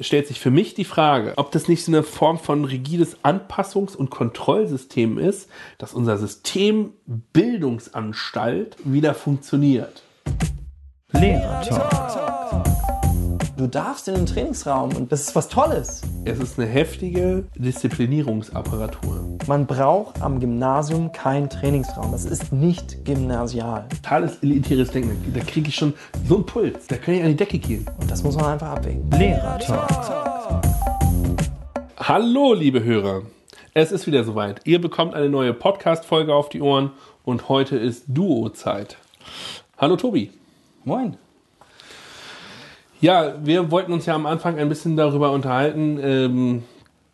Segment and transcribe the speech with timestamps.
[0.00, 3.96] stellt sich für mich die Frage, ob das nicht so eine Form von rigides Anpassungs-
[3.96, 10.02] und Kontrollsystem ist, dass unser System Bildungsanstalt wieder funktioniert.
[11.12, 12.23] Lehrer
[13.64, 16.02] Du darfst in den Trainingsraum und das ist was Tolles.
[16.26, 19.38] Es ist eine heftige Disziplinierungsapparatur.
[19.46, 22.12] Man braucht am Gymnasium keinen Trainingsraum.
[22.12, 23.88] Das ist nicht gymnasial.
[23.88, 25.32] Totales elitäres Denken.
[25.32, 25.94] Da kriege ich schon
[26.28, 26.88] so einen Puls.
[26.88, 27.86] Da kann ich an die Decke gehen.
[27.98, 29.10] Und das muss man einfach abwägen.
[29.12, 29.88] Lehrer Talk.
[31.96, 33.22] Hallo, liebe Hörer.
[33.72, 34.60] Es ist wieder soweit.
[34.64, 36.90] Ihr bekommt eine neue Podcast-Folge auf die Ohren
[37.24, 38.98] und heute ist Duo-Zeit.
[39.78, 40.32] Hallo, Tobi.
[40.84, 41.16] Moin.
[43.04, 46.62] Ja, wir wollten uns ja am Anfang ein bisschen darüber unterhalten, ähm,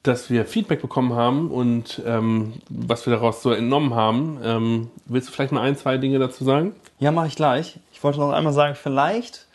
[0.05, 4.39] dass wir Feedback bekommen haben und ähm, was wir daraus so entnommen haben.
[4.45, 6.77] Ähm, willst du vielleicht mal ein, zwei Dinge dazu sagen?
[7.01, 7.81] Ja, mache ich gleich.
[7.93, 9.49] Ich wollte noch einmal sagen, vielleicht,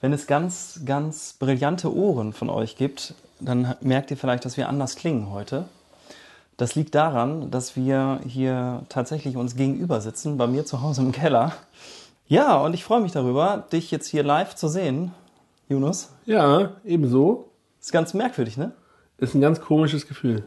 [0.00, 4.68] wenn es ganz, ganz brillante Ohren von euch gibt, dann merkt ihr vielleicht, dass wir
[4.68, 5.64] anders klingen heute.
[6.56, 11.10] Das liegt daran, dass wir hier tatsächlich uns gegenüber sitzen, bei mir zu Hause im
[11.10, 11.50] Keller.
[12.28, 15.10] Ja, und ich freue mich darüber, dich jetzt hier live zu sehen,
[15.68, 16.12] Yunus.
[16.26, 17.50] Ja, ebenso.
[17.80, 18.72] Ist ganz merkwürdig, ne?
[19.18, 20.44] Ist ein ganz komisches Gefühl.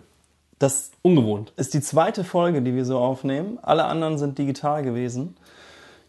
[0.60, 1.54] Das Ungewohnt.
[1.56, 3.60] ist die zweite Folge, die wir so aufnehmen.
[3.62, 5.38] Alle anderen sind digital gewesen.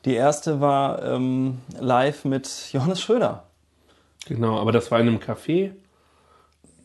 [0.04, 3.44] Die erste war ähm, live mit Johannes Schröder.
[4.26, 5.72] Genau, aber das war in einem Café.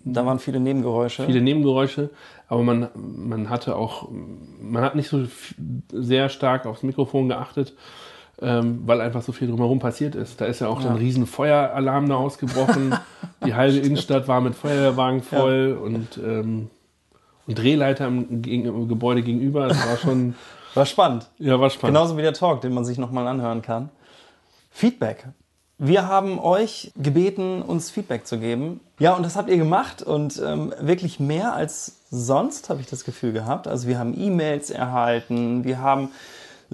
[0.05, 1.25] Da waren viele Nebengeräusche.
[1.25, 2.09] Viele Nebengeräusche,
[2.49, 5.25] aber man, man hatte auch, man hat nicht so
[5.93, 7.73] sehr stark aufs Mikrofon geachtet,
[8.41, 10.41] ähm, weil einfach so viel drumherum passiert ist.
[10.41, 10.89] Da ist ja auch Ja.
[10.89, 12.95] ein riesen Feueralarm da ausgebrochen.
[13.45, 16.69] Die halbe Innenstadt war mit Feuerwehrwagen voll und, ähm,
[17.47, 19.67] und Drehleiter im, gegen, im Gebäude gegenüber.
[19.67, 20.35] Das war schon,
[20.73, 21.27] War spannend.
[21.37, 21.95] ja, war spannend.
[21.95, 23.89] Genauso wie der Talk, den man sich nochmal anhören kann.
[24.71, 25.27] Feedback.
[25.77, 28.79] Wir haben euch gebeten, uns Feedback zu geben.
[28.99, 33.03] Ja, und das habt ihr gemacht und ähm, wirklich mehr als sonst, habe ich das
[33.03, 33.67] Gefühl gehabt.
[33.67, 36.09] Also wir haben E-Mails erhalten, wir haben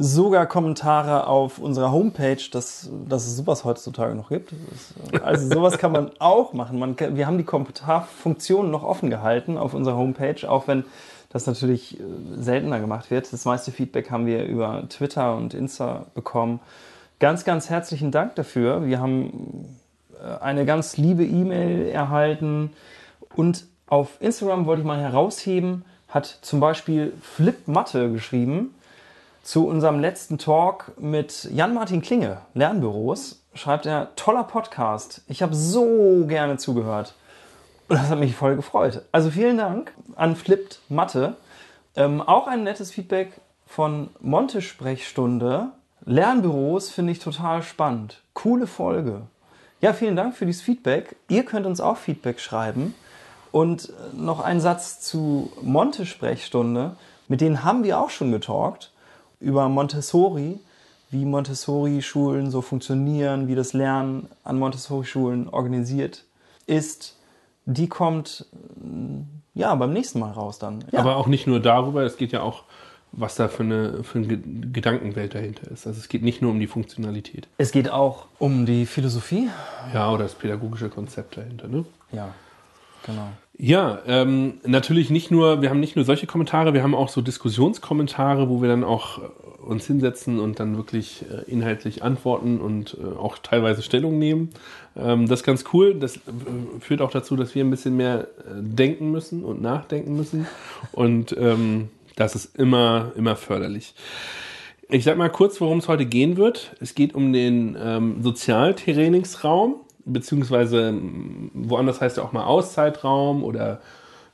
[0.02, 4.54] sogar Kommentare auf unserer Homepage, dass, dass es sowas heutzutage noch gibt.
[5.12, 6.80] Äh, also sowas kann man auch machen.
[6.80, 10.86] Man, wir haben die Kommentarfunktion noch offen gehalten auf unserer Homepage, auch wenn
[11.28, 12.04] das natürlich äh,
[12.38, 13.32] seltener gemacht wird.
[13.32, 16.62] Das meiste Feedback haben wir über Twitter und Insta bekommen.
[17.20, 18.86] Ganz, ganz herzlichen Dank dafür.
[18.86, 19.68] Wir haben
[20.24, 22.72] äh, eine ganz liebe E-Mail erhalten
[23.36, 28.74] und auf Instagram wollte ich mal herausheben, hat zum Beispiel Flip Matte geschrieben
[29.50, 35.24] zu unserem letzten Talk mit Jan-Martin Klinge, Lernbüros, schreibt er, toller Podcast.
[35.28, 37.16] Ich habe so gerne zugehört.
[37.88, 39.02] Und das hat mich voll gefreut.
[39.12, 41.36] Also vielen Dank an Flipped Mathe.
[41.96, 45.70] Ähm, auch ein nettes Feedback von Monte Sprechstunde.
[46.06, 48.22] Lernbüros finde ich total spannend.
[48.36, 49.24] Coole Folge.
[49.82, 51.16] Ja, vielen Dank für dieses Feedback.
[51.28, 52.94] Ihr könnt uns auch Feedback schreiben.
[53.52, 56.98] Und äh, noch ein Satz zu Monte Sprechstunde.
[57.28, 58.92] Mit denen haben wir auch schon getalkt
[59.40, 60.60] über Montessori,
[61.12, 66.26] wie Montessori-Schulen so funktionieren, wie das Lernen an Montessori-Schulen organisiert
[66.68, 67.16] ist.
[67.66, 68.46] Die kommt
[69.54, 70.84] ja beim nächsten Mal raus dann.
[70.92, 71.00] Ja.
[71.00, 72.64] Aber auch nicht nur darüber, es geht ja auch,
[73.12, 75.88] was da für eine, für eine Ge- Gedankenwelt dahinter ist.
[75.88, 77.48] Also es geht nicht nur um die Funktionalität.
[77.58, 79.50] es geht auch um die Philosophie.
[79.94, 81.86] Ja, oder das pädagogische Konzept dahinter, ne?
[82.12, 82.30] Ja,
[83.06, 83.30] genau.
[83.62, 87.20] Ja, ähm, natürlich nicht nur, wir haben nicht nur solche Kommentare, wir haben auch so
[87.20, 89.22] Diskussionskommentare, wo wir dann auch äh,
[89.62, 94.52] uns hinsetzen und dann wirklich äh, inhaltlich antworten und äh, auch teilweise Stellung nehmen.
[94.96, 95.96] Ähm, das ist ganz cool.
[95.96, 96.20] Das äh,
[96.80, 100.48] führt auch dazu, dass wir ein bisschen mehr äh, denken müssen und nachdenken müssen.
[100.94, 103.94] Und ähm, das ist immer, immer förderlich.
[104.88, 106.78] Ich sag mal kurz, worum es heute gehen wird.
[106.80, 109.82] Es geht um den ähm, Sozialtrainingsraum,
[110.14, 113.82] beziehungsweise ähm, woanders heißt er auch mal Auszeitraum oder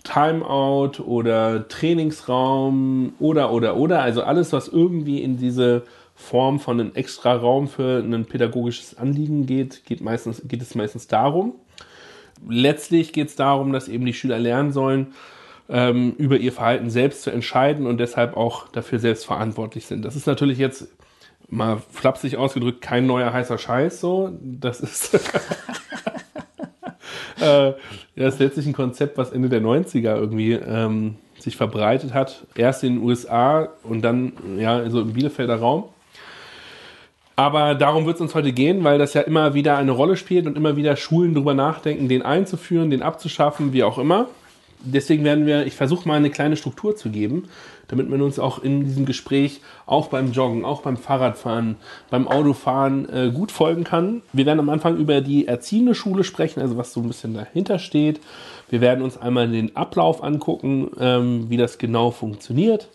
[0.03, 4.01] Timeout oder Trainingsraum oder oder oder.
[4.01, 5.83] Also alles, was irgendwie in diese
[6.15, 11.07] Form von einem extra Raum für ein pädagogisches Anliegen geht, geht, meistens, geht es meistens
[11.07, 11.55] darum.
[12.47, 15.07] Letztlich geht es darum, dass eben die Schüler lernen sollen,
[15.67, 20.05] ähm, über ihr Verhalten selbst zu entscheiden und deshalb auch dafür selbst verantwortlich sind.
[20.05, 20.87] Das ist natürlich jetzt
[21.49, 24.31] mal flapsig ausgedrückt kein neuer heißer Scheiß so.
[24.41, 25.13] Das ist
[27.39, 27.73] äh,
[28.15, 32.45] das ist letztlich ein Konzept, was Ende der 90er irgendwie ähm, sich verbreitet hat.
[32.55, 35.85] Erst in den USA und dann ja so im Bielefelder Raum.
[37.35, 40.47] Aber darum wird es uns heute gehen, weil das ja immer wieder eine Rolle spielt
[40.47, 44.29] und immer wieder Schulen darüber nachdenken, den einzuführen, den abzuschaffen, wie auch immer.
[44.85, 47.49] Deswegen werden wir, ich versuche mal eine kleine Struktur zu geben,
[47.87, 51.75] damit man uns auch in diesem Gespräch, auch beim Joggen, auch beim Fahrradfahren,
[52.09, 54.21] beim Autofahren äh, gut folgen kann.
[54.33, 57.79] Wir werden am Anfang über die erziehende Schule sprechen, also was so ein bisschen dahinter
[57.79, 58.19] steht.
[58.69, 62.89] Wir werden uns einmal den Ablauf angucken, ähm, wie das genau funktioniert.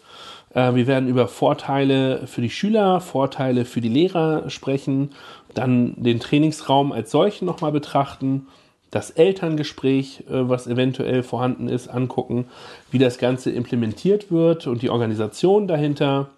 [0.54, 5.10] Äh, wir werden über Vorteile für die Schüler, Vorteile für die Lehrer sprechen,
[5.54, 8.46] dann den Trainingsraum als solchen nochmal betrachten
[8.90, 12.46] das Elterngespräch, äh, was eventuell vorhanden ist, angucken,
[12.90, 16.31] wie das Ganze implementiert wird und die Organisation dahinter.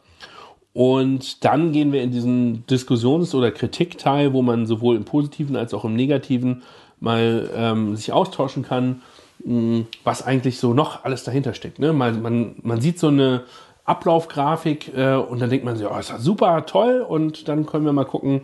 [0.75, 5.75] Und dann gehen wir in diesen Diskussions- oder Kritikteil, wo man sowohl im Positiven als
[5.75, 6.63] auch im Negativen
[6.99, 9.03] mal ähm, sich austauschen kann,
[9.45, 11.79] mh, was eigentlich so noch alles dahinter steckt.
[11.79, 11.93] Ne?
[11.93, 13.43] Man, man, man sieht so eine
[13.85, 17.85] Ablaufgrafik äh, und dann denkt man sich, oh, ist das super toll und dann können
[17.85, 18.43] wir mal gucken,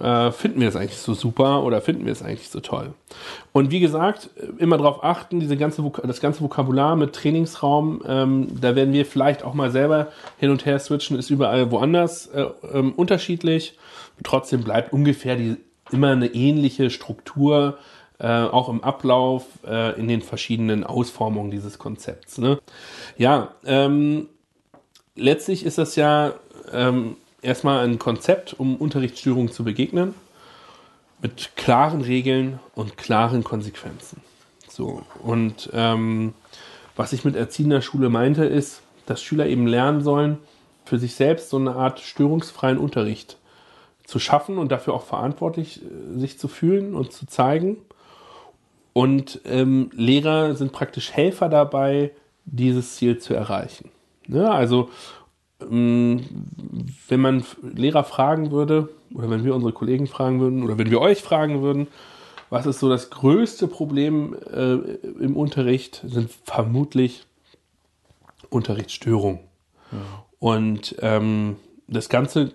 [0.00, 2.94] äh, finden wir es eigentlich so super oder finden wir es eigentlich so toll?
[3.52, 8.74] Und wie gesagt, immer darauf achten, diese ganze das ganze Vokabular mit Trainingsraum, ähm, da
[8.74, 10.08] werden wir vielleicht auch mal selber
[10.38, 13.78] hin und her switchen, ist überall woanders äh, ähm, unterschiedlich.
[14.22, 15.56] Trotzdem bleibt ungefähr die,
[15.90, 17.78] immer eine ähnliche Struktur,
[18.18, 22.38] äh, auch im Ablauf, äh, in den verschiedenen Ausformungen dieses Konzepts.
[22.38, 22.58] Ne?
[23.16, 24.28] Ja, ähm,
[25.16, 26.34] letztlich ist das ja
[26.72, 30.14] ähm, erstmal ein Konzept, um Unterrichtsstörungen zu begegnen,
[31.22, 34.22] mit klaren Regeln und klaren Konsequenzen.
[34.68, 36.32] So, und ähm,
[36.96, 40.38] was ich mit erziehender Schule meinte, ist, dass Schüler eben lernen sollen,
[40.84, 43.36] für sich selbst so eine Art störungsfreien Unterricht
[44.04, 47.76] zu schaffen und dafür auch verantwortlich äh, sich zu fühlen und zu zeigen.
[48.92, 52.10] Und ähm, Lehrer sind praktisch Helfer dabei,
[52.44, 53.90] dieses Ziel zu erreichen.
[54.26, 54.90] Ja, ne, also
[55.68, 61.00] wenn man Lehrer fragen würde, oder wenn wir unsere Kollegen fragen würden, oder wenn wir
[61.00, 61.88] euch fragen würden,
[62.48, 64.74] was ist so das größte Problem äh,
[65.22, 67.24] im Unterricht, sind vermutlich
[68.48, 69.40] Unterrichtsstörungen.
[69.92, 69.98] Ja.
[70.40, 72.52] Und ähm, das Ganze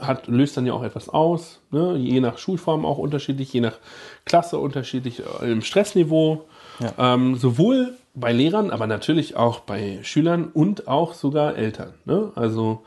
[0.00, 1.96] hat, löst dann ja auch etwas aus, ne?
[1.96, 3.78] je nach Schulform auch unterschiedlich, je nach
[4.24, 6.44] Klasse unterschiedlich äh, im Stressniveau.
[6.80, 7.14] Ja.
[7.14, 11.94] Ähm, sowohl bei Lehrern, aber natürlich auch bei Schülern und auch sogar Eltern.
[12.04, 12.30] Ne?
[12.34, 12.82] Also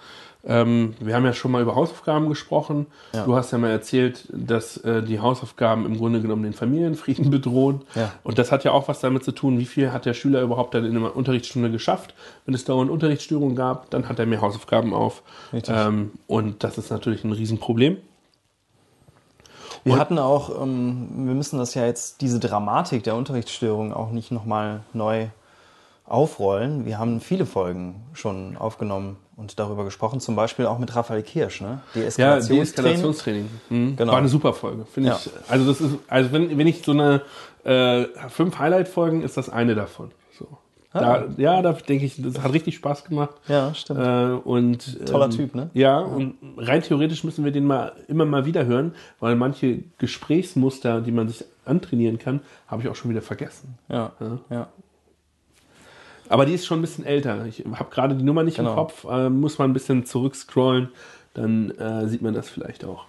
[0.48, 2.86] ähm, wir haben ja schon mal über Hausaufgaben gesprochen.
[3.14, 3.26] Ja.
[3.26, 7.82] Du hast ja mal erzählt, dass äh, die Hausaufgaben im Grunde genommen den Familienfrieden bedrohen.
[7.96, 8.14] Ja.
[8.24, 10.76] Und das hat ja auch was damit zu tun, wie viel hat der Schüler überhaupt
[10.76, 12.14] dann in einer Unterrichtsstunde geschafft.
[12.46, 15.24] Wenn es dauernd Unterrichtsstörungen gab, dann hat er mehr Hausaufgaben auf.
[15.68, 17.98] Ähm, und das ist natürlich ein Riesenproblem.
[19.86, 24.32] Wir hatten auch, ähm, wir müssen das ja jetzt, diese Dramatik der Unterrichtsstörung auch nicht
[24.32, 25.28] nochmal neu
[26.06, 26.86] aufrollen.
[26.86, 31.62] Wir haben viele Folgen schon aufgenommen und darüber gesprochen, zum Beispiel auch mit Raphael Kirsch,
[31.62, 31.82] ne?
[31.94, 32.58] Deeskalationstraining.
[32.58, 33.50] Ja, Deeskalationstraining.
[33.70, 33.96] Mhm.
[33.96, 34.12] Genau.
[34.12, 35.20] War eine super Folge, finde ja.
[35.24, 35.32] ich.
[35.48, 37.22] Also das ist, also wenn, wenn ich so eine
[37.64, 40.12] äh, fünf Highlight-Folgen, ist das eine davon.
[40.96, 41.00] Ah.
[41.00, 43.36] Da, ja, da denke ich, das hat richtig Spaß gemacht.
[43.50, 44.00] Ja, stimmt.
[44.00, 45.70] Äh, und, Toller ähm, Typ, ne?
[45.74, 49.80] Ja, ja, und rein theoretisch müssen wir den mal immer mal wieder hören, weil manche
[49.98, 53.78] Gesprächsmuster, die man sich antrainieren kann, habe ich auch schon wieder vergessen.
[53.90, 54.40] Ja, ja.
[54.50, 54.68] ja.
[56.30, 57.46] Aber die ist schon ein bisschen älter.
[57.46, 58.70] Ich habe gerade die Nummer nicht genau.
[58.70, 60.90] im Kopf, äh, muss man ein bisschen zurückscrollen,
[61.34, 63.04] dann äh, sieht man das vielleicht auch.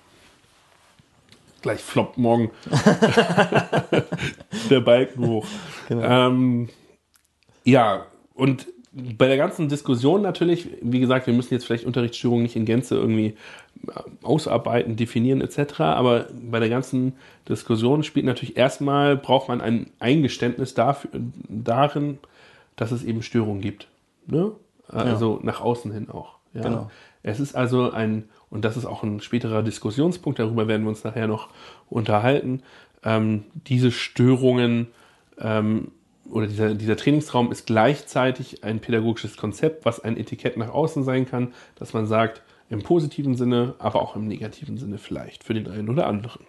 [1.63, 2.51] Gleich floppt morgen
[4.71, 5.47] der Balken hoch.
[5.89, 6.03] Genau.
[6.03, 6.69] Ähm,
[7.67, 12.57] ja, und bei der ganzen Diskussion natürlich, wie gesagt, wir müssen jetzt vielleicht Unterrichtsstörungen nicht
[12.57, 13.35] in Gänze irgendwie
[13.87, 15.81] äh, ausarbeiten, definieren etc.
[15.81, 17.13] Aber bei der ganzen
[17.47, 21.11] Diskussion spielt natürlich erstmal, braucht man ein Eingeständnis dafür,
[21.49, 22.19] darin,
[22.77, 23.87] dass es eben Störungen gibt.
[24.27, 24.53] Ne?
[24.89, 25.47] Also ja.
[25.47, 26.37] nach außen hin auch.
[26.55, 26.63] Ja?
[26.63, 26.91] Genau.
[27.23, 31.05] Es ist also ein, und das ist auch ein späterer Diskussionspunkt, darüber werden wir uns
[31.05, 31.49] nachher noch
[31.91, 32.63] unterhalten,
[33.05, 34.87] ähm, diese Störungen
[35.39, 35.89] ähm,
[36.31, 41.29] oder dieser, dieser Trainingsraum ist gleichzeitig ein pädagogisches Konzept, was ein Etikett nach außen sein
[41.29, 45.71] kann, dass man sagt, im positiven Sinne, aber auch im negativen Sinne vielleicht für den
[45.71, 46.45] einen oder anderen.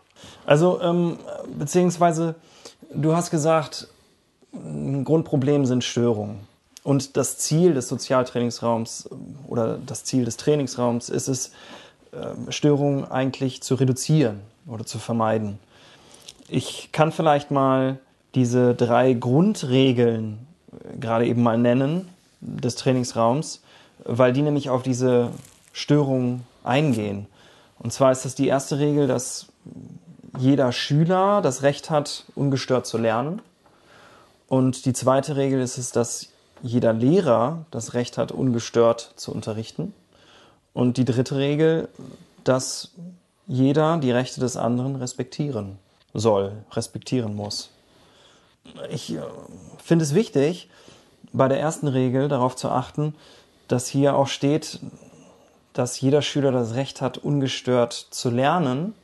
[0.45, 1.17] Also, ähm,
[1.57, 2.35] beziehungsweise,
[2.93, 3.87] du hast gesagt,
[4.53, 6.39] ein Grundproblem sind Störungen.
[6.83, 9.09] Und das Ziel des Sozialtrainingsraums
[9.47, 11.51] oder das Ziel des Trainingsraums ist es,
[12.13, 15.59] ähm, Störungen eigentlich zu reduzieren oder zu vermeiden.
[16.47, 17.99] Ich kann vielleicht mal
[18.37, 22.07] diese drei Grundregeln äh, gerade eben mal nennen
[22.39, 23.61] des Trainingsraums,
[24.05, 25.31] weil die nämlich auf diese
[25.73, 27.25] Störungen eingehen.
[27.79, 29.47] Und zwar ist das die erste Regel, dass
[30.37, 33.41] jeder Schüler das Recht hat, ungestört zu lernen.
[34.47, 36.29] Und die zweite Regel ist es, dass
[36.61, 39.93] jeder Lehrer das Recht hat, ungestört zu unterrichten.
[40.73, 41.89] Und die dritte Regel,
[42.43, 42.91] dass
[43.47, 45.79] jeder die Rechte des anderen respektieren
[46.13, 47.71] soll, respektieren muss.
[48.89, 49.21] Ich äh,
[49.83, 50.69] finde es wichtig,
[51.33, 53.15] bei der ersten Regel darauf zu achten,
[53.67, 54.79] dass hier auch steht,
[55.73, 58.95] dass jeder Schüler das Recht hat, ungestört zu lernen.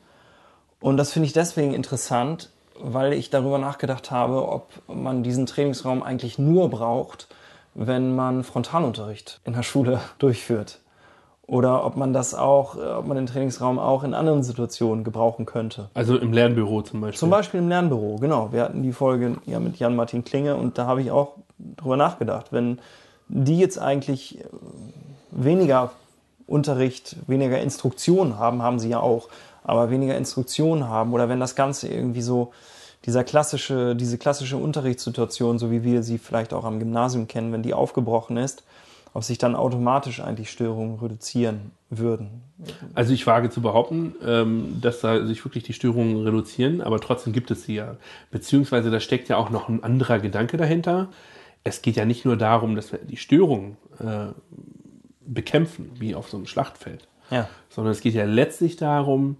[0.79, 6.01] Und das finde ich deswegen interessant, weil ich darüber nachgedacht habe, ob man diesen Trainingsraum
[6.01, 7.27] eigentlich nur braucht,
[7.75, 10.79] wenn man Frontalunterricht in der Schule durchführt.
[11.45, 15.45] Oder ob man das auch, äh, ob man den Trainingsraum auch in anderen Situationen gebrauchen
[15.45, 15.89] könnte.
[15.93, 17.19] Also im Lernbüro zum Beispiel.
[17.19, 18.51] Zum Beispiel im Lernbüro, genau.
[18.51, 22.47] Wir hatten die Folge ja mit Jan-Martin Klinge und da habe ich auch drüber nachgedacht.
[22.51, 22.79] Wenn
[23.27, 24.43] die jetzt eigentlich äh,
[25.31, 25.91] weniger
[26.47, 29.27] Unterricht, weniger Instruktionen haben, haben sie ja auch,
[29.63, 32.51] aber weniger Instruktionen haben oder wenn das Ganze irgendwie so
[33.05, 37.63] dieser klassische, diese klassische Unterrichtssituation, so wie wir sie vielleicht auch am Gymnasium kennen, wenn
[37.63, 38.63] die aufgebrochen ist,
[39.13, 42.41] ob sich dann automatisch eigentlich Störungen reduzieren würden.
[42.95, 47.31] Also ich wage zu behaupten, ähm, dass da sich wirklich die Störungen reduzieren, aber trotzdem
[47.33, 47.97] gibt es sie ja.
[48.31, 51.09] Beziehungsweise da steckt ja auch noch ein anderer Gedanke dahinter.
[51.63, 54.33] Es geht ja nicht nur darum, dass wir die Störungen äh,
[55.25, 59.37] bekämpfen, wie auf so einem Schlachtfeld, Ja, sondern es geht ja letztlich darum,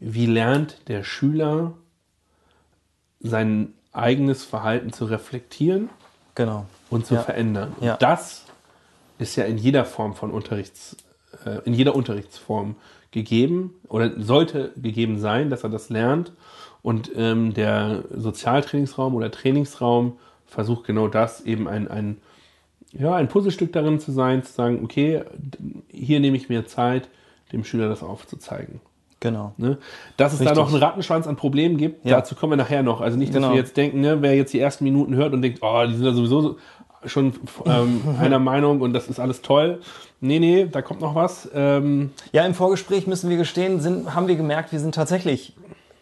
[0.00, 1.72] wie lernt der Schüler
[3.20, 5.88] sein eigenes Verhalten zu reflektieren
[6.34, 6.66] genau.
[6.90, 7.22] und zu Ja.
[7.22, 7.72] verändern.
[7.80, 7.96] Und Ja.
[7.96, 8.43] das
[9.18, 10.96] ist ja in jeder Form von Unterrichts,
[11.44, 12.76] äh, in jeder Unterrichtsform
[13.10, 16.32] gegeben oder sollte gegeben sein, dass er das lernt.
[16.82, 22.18] Und ähm, der Sozialtrainingsraum oder Trainingsraum versucht genau das, eben ein, ein,
[22.92, 25.22] ja, ein Puzzlestück darin zu sein, zu sagen, okay,
[25.88, 27.08] hier nehme ich mir Zeit,
[27.52, 28.80] dem Schüler das aufzuzeigen.
[29.20, 29.54] Genau.
[29.56, 29.78] Ne?
[30.18, 30.58] Dass es da Richtig.
[30.58, 32.16] noch einen Rattenschwanz an Problemen gibt, Ja.
[32.16, 33.00] dazu kommen wir nachher noch.
[33.00, 33.52] Also nicht, dass Genau.
[33.54, 36.04] wir jetzt denken, ne, wer jetzt die ersten Minuten hört und denkt, oh, die sind
[36.04, 36.56] ja sowieso so-
[37.06, 37.34] schon
[37.66, 39.80] ähm, einer Meinung und das ist alles toll.
[40.20, 41.48] Nee, nee, da kommt noch was.
[41.54, 45.52] Ähm, Ja, im Vorgespräch müssen wir gestehen, sind, haben wir gemerkt, wir sind tatsächlich,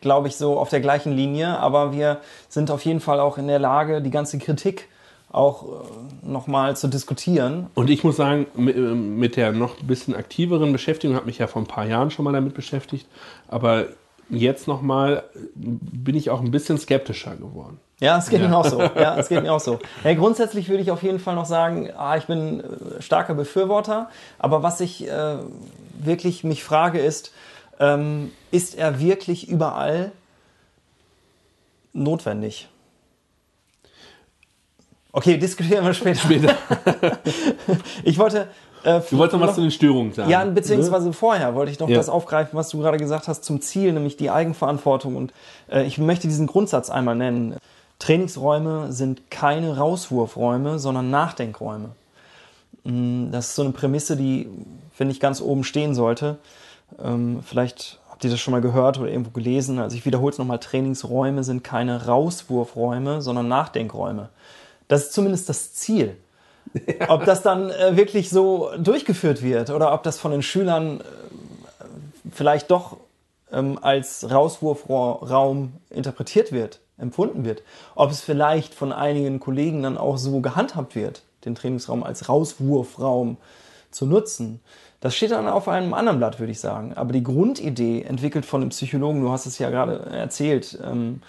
[0.00, 3.48] glaube ich, so auf der gleichen Linie, aber wir sind auf jeden Fall auch in
[3.48, 4.88] der Lage, die ganze Kritik
[5.32, 7.68] auch äh, nochmal zu diskutieren.
[7.74, 11.38] und ich muss sagen, mit, ähm, mit der noch ein bisschen aktiveren Beschäftigung, habe mich
[11.38, 13.06] ja vor ein paar Jahren schon mal damit beschäftigt,
[13.48, 13.86] aber
[14.28, 17.80] jetzt nochmal bin ich auch ein bisschen skeptischer geworden.
[18.02, 18.80] Ja, es geht mir auch so.
[18.82, 19.78] Ja, es geht mir auch so.
[20.04, 24.08] Ja, grundsätzlich würde ich auf jeden Fall noch sagen, ah, ich bin äh, starker Befürworter.
[24.40, 25.36] Aber was ich äh,
[26.00, 27.32] wirklich mich frage ist,
[27.78, 30.10] ähm, ist er wirklich überall
[31.92, 32.68] notwendig?
[35.12, 36.20] Okay, diskutieren wir später.
[36.20, 36.56] Später.
[38.04, 38.48] Ich wollte.
[38.82, 40.28] Äh, Du wolltest noch was zu den Störungen sagen.
[40.28, 41.96] ja, beziehungsweise vorher wollte ich noch Ja.
[41.98, 45.14] das aufgreifen, was du gerade gesagt hast zum Ziel, nämlich die Eigenverantwortung.
[45.14, 45.32] Und
[45.70, 47.56] äh, ich möchte diesen Grundsatz einmal nennen.
[48.02, 51.90] Trainingsräume sind keine Rauswurfräume, sondern Nachdenkräume.
[52.82, 54.48] Mm, Das ist so eine Prämisse, die,
[54.92, 56.38] finde ich, ganz oben stehen sollte.
[57.00, 59.78] Ähm, vielleicht habt ihr das schon mal gehört oder irgendwo gelesen.
[59.78, 64.30] Also ich wiederhole es nochmal, Trainingsräume sind keine Rauswurfräume, sondern Nachdenkräume.
[64.88, 66.16] Das ist zumindest das Ziel.
[67.06, 71.04] Ob das dann äh, wirklich so durchgeführt wird oder ob das von den Schülern äh,
[72.32, 72.96] vielleicht doch
[73.52, 77.62] ähm, als Rauswurfraum interpretiert wird, empfunden wird.
[77.94, 83.36] Ob es vielleicht von einigen Kollegen dann auch so gehandhabt wird, den Trainingsraum als Rauswurfraum
[83.90, 84.60] zu nutzen.
[85.00, 86.94] Das steht dann auf einem anderen Blatt, würde ich sagen.
[86.94, 91.20] Aber die Grundidee, entwickelt von einem Psychologen, du hast es ja gerade erzählt, ähm,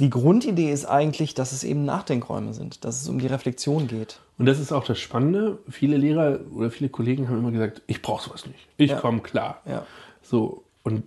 [0.00, 4.18] die Grundidee ist eigentlich, dass es eben Nachdenkräume sind, dass es um die Reflexion geht.
[4.38, 5.58] Und das ist auch das Spannende.
[5.68, 8.58] Viele Lehrer oder viele Kollegen haben immer gesagt, ich brauche sowas nicht.
[8.78, 8.98] Ich Ja.
[8.98, 9.60] komme klar.
[9.66, 9.84] Ja.
[10.22, 11.04] So, und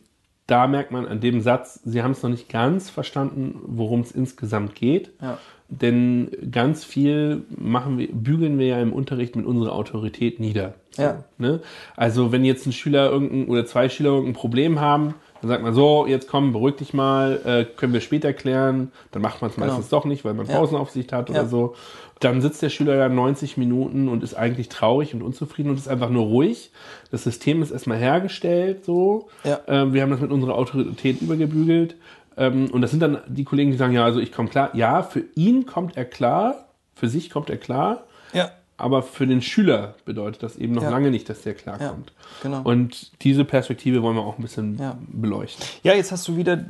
[0.53, 4.11] da merkt man an dem Satz, sie haben es noch nicht ganz verstanden, worum es
[4.11, 5.09] insgesamt geht.
[5.19, 5.39] Ja.
[5.67, 10.75] Denn ganz viel machen wir, bügeln wir ja im Unterricht mit unserer Autorität nieder.
[10.95, 11.23] Ja.
[11.39, 11.61] Ne?
[11.95, 15.73] Also wenn jetzt ein Schüler irgendein oder zwei Schüler irgendein Problem haben, dann sagt man
[15.73, 18.91] so, jetzt komm, beruhig dich mal, äh, können wir später klären.
[19.11, 20.55] Dann macht man es meistens doch nicht, weil man Genau.
[20.55, 20.59] Ja.
[20.61, 21.47] Pausenaufsicht hat oder Ja.
[21.47, 21.75] so.
[22.21, 25.89] Dann sitzt der Schüler da 90 Minuten und ist eigentlich traurig und unzufrieden und ist
[25.89, 26.71] einfach nur ruhig.
[27.11, 29.27] Das System ist erstmal hergestellt, so.
[29.43, 29.59] Ja.
[29.67, 31.95] Ähm, wir haben das mit unserer Autorität übergebügelt.
[32.37, 34.69] Ähm, und das sind dann die Kollegen, die sagen, ja, also ich komme klar.
[34.73, 38.05] Ja, für ihn kommt er klar, für sich kommt er klar.
[38.33, 38.49] Ja.
[38.83, 40.89] Aber für den Schüler bedeutet das eben noch Ja.
[40.89, 42.11] lange nicht, dass der klarkommt.
[42.41, 42.61] genau.
[42.63, 44.97] Und diese Perspektive wollen wir auch ein bisschen Ja.
[45.07, 45.65] beleuchten.
[45.83, 46.63] Ja, jetzt hast du wieder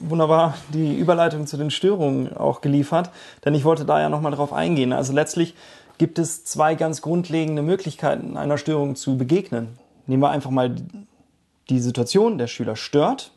[0.00, 3.10] wunderbar die Überleitung zu den Störungen auch geliefert,
[3.44, 4.92] denn ich wollte da ja nochmal drauf eingehen.
[4.92, 5.54] Also letztlich
[5.98, 9.78] gibt es zwei ganz grundlegende Möglichkeiten, einer Störung zu begegnen.
[10.06, 10.74] Nehmen wir einfach mal
[11.68, 13.32] die Situation, der Schüler stört.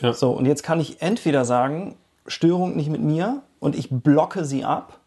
[0.00, 0.12] Ja.
[0.12, 1.96] So, und jetzt kann ich entweder sagen,
[2.26, 4.98] Störung nicht mit mir und ich blocke sie ab,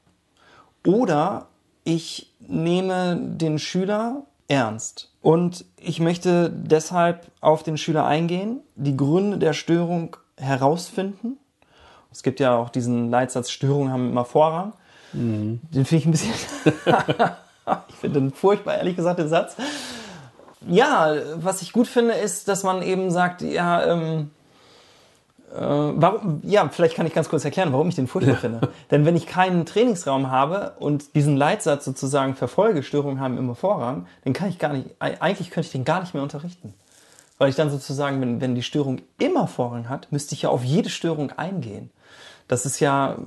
[0.88, 1.48] oder
[1.84, 5.12] ich nehme den Schüler ernst.
[5.22, 11.38] Und ich möchte deshalb auf den Schüler eingehen, die Gründe der Störung herausfinden
[12.12, 14.74] Es gibt ja auch diesen Leitsatz, Störungen haben immer Vorrang.
[15.14, 16.34] Den finde ich ein bisschen.
[17.90, 19.56] ich finde den furchtbar, ehrlich gesagt, den Satz.
[20.68, 24.39] Ja, was ich gut finde, ist, dass man eben sagt, ja, ähm, äh,
[25.56, 28.62] warum, ja, vielleicht kann ich ganz kurz erklären, warum ich den furchtbar finde.
[28.92, 34.06] Denn wenn ich keinen Trainingsraum habe und diesen Leitsatz sozusagen verfolge, Störungen haben immer Vorrang,
[34.24, 36.74] dann kann ich gar nicht, eigentlich könnte ich den gar nicht mehr unterrichten.
[37.38, 40.64] Weil ich dann sozusagen, wenn, wenn die Störung immer Vorrang hat, müsste ich ja auf
[40.64, 41.90] jede Störung eingehen.
[42.48, 43.18] Das ist ja äh,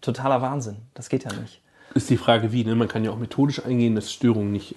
[0.00, 0.76] totaler Wahnsinn.
[0.94, 1.60] Das geht ja nicht.
[1.94, 2.74] Ist die Frage wie, ne?
[2.74, 4.74] Man kann ja auch methodisch eingehen, dass Störungen nicht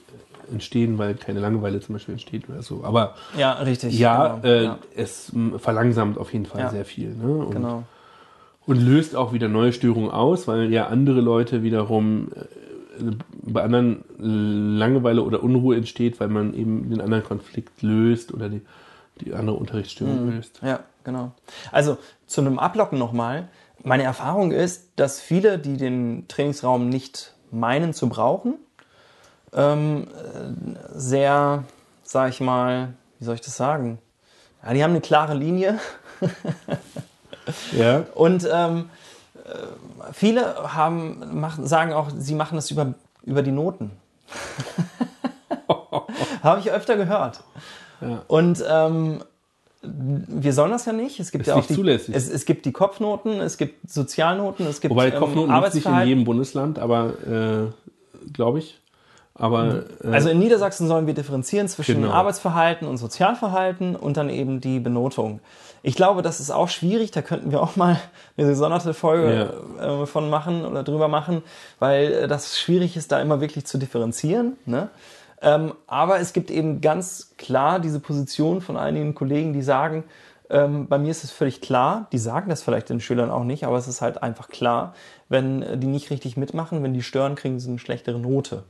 [0.51, 2.83] entstehen, weil keine Langeweile zum Beispiel entsteht oder so.
[2.83, 3.97] Aber Ja, richtig.
[3.97, 4.79] ja, genau, äh, ja.
[4.95, 6.69] es verlangsamt auf jeden Fall Ja.
[6.69, 7.15] sehr viel.
[7.15, 7.31] Ne?
[7.45, 7.83] Und, genau.
[8.65, 13.03] und löst auch wieder neue Störungen aus, weil ja andere Leute wiederum äh,
[13.43, 14.03] bei anderen
[14.77, 18.61] Langeweile oder Unruhe entsteht, weil man eben den anderen Konflikt löst oder die,
[19.21, 20.61] die andere Unterrichtsstörung löst.
[20.63, 21.31] Ja, genau.
[21.71, 23.49] Also zu einem Ablocken nochmal.
[23.83, 28.55] Meine Erfahrung ist, dass viele, die den Trainingsraum nicht meinen zu brauchen,
[29.55, 30.07] ähm, äh,
[30.93, 31.63] sehr,
[32.03, 33.99] sag ich mal, wie soll ich das sagen?
[34.63, 35.79] Ja, die haben eine klare Linie
[37.77, 38.89] Ja, und ähm,
[39.35, 39.49] äh,
[40.13, 43.91] viele haben, machen, sagen auch, sie machen das über, über die Noten.
[46.43, 47.43] Habe ich öfter gehört.
[48.01, 48.23] Ja.
[48.27, 49.23] Und ähm,
[49.81, 51.19] wir sollen das ja nicht.
[51.19, 52.15] Es gibt Ist ja auch nicht die, zulässig.
[52.15, 55.73] Es, es gibt die Kopfnoten, es gibt Sozialnoten, es gibt wobei ähm, Kopfnoten gibt es
[55.75, 58.79] nicht in jedem Bundesland, aber äh, glaube ich.
[59.37, 62.13] Aber äh, Also in Niedersachsen sollen wir differenzieren zwischen Genau.
[62.13, 65.41] Arbeitsverhalten und Sozialverhalten und dann eben die Benotung.
[65.83, 67.11] Ich glaube, das ist auch schwierig.
[67.11, 67.99] Da könnten wir auch mal
[68.37, 71.43] eine gesonderte Folge äh, von machen oder drüber machen,
[71.79, 74.55] weil äh, das schwierig ist, da immer wirklich zu differenzieren.
[74.65, 74.89] Ne?
[75.41, 80.05] Ähm, aber es gibt eben ganz klar diese Position von einigen Kollegen, die sagen,
[80.49, 83.65] ähm, bei mir ist es völlig klar, die sagen das vielleicht den Schülern auch nicht,
[83.65, 84.93] aber es ist halt einfach klar,
[85.27, 88.63] wenn äh, die nicht richtig mitmachen, wenn die stören, kriegen sie eine schlechtere Note.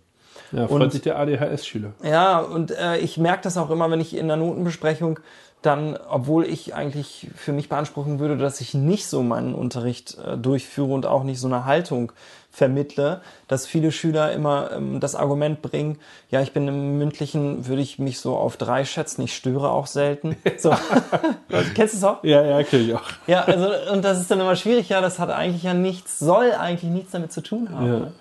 [0.52, 1.94] Ja, freut und- sich der ADHS-Schüler.
[2.04, 5.20] Ja, und äh, ich merke das auch immer, wenn ich in der Notenbesprechung
[5.62, 10.38] dann, obwohl ich eigentlich für mich beanspruchen würde, dass ich nicht so meinen Unterricht äh,
[10.38, 12.12] durchführe und auch nicht so eine Haltung
[12.52, 15.98] vermittle, dass viele Schüler immer ähm, das Argument bringen,
[16.30, 19.88] ja, ich bin im mündlichen, würde ich mich so auf drei schätzen, ich störe auch
[19.88, 20.36] selten.
[20.58, 20.70] So.
[21.76, 22.24] Kennst du es auch?
[22.24, 23.02] Ja, ja, kenne ich auch.
[23.28, 26.52] Ja, also, und das ist dann immer schwierig, ja, das hat eigentlich ja nichts, soll
[26.54, 27.88] eigentlich nichts damit zu tun haben.
[27.88, 28.12] Ja.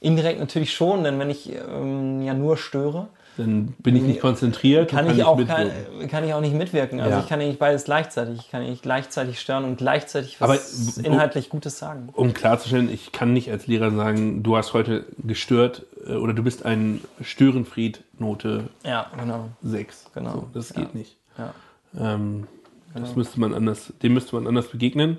[0.00, 4.90] Indirekt natürlich schon, denn wenn ich ähm, ja nur störe, Dann bin ich nicht konzentriert
[4.90, 5.70] kann, und ich auch kann,
[6.10, 7.00] kann ich auch nicht mitwirken.
[7.00, 7.20] Also Ja.
[7.20, 8.38] ich kann ja nicht beides gleichzeitig.
[8.40, 12.08] Ich kann ja nicht gleichzeitig stören und gleichzeitig Aber was w- inhaltlich Gutes sagen.
[12.14, 16.42] Um klarzustellen, ich kann nicht als Lehrer sagen, du hast heute gestört äh, oder du
[16.42, 19.48] bist ein Störenfried Note Ja, genau.
[19.62, 20.06] 6.
[20.14, 20.32] Genau.
[20.32, 21.16] So, das geht nicht.
[21.38, 21.54] Ja.
[21.98, 22.46] Ähm,
[22.94, 25.18] Das müsste man anders, dem müsste man anders begegnen.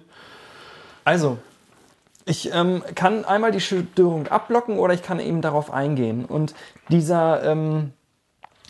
[1.03, 1.37] Also,
[2.31, 6.23] ich ähm, kann einmal die Störung abblocken oder ich kann eben darauf eingehen.
[6.23, 6.55] Und
[6.87, 7.91] dieser, ähm,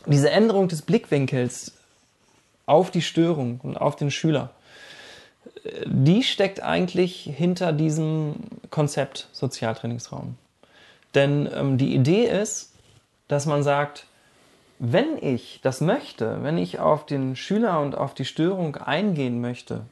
[0.08, 1.74] diese Änderung des Blickwinkels
[2.66, 4.50] auf die Störung und auf den Schüler,
[5.64, 8.36] äh, die steckt eigentlich hinter diesem
[8.72, 10.38] Konzept Sozialtrainingsraum.
[11.14, 12.74] Denn ähm, die Idee ist,
[13.28, 14.08] dass man sagt,
[14.80, 19.86] wenn ich das möchte, wenn ich auf den Schüler und auf die Störung eingehen möchte,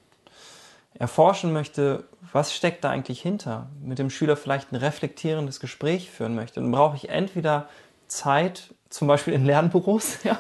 [0.98, 6.36] erforschen möchte, was steckt da eigentlich hinter, mit dem Schüler vielleicht ein reflektierendes Gespräch führen
[6.36, 7.70] möchte, dann brauche ich entweder
[8.08, 10.38] Zeit, zum Beispiel in Lernbüros, ja.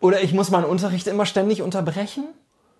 [0.00, 2.24] oder ich muss meinen Unterricht immer ständig unterbrechen,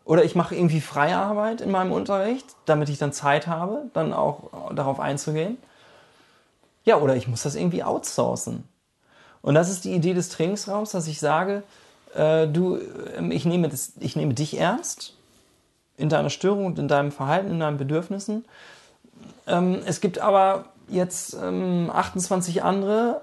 [0.05, 4.51] oder ich mache irgendwie Freiarbeit in meinem Unterricht, damit ich dann Zeit habe, dann auch
[4.75, 5.57] darauf einzugehen.
[6.85, 8.69] Ja, oder ich muss das irgendwie outsourcen.
[9.41, 11.63] Und das ist die Idee des Trainingsraums, dass ich sage,
[12.15, 12.79] äh, du,
[13.17, 15.15] ähm, ich nehme, das, ich nehme dich ernst
[15.97, 18.45] in deiner Störung und in deinem Verhalten, in deinen Bedürfnissen.
[19.47, 23.23] Ähm, es gibt aber jetzt ähm, 28 andere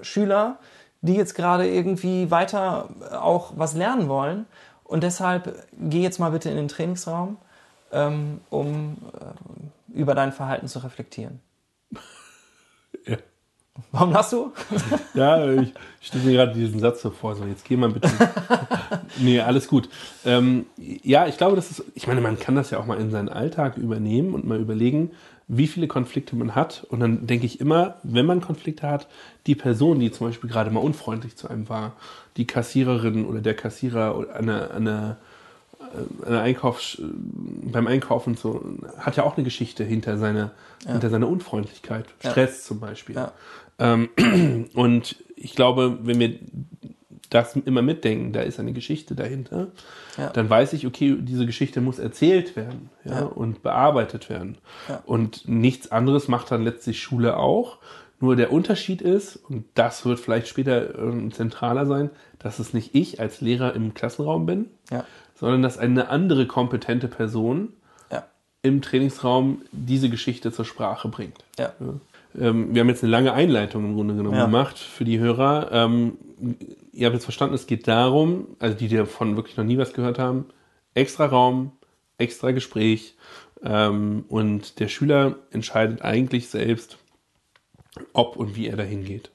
[0.00, 0.58] Schüler,
[1.00, 4.46] die jetzt gerade irgendwie weiter äh, auch was lernen wollen.
[4.84, 7.38] Und deshalb geh jetzt mal bitte in den Trainingsraum,
[7.92, 11.40] ähm, um äh, über dein Verhalten zu reflektieren.
[13.76, 13.82] Ja.
[13.92, 14.52] Warum lachst du?
[15.14, 18.10] Ja, ich stelle mir gerade diesen Satz so vor, so jetzt geh mal bitte.
[19.18, 19.88] nee, alles gut.
[20.24, 23.10] Ähm, ja, ich glaube, das ist, ich meine, man kann das ja auch mal in
[23.10, 25.10] seinen Alltag übernehmen und mal überlegen,
[25.48, 26.86] wie viele Konflikte man hat.
[26.88, 29.06] Und dann denke ich immer, wenn man Konflikte hat,
[29.46, 31.92] die Person, die zum Beispiel gerade mal unfreundlich zu einem war,
[32.36, 35.16] die Kassiererin oder der Kassierer oder eine, eine,
[36.26, 38.64] eine Einkaufs, beim Einkaufen so,
[38.96, 40.52] hat ja auch eine Geschichte hinter seiner,
[40.86, 42.06] hinter seiner Unfreundlichkeit.
[42.20, 43.16] Stress zum Beispiel.
[43.16, 43.32] Ja.
[43.78, 44.08] Ähm,
[44.74, 46.34] und ich glaube, wenn wir
[47.30, 49.68] das immer mitdenken, da ist eine Geschichte dahinter,
[50.18, 50.28] Ja.
[50.30, 53.24] dann weiß ich, okay, diese Geschichte muss erzählt werden ja, Ja.
[53.24, 54.58] und bearbeitet werden.
[55.06, 57.78] Und nichts anderes macht dann letztlich Schule auch.
[58.20, 62.94] Nur der Unterschied ist, und das wird vielleicht später ähm, zentraler sein, dass es nicht
[62.94, 64.66] ich als Lehrer im Klassenraum bin,
[65.34, 67.70] sondern dass eine andere kompetente Person
[68.62, 71.42] im Trainingsraum diese Geschichte zur Sprache bringt.
[72.34, 72.48] Ja.
[72.48, 74.44] Ähm, wir haben jetzt eine lange Einleitung im Grunde genommen Ja.
[74.46, 75.70] gemacht für die Hörer.
[75.72, 76.16] Ähm,
[76.92, 79.92] ihr habt jetzt verstanden, es geht darum, also die, die davon wirklich noch nie was
[79.92, 80.46] gehört haben,
[80.94, 81.72] extra Raum,
[82.18, 83.14] extra Gespräch
[83.64, 86.98] ähm, und der Schüler entscheidet eigentlich selbst,
[88.12, 89.30] ob und wie er dahin geht.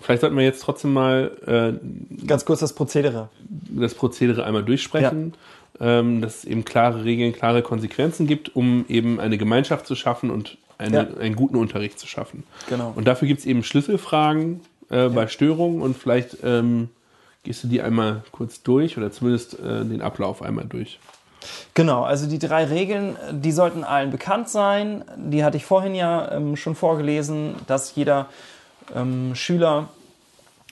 [0.00, 3.30] Vielleicht sollten wir jetzt trotzdem mal äh, Ganz kurz das Prozedere.
[3.70, 5.34] das Prozedere einmal durchsprechen,
[5.80, 10.30] ähm, dass es eben klare Regeln, klare Konsequenzen gibt, um eben eine Gemeinschaft zu schaffen
[10.30, 11.20] und eine, Ja.
[11.20, 12.44] einen guten Unterricht zu schaffen.
[12.68, 12.92] Genau.
[12.94, 14.60] Und dafür gibt es eben Schlüsselfragen
[14.90, 16.88] äh, bei Störungen und vielleicht ähm,
[17.42, 20.98] gehst du die einmal kurz durch oder zumindest äh, den Ablauf einmal durch.
[21.74, 25.04] Genau, also die drei Regeln, die sollten allen bekannt sein.
[25.16, 28.28] Die hatte ich vorhin ja ähm, schon vorgelesen, dass jeder
[28.94, 29.88] ähm, Schüler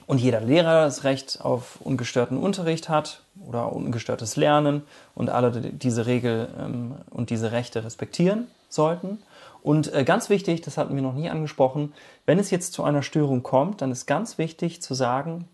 [0.06, 4.82] und jeder Lehrer das Recht auf ungestörten Unterricht hat oder ungestörtes Lernen
[5.14, 9.18] und alle diese Regel ähm, und diese Rechte respektieren sollten.
[9.62, 11.92] Und äh, ganz wichtig, das hatten wir noch nie angesprochen,
[12.26, 15.48] wenn es jetzt zu einer Störung kommt, dann ist ganz wichtig zu sagen,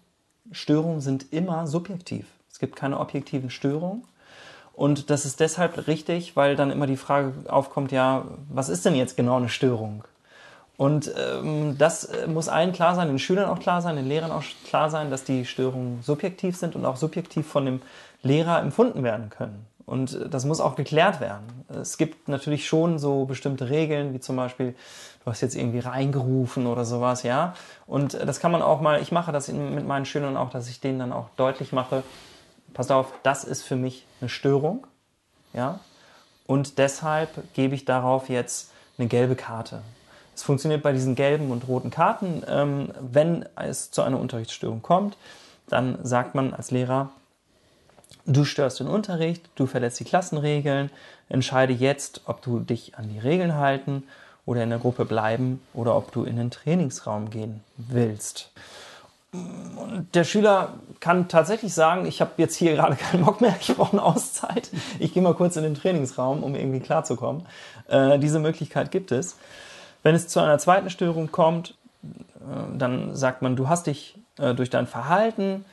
[0.51, 2.27] Störungen sind immer subjektiv.
[2.51, 4.05] Es gibt keine objektiven Störungen.
[4.73, 8.95] Und das ist deshalb richtig, weil dann immer die Frage aufkommt, ja, was ist denn
[8.95, 10.05] jetzt genau eine Störung?
[10.77, 14.31] Und ähm, das äh, muss allen klar sein, den Schülern auch klar sein, den Lehrern
[14.31, 17.83] auch klar sein, dass die Störungen subjektiv sind und auch subjektiv von dem
[18.23, 19.67] Lehrer empfunden werden können.
[19.89, 21.65] Und äh, das muss auch geklärt werden.
[21.69, 24.75] Es gibt natürlich schon so bestimmte Regeln, wie zum Beispiel,
[25.25, 27.55] du hast jetzt irgendwie reingerufen oder sowas, ja.
[27.87, 30.69] Und äh, das kann man auch mal, ich mache das mit meinen Schülern auch, dass
[30.69, 32.03] ich denen dann auch deutlich mache,
[32.75, 34.87] passt auf, das ist für mich eine Störung,
[35.55, 35.81] ja.
[36.47, 39.81] Und deshalb gebe ich darauf jetzt eine gelbe Karte.
[40.35, 42.43] Es funktioniert bei diesen gelben und roten Karten.
[42.47, 45.17] Ähm, wenn es zu einer Unterrichtsstörung kommt,
[45.67, 47.11] dann sagt man als Lehrer,
[48.29, 50.91] du störst den Unterricht, du verletzt die Klassenregeln,
[51.29, 54.05] entscheide jetzt, ob du dich an die Regeln halten
[54.47, 58.51] oder in der Gruppe bleiben oder ob du in den Trainingsraum gehen willst.
[59.33, 63.75] Und der Schüler kann tatsächlich sagen, ich habe jetzt hier gerade keinen Bock mehr, ich
[63.75, 64.71] brauche eine Auszeit.
[64.99, 67.47] Ich gehe mal kurz in den Trainingsraum, um irgendwie klarzukommen.
[67.89, 69.37] Äh, diese Möglichkeit gibt es.
[70.03, 74.55] Wenn es zu einer zweiten Störung kommt, äh, dann sagt man, du hast dich äh,
[74.55, 75.65] durch dein Verhalten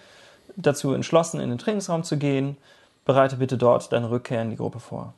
[0.55, 2.57] dazu entschlossen, in den Trainingsraum zu gehen.
[3.05, 5.13] Bereite bitte dort deine Rückkehr in die Gruppe vor.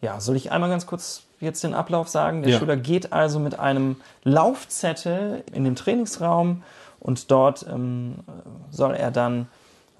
[0.00, 2.42] Ja, soll ich einmal ganz kurz jetzt den Ablauf sagen?
[2.42, 2.58] Der Ja.
[2.58, 6.62] Schüler geht also mit einem Laufzettel in den Trainingsraum
[7.00, 8.16] und dort ähm,
[8.70, 9.48] soll er dann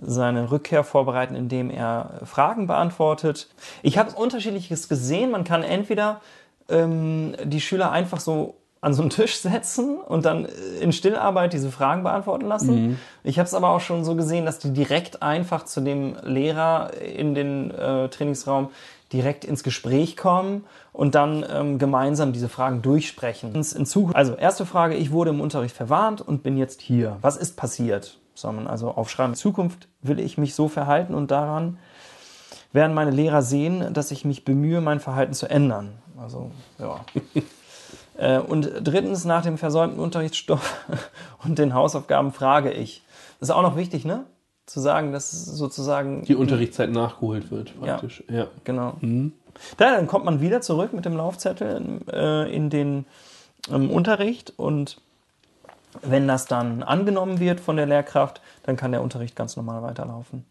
[0.00, 3.48] seine Rückkehr vorbereiten, indem er Fragen beantwortet.
[3.82, 5.32] Ich habe unterschiedliches gesehen.
[5.32, 6.20] Man kann entweder
[6.68, 10.46] ähm, die Schüler einfach so an so einen Tisch setzen und dann
[10.80, 12.98] in Stillarbeit diese Fragen beantworten lassen.
[13.24, 16.92] Ich habe es aber auch schon so gesehen, dass die direkt einfach zu dem Lehrer
[16.94, 18.70] in den äh, Trainingsraum
[19.12, 23.54] direkt ins Gespräch kommen und dann ähm, gemeinsam diese Fragen durchsprechen.
[23.54, 27.16] In Zukunft, also erste Frage, ich wurde im Unterricht verwarnt und bin jetzt hier.
[27.20, 28.18] Was ist passiert?
[28.34, 29.32] Soll man also aufschreiben.
[29.32, 31.78] In Zukunft will ich mich so verhalten und daran
[32.72, 35.94] werden meine Lehrer sehen, dass ich mich bemühe, mein Verhalten zu ändern.
[36.20, 37.00] Also, ja.
[38.18, 40.84] Äh, Und drittens, nach dem versäumten Unterrichtsstoff
[41.44, 43.02] und den Hausaufgaben frage ich.
[43.40, 44.24] Das ist auch noch wichtig, ne?
[44.66, 46.24] Zu sagen, dass sozusagen.
[46.24, 48.22] Die Unterrichtszeit nachgeholt wird, praktisch.
[48.28, 48.48] Ja.
[48.64, 48.96] Genau.
[49.78, 53.06] Da, dann kommt man wieder zurück mit dem Laufzettel äh, in den
[53.70, 55.00] ähm, Unterricht und
[56.02, 60.44] wenn das dann angenommen wird von der Lehrkraft, dann kann der Unterricht ganz normal weiterlaufen.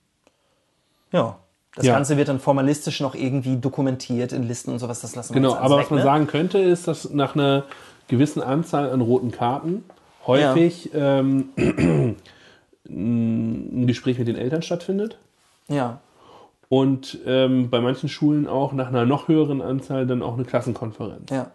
[1.11, 1.37] Ja.
[1.77, 1.93] Das Ja.
[1.93, 4.99] Ganze wird dann formalistisch noch irgendwie dokumentiert in Listen und sowas.
[5.01, 6.03] Das lassen wir Genau, aber weg, was man ne?
[6.05, 7.65] sagen könnte, ist, dass nach einer
[8.07, 9.83] gewissen Anzahl an roten Karten
[10.25, 11.49] häufig ähm,
[12.89, 15.17] ein Gespräch mit den Eltern stattfindet.
[15.69, 15.99] Ja,
[16.69, 21.29] Und ähm, bei manchen Schulen auch nach einer noch höheren Anzahl dann auch eine Klassenkonferenz.
[21.29, 21.51] ja,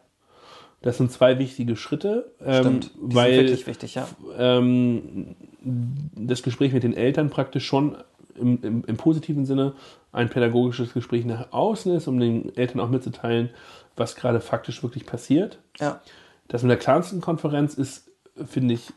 [0.82, 2.84] Das sind zwei wichtige Schritte, ähm, stimmt.
[2.94, 4.06] Die sind weil wirklich wichtig, ja.
[4.38, 7.96] ähm, das Gespräch mit den Eltern praktisch schon
[8.38, 9.72] im, im, im positiven Sinne
[10.12, 13.50] ein pädagogisches Gespräch nach außen ist, um den Eltern auch mitzuteilen,
[13.96, 15.58] was gerade faktisch wirklich passiert.
[15.80, 16.00] Ja,
[16.48, 18.10] Das mit der Klassenkonferenz ist,
[18.46, 18.92] finde ich,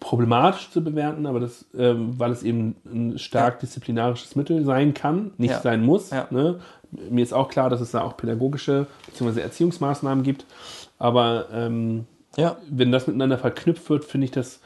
[0.00, 5.32] problematisch zu bewerten, aber das, ähm, weil es eben ein stark disziplinarisches Mittel sein kann,
[5.36, 5.60] nicht Ja.
[5.60, 6.10] sein muss.
[6.10, 6.26] Ja.
[6.30, 6.60] Ne?
[7.10, 9.40] Mir ist auch klar, dass es da auch pädagogische bzw.
[9.40, 10.46] Erziehungsmaßnahmen gibt,
[10.98, 12.06] aber ähm,
[12.36, 14.60] ja, wenn das miteinander verknüpft wird, finde ich das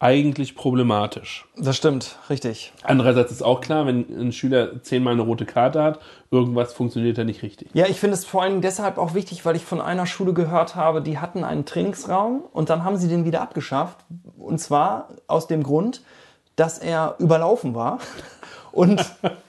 [0.00, 1.44] eigentlich problematisch.
[1.56, 2.72] Das stimmt, richtig.
[2.84, 5.98] Andererseits ist auch klar, wenn ein Schüler zehnmal eine rote Karte hat,
[6.30, 7.68] irgendwas funktioniert da nicht richtig.
[7.74, 10.76] Ja, ich finde es vor allem deshalb auch wichtig, weil ich von einer Schule gehört
[10.76, 13.96] habe, die hatten einen Trainingsraum und dann haben sie den wieder abgeschafft.
[14.38, 16.02] Und zwar aus dem Grund,
[16.54, 17.98] dass er überlaufen war
[18.72, 19.04] und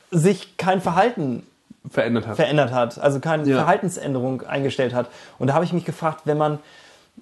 [0.09, 1.43] sich kein Verhalten
[1.87, 2.35] Verändert hat.
[2.37, 3.57] verändert hat, also keine Ja.
[3.57, 5.09] Verhaltensänderung eingestellt hat.
[5.37, 6.57] Und da habe ich mich gefragt, wenn man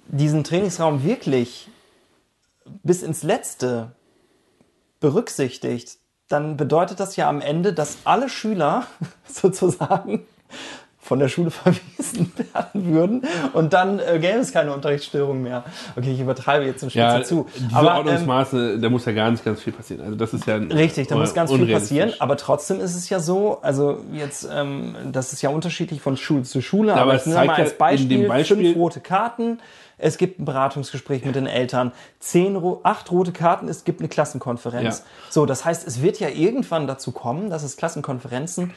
[0.08, 1.68] diesen Trainingsraum wirklich
[2.82, 3.92] bis ins Letzte
[5.00, 8.86] berücksichtigt, dann bedeutet das ja am Ende, dass alle Schüler
[9.26, 10.26] sozusagen
[11.08, 13.22] von der Schule verwiesen werden würden
[13.54, 15.64] und dann äh, gäbe es keine Unterrichtsstörung mehr.
[15.96, 17.46] Okay, ich übertreibe jetzt ein ja, Spitze zu.
[17.72, 20.02] Aber, ähm, Ordnungsmaße, da muss ja ganz, ganz viel passieren.
[20.02, 23.20] Also das ist ja Richtig, da muss ganz viel passieren, aber trotzdem ist es ja
[23.20, 27.20] so, also jetzt, ähm, das ist ja unterschiedlich von Schule zu Schule, aber aber wir
[27.20, 29.60] zeigt mal als ja in Beispiel, dem Beispiel- fünf rote Karten,
[29.98, 34.98] es gibt ein Beratungsgespräch mit den Eltern, zehn, acht rote Karten, es gibt eine Klassenkonferenz.
[34.98, 35.04] Ja.
[35.30, 38.72] So, das heißt, es wird ja irgendwann dazu kommen, dass es Klassenkonferenzen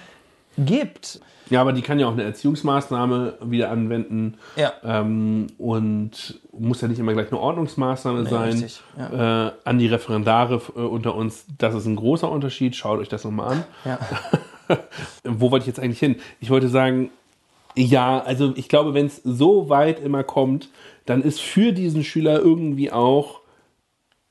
[0.58, 1.22] gibt.
[1.50, 4.38] Ja, aber die kann ja auch eine Erziehungsmaßnahme wieder anwenden.
[4.56, 4.72] Ja.
[4.84, 8.54] Ähm, und muss ja nicht immer gleich eine Ordnungsmaßnahme sein.
[8.54, 12.78] richtig, äh, an die Referendare äh, unter uns, das ist ein großer Unterschied.
[12.78, 13.64] Schaut euch das nochmal an.
[13.84, 14.00] Ja.
[15.26, 16.16] Wo wollte ich jetzt eigentlich hin?
[16.40, 17.10] Ich wollte sagen,
[17.76, 20.70] ja, also ich glaube, wenn es so weit immer kommt,
[21.06, 23.42] dann ist für diesen Schüler irgendwie auch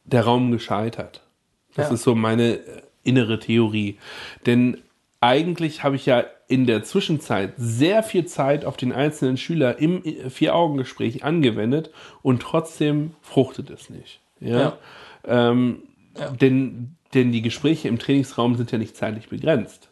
[0.04, 1.22] der Raum gescheitert.
[1.74, 1.94] Das Ja.
[1.94, 3.98] ist so meine äh, innere Theorie.
[4.46, 4.78] Denn
[5.20, 10.04] eigentlich habe ich ja in der Zwischenzeit sehr viel Zeit auf den einzelnen Schüler im
[10.04, 11.90] äh, Vier-Augen-Gespräch angewendet
[12.22, 14.20] und trotzdem fruchtet es nicht.
[14.40, 14.58] Ja.
[14.58, 14.78] Ja.
[15.26, 15.82] Ähm,
[16.40, 19.89] Denn, denn die Gespräche im Trainingsraum sind ja nicht zeitlich begrenzt.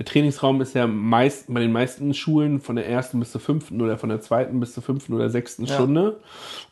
[0.00, 3.82] Der Trainingsraum ist ja meist, bei den meisten Schulen von der ersten bis zur fünften
[3.82, 5.74] oder von der zweiten bis zur fünften oder sechsten Ja.
[5.74, 6.18] Stunde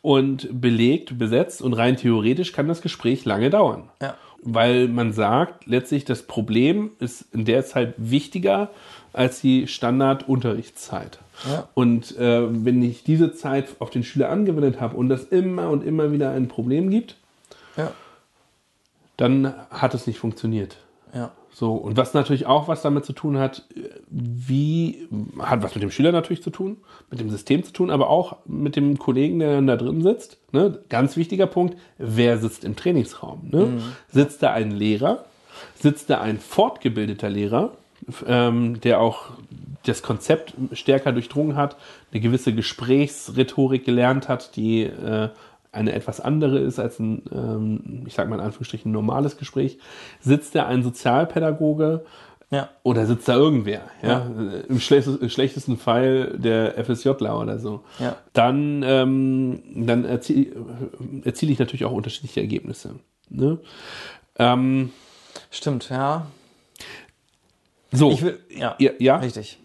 [0.01, 3.83] und belegt, besetzt und rein theoretisch kann das Gespräch lange dauern.
[4.01, 4.15] Ja.
[4.41, 8.71] Weil man sagt, letztlich das Problem ist in der Zeit wichtiger
[9.13, 11.19] als die Standardunterrichtszeit.
[11.47, 11.69] Ja.
[11.75, 15.83] Und äh, wenn ich diese Zeit auf den Schüler angewendet habe und das immer und
[15.85, 17.15] immer wieder ein Problem gibt,
[17.77, 17.91] Ja.
[19.17, 20.77] dann hat es nicht funktioniert.
[21.59, 23.65] So, und was natürlich auch was damit zu tun hat,
[24.09, 26.77] wie, hat was mit dem Schüler natürlich zu tun,
[27.11, 30.37] mit dem System zu tun, aber auch mit dem Kollegen, der dann da drin sitzt.
[30.53, 30.79] Ne?
[30.87, 33.49] Ganz wichtiger Punkt, wer sitzt im Trainingsraum?
[33.51, 33.81] Ne?
[34.07, 35.25] Sitzt da ein Lehrer?
[35.75, 37.73] Sitzt da ein fortgebildeter Lehrer,
[38.25, 39.31] ähm, der auch
[39.83, 41.75] das Konzept stärker durchdrungen hat,
[42.13, 45.27] eine gewisse Gesprächsrhetorik gelernt hat, die äh,
[45.71, 49.77] eine etwas andere ist als ein, ähm, ich sag mal in Anführungsstrichen, normales Gespräch,
[50.19, 52.05] sitzt da ein Sozialpädagoge
[52.51, 52.69] Ja.
[52.81, 54.25] oder sitzt da irgendwer, ja,
[54.67, 58.15] im schlechtesten, im schlechtesten Fall der FSJler oder so, Ja.
[58.33, 60.51] dann, ähm, dann erzie
[61.23, 62.95] erziele ich natürlich auch unterschiedliche Ergebnisse.
[63.29, 63.59] Ne?
[64.37, 64.91] Ähm,
[65.51, 66.25] Stimmt, ja.
[67.91, 68.75] so, Ich will, ja.
[68.79, 69.17] ja, ja?
[69.17, 69.59] Richtig.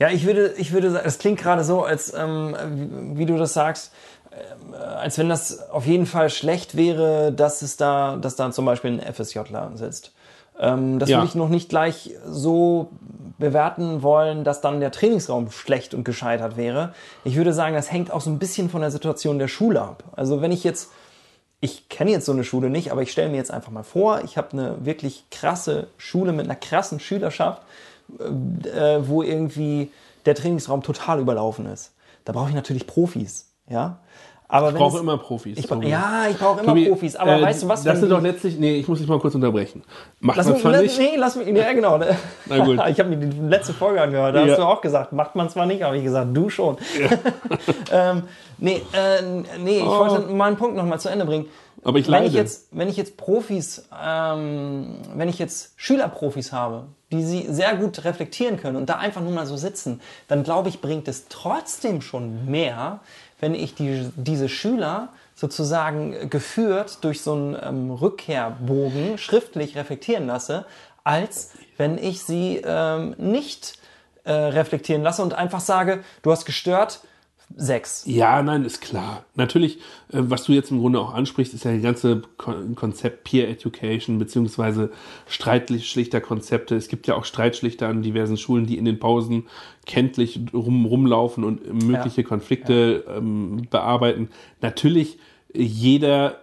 [0.00, 3.54] Ja, ich würde, ich würde sagen, es klingt gerade so, als ähm, wie, du das
[3.54, 3.92] sagst,
[4.98, 8.92] als wenn das auf jeden Fall schlecht wäre, dass es da, dass da zum Beispiel
[9.00, 10.12] ein FSJler sitzt.
[10.58, 11.18] Ähm, das Ja.
[11.18, 12.88] würde ich noch nicht gleich so
[13.38, 16.94] bewerten wollen, dass dann der Trainingsraum schlecht und gescheitert wäre.
[17.24, 20.04] Ich würde sagen, das hängt auch so ein bisschen von der Situation der Schule ab.
[20.16, 20.90] Also wenn ich jetzt
[21.60, 24.22] ich kenne jetzt so eine Schule nicht, aber ich stelle mir jetzt einfach mal vor,
[24.22, 27.62] ich habe eine wirklich krasse Schule mit einer krassen Schülerschaft,
[28.18, 29.90] äh, wo irgendwie
[30.26, 31.92] der Trainingsraum total überlaufen ist.
[32.26, 33.98] Da brauche ich natürlich Profis, ja.
[34.54, 35.58] Aber Ich wenn brauche immer Profis.
[35.58, 35.88] ich, Tobi.
[35.88, 37.16] ja, ich brauche immer Tobi, Profis.
[37.16, 37.82] Aber äh, weißt du was?
[37.82, 38.56] Das wenn sind doch letztlich.
[38.56, 39.82] Nee, ich muss dich mal kurz unterbrechen.
[40.20, 40.96] Macht Lass man zwar nicht.
[40.96, 41.98] nee, lass mich, ja genau.
[42.46, 42.78] Na gut.
[42.88, 44.52] Ich habe mir die letzte Folge angehört, da Ja.
[44.52, 46.76] hast du auch gesagt, macht man zwar nicht, aber ich gesagt, du schon.
[47.92, 48.22] ähm,
[48.58, 49.22] nee, äh,
[49.58, 49.98] nee, ich Oh.
[49.98, 51.46] wollte meinen Punkt nochmal zu Ende bringen.
[51.82, 52.26] Aber ich wenn leide.
[52.28, 57.76] ich jetzt, wenn ich jetzt Profis, ähm, wenn ich jetzt Schülerprofis habe, die sie sehr
[57.76, 61.26] gut reflektieren können und da einfach nur mal so sitzen, dann glaube ich, bringt es
[61.28, 63.00] trotzdem schon mehr,
[63.40, 70.64] wenn ich die, diese Schüler sozusagen geführt durch so einen ähm, Rückkehrbogen schriftlich reflektieren lasse,
[71.02, 73.78] als wenn ich sie ähm, nicht
[74.24, 77.00] äh, reflektieren lasse und einfach sage, du hast gestört,
[77.56, 78.04] sechs.
[78.06, 79.24] Ja, nein, ist klar.
[79.34, 79.78] Natürlich,
[80.12, 83.48] äh, was du jetzt im Grunde auch ansprichst, ist ja das ganze Kon Konzept Peer
[83.48, 84.90] Education beziehungsweise
[85.26, 86.74] Streitschlichterkonzepte.
[86.76, 89.46] Es gibt ja auch Streitschlichter an diversen Schulen, die in den Pausen
[89.86, 94.30] kenntlich rum, rumlaufen und mögliche Konflikte ähm, bearbeiten.
[94.60, 95.18] Natürlich,
[95.56, 96.40] jeder,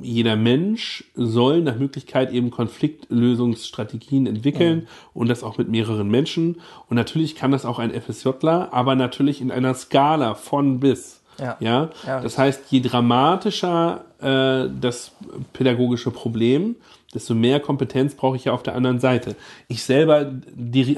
[0.00, 6.60] jeder Mensch soll nach Möglichkeit eben Konfliktlösungsstrategien entwickeln und das auch mit mehreren Menschen.
[6.88, 11.20] Und natürlich kann das auch ein FSJler, aber natürlich in einer Skala von bis.
[11.40, 11.56] Ja.
[11.60, 11.90] Ja?
[12.06, 15.12] Ja, das heißt, je dramatischer äh, das
[15.52, 16.76] pädagogische Problem,
[17.14, 19.34] desto mehr Kompetenz brauche ich ja auf der anderen Seite.
[19.66, 20.32] Ich selber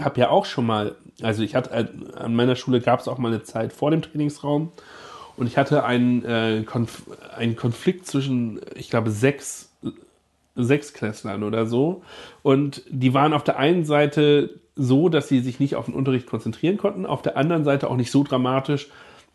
[0.01, 1.87] habe ja auch schon mal, also ich hatte äh,
[2.19, 4.73] an meiner Schule gab es auch mal eine Zeit vor dem Trainingsraum
[5.41, 9.71] und ich hatte einen, äh, Konf einen Konflikt zwischen, ich glaube, sechs,
[10.55, 12.03] Klässlern oder so.
[12.43, 16.27] Und die waren auf der einen Seite so, dass sie sich nicht auf den Unterricht
[16.27, 18.89] konzentrieren konnten, auf der anderen Seite auch nicht so dramatisch,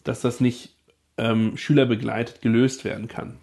[0.04, 0.76] dass das nicht
[1.18, 3.38] ähm, schülerbegleitet gelöst werden kann.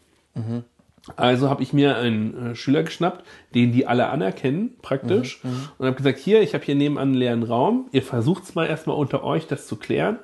[1.16, 3.25] Also habe ich mir einen äh, Schüler geschnappt,
[3.57, 5.40] den die alle anerkennen, praktisch,
[5.79, 8.66] und habe gesagt, hier, ich habe hier nebenan einen leeren Raum, ihr versucht es mal
[8.66, 10.20] erstmal unter euch, das zu klären.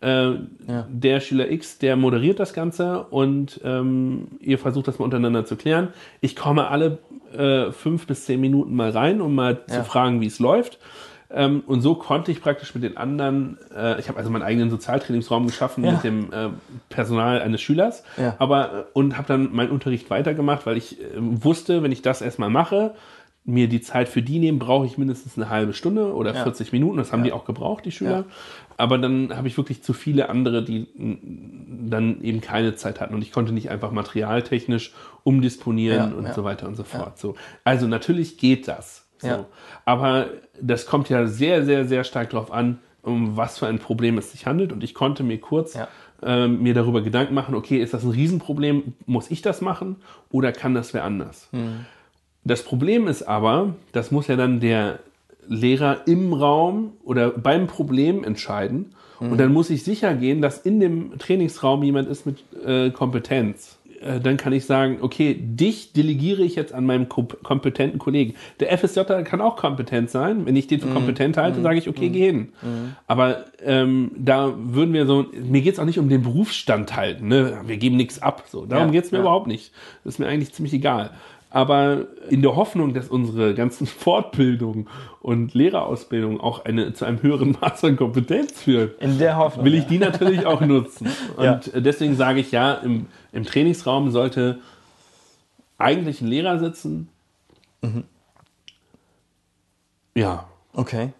[0.00, 0.32] Äh,
[0.88, 5.56] Der Schüler X, der moderiert das Ganze und ähm, ihr versucht das mal untereinander zu
[5.56, 5.88] klären.
[6.22, 6.98] Ich komme alle
[7.36, 9.74] äh, fünf bis zehn Minuten mal rein, um mal Ja.
[9.76, 10.78] zu fragen, wie es läuft.
[11.32, 14.68] Ähm, und so konnte ich praktisch mit den anderen, äh, ich habe also meinen eigenen
[14.70, 15.92] Sozialtrainingsraum geschaffen Ja.
[15.92, 16.48] mit dem äh,
[16.88, 18.34] Personal eines Schülers, Ja.
[18.38, 22.20] aber äh, und habe dann meinen Unterricht weitergemacht, weil ich äh, wusste, wenn ich das
[22.20, 22.94] erstmal mache,
[23.44, 26.42] mir die Zeit für die nehmen, brauche ich mindestens eine halbe Stunde oder Ja.
[26.42, 26.98] 40 Minuten.
[26.98, 27.24] Das haben Ja.
[27.26, 28.10] die auch gebraucht, die Schüler.
[28.10, 28.24] Ja.
[28.76, 30.86] Aber dann habe ich wirklich zu viele andere, die
[31.88, 34.92] dann eben keine Zeit hatten und ich konnte nicht einfach materialtechnisch
[35.24, 37.18] umdisponieren und so weiter und so fort.
[37.18, 37.34] So.
[37.64, 39.06] Also natürlich geht das.
[39.18, 39.28] So.
[39.28, 39.46] Ja.
[39.84, 40.28] Aber
[40.60, 44.32] das kommt ja sehr, sehr, sehr stark darauf an, um was für ein Problem es
[44.32, 44.72] sich handelt.
[44.72, 45.78] Und ich konnte mir kurz
[46.22, 48.94] ähm, mir darüber Gedanken machen, okay, ist das ein Riesenproblem?
[49.06, 49.96] Muss ich das machen
[50.30, 51.48] oder kann das wer anders?
[51.52, 51.86] Hm.
[52.44, 55.00] Das Problem ist aber, das muss ja dann der
[55.46, 58.94] Lehrer im Raum oder beim Problem entscheiden.
[59.18, 63.78] Und dann muss ich sicher gehen, dass in dem Trainingsraum jemand ist mit äh, Kompetenz.
[64.00, 68.34] Äh, dann kann ich sagen, okay, dich delegiere ich jetzt an meinem ko kompetenten Kollegen.
[68.60, 70.46] Der FSJ kann auch kompetent sein.
[70.46, 72.52] Wenn ich den für kompetent halte, sage ich, okay, geh hin.
[73.06, 77.28] Aber ähm, da würden wir so, mir geht's auch nicht um den Berufsstand halten.
[77.28, 77.60] Ne?
[77.66, 78.44] Wir geben nichts ab.
[78.48, 78.64] So.
[78.64, 79.22] Darum Ja, geht's mir ja.
[79.22, 79.72] überhaupt nicht.
[80.02, 81.10] Das ist mir eigentlich ziemlich egal.
[81.52, 84.88] Aber in der Hoffnung, dass unsere ganzen Fortbildungen
[85.20, 89.64] und Lehrerausbildung auch eine, zu einem höheren Maß an Kompetenz führen, In der Hoffnung.
[89.64, 91.08] will ich die natürlich auch nutzen.
[91.36, 91.80] Und Ja.
[91.80, 94.60] deswegen sage ich ja, im, im Trainingsraum sollte
[95.78, 97.08] eigentlich ein Lehrer sitzen.
[100.14, 101.12] Ja, Okay.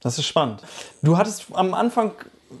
[0.00, 0.62] Das ist spannend.
[1.02, 2.12] Du hattest am Anfang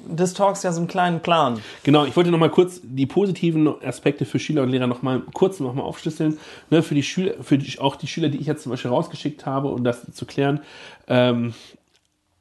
[0.06, 1.60] des Talks ja so einen kleinen Plan.
[1.82, 5.22] Genau, ich wollte noch mal kurz die positiven Aspekte für Schüler und Lehrer noch mal
[5.32, 6.38] kurz noch mal aufschlüsseln.
[6.70, 9.46] Ne, für die Schüler, für die, auch die Schüler, die ich jetzt zum Beispiel rausgeschickt
[9.46, 10.60] habe, um das zu klären,
[11.06, 11.54] ähm,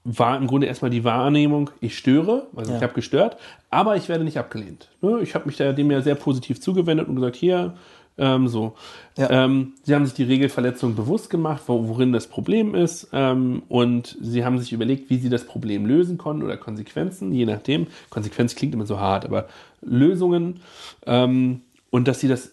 [0.04, 2.78] war im Grunde erstmal die Wahrnehmung, ich störe, also Ja.
[2.78, 3.38] ich habe gestört,
[3.70, 4.88] aber ich werde nicht abgelehnt.
[5.02, 7.74] Ne, ich habe mich da dem ja sehr positiv zugewendet und gesagt, hier,
[8.18, 8.76] ähm, so.
[9.18, 9.30] Ja.
[9.30, 14.18] Ähm, sie haben sich die Regelverletzung bewusst gemacht, wo, worin das Problem ist, ähm, und
[14.22, 17.88] sie haben sich überlegt, wie sie das Problem lösen konnten oder Konsequenzen, je nachdem.
[18.10, 19.48] Konsequenz klingt immer so hart, aber
[19.82, 20.60] Lösungen
[21.06, 22.52] ähm, und dass sie das,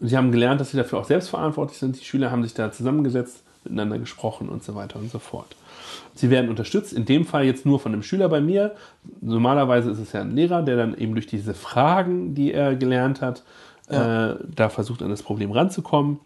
[0.00, 2.00] sie haben gelernt, dass sie dafür auch selbstverantwortlich sind.
[2.00, 5.56] Die Schüler haben sich da zusammengesetzt, miteinander gesprochen und so weiter und so fort.
[6.14, 8.74] Sie werden unterstützt, in dem Fall jetzt nur von einem Schüler bei mir.
[9.20, 13.20] Normalerweise ist es ja ein Lehrer, der dann eben durch diese Fragen, die er gelernt
[13.20, 13.42] hat,
[13.90, 14.32] Ja.
[14.32, 16.18] äh, da versucht, an das Problem ranzukommen.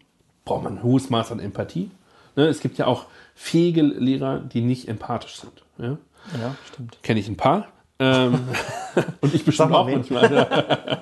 [0.45, 1.91] Braucht man ein hohes Maß an Empathie.
[2.35, 5.63] Ne, es gibt ja auch fähige Lehrer, die nicht empathisch sind.
[5.77, 5.97] Ja?
[6.39, 6.97] Ja, stimmt.
[7.03, 7.67] Kenne ich ein paar.
[7.99, 8.39] Ähm,
[9.21, 9.95] und ich bestimmt auch wen.
[9.95, 11.01] manchmal.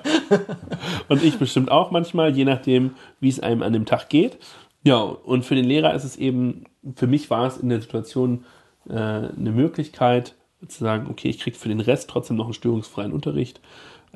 [1.08, 4.38] Und ich bestimmt auch manchmal, je nachdem, wie es einem an dem Tag geht.
[4.84, 8.44] Ja, und für den Lehrer ist es eben, für mich war es in der Situation
[8.88, 13.12] äh, eine Möglichkeit zu sagen, okay, ich kriege für den Rest trotzdem noch einen störungsfreien
[13.12, 13.60] Unterricht.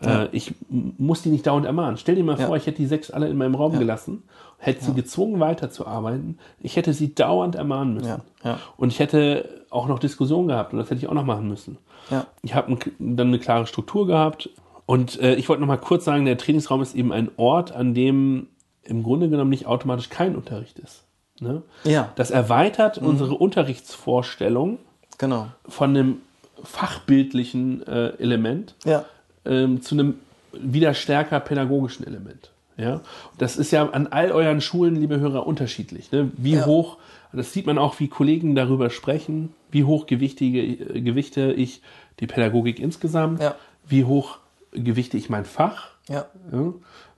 [0.03, 1.97] Äh, ich muss die nicht dauernd ermahnen.
[1.97, 2.47] Stell dir mal Ja.
[2.47, 4.23] vor, ich hätte die sechs alle in meinem Raum gelassen,
[4.59, 6.39] hätte sie gezwungen weiterzuarbeiten.
[6.61, 8.09] Ich hätte sie dauernd ermahnen müssen.
[8.09, 8.59] Ja, ja.
[8.77, 11.79] Und ich hätte auch noch Diskussionen gehabt und das hätte ich auch noch machen müssen.
[12.11, 12.27] Ja.
[12.43, 14.51] Ich habe dann eine klare Struktur gehabt.
[14.87, 17.95] Und äh, ich wollte noch mal kurz sagen, der Trainingsraum ist eben ein Ort, an
[17.95, 18.49] dem
[18.83, 21.05] im Grunde genommen nicht automatisch kein Unterricht ist.
[21.41, 21.63] Ne?
[21.85, 24.79] Ja, Das erweitert unsere Unterrichtsvorstellung
[25.19, 25.47] genau.
[25.67, 26.17] von einem
[26.63, 29.05] fachbildlichen äh, Element Ja,
[29.45, 30.15] ähm, zu einem
[30.53, 32.51] wieder stärker pädagogischen Element.
[32.77, 33.01] Ja,
[33.39, 36.11] das ist ja an all euren Schulen, liebe Hörer, unterschiedlich.
[36.11, 36.31] Ne?
[36.37, 36.67] Wie Ja.
[36.67, 36.99] hoch,
[37.33, 41.83] das sieht man auch, wie Kollegen darüber sprechen, wie hoch gewichtige, äh, gewichte ich
[42.21, 43.55] die Pädagogik insgesamt, Ja.
[43.87, 44.39] wie hoch
[44.73, 45.91] gewichte ich mein Fach.
[46.09, 46.73] ja, Ja?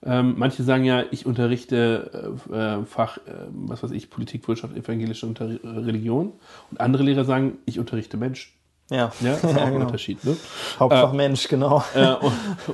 [0.05, 4.77] Ähm, manche sagen ja, ich unterrichte äh, äh, Fach, äh, was weiß ich, Politik, Wirtschaft,
[4.77, 6.33] evangelische Unter Religion.
[6.71, 8.53] Und andere Lehrer sagen, ich unterrichte Menschen.
[8.91, 9.11] Ja.
[9.21, 9.87] Ja, ist auch ein genau.
[9.87, 10.23] Unterschied.
[10.25, 10.37] Ne?
[10.79, 11.83] Hauptfach Mensch, genau.
[11.95, 12.15] Äh,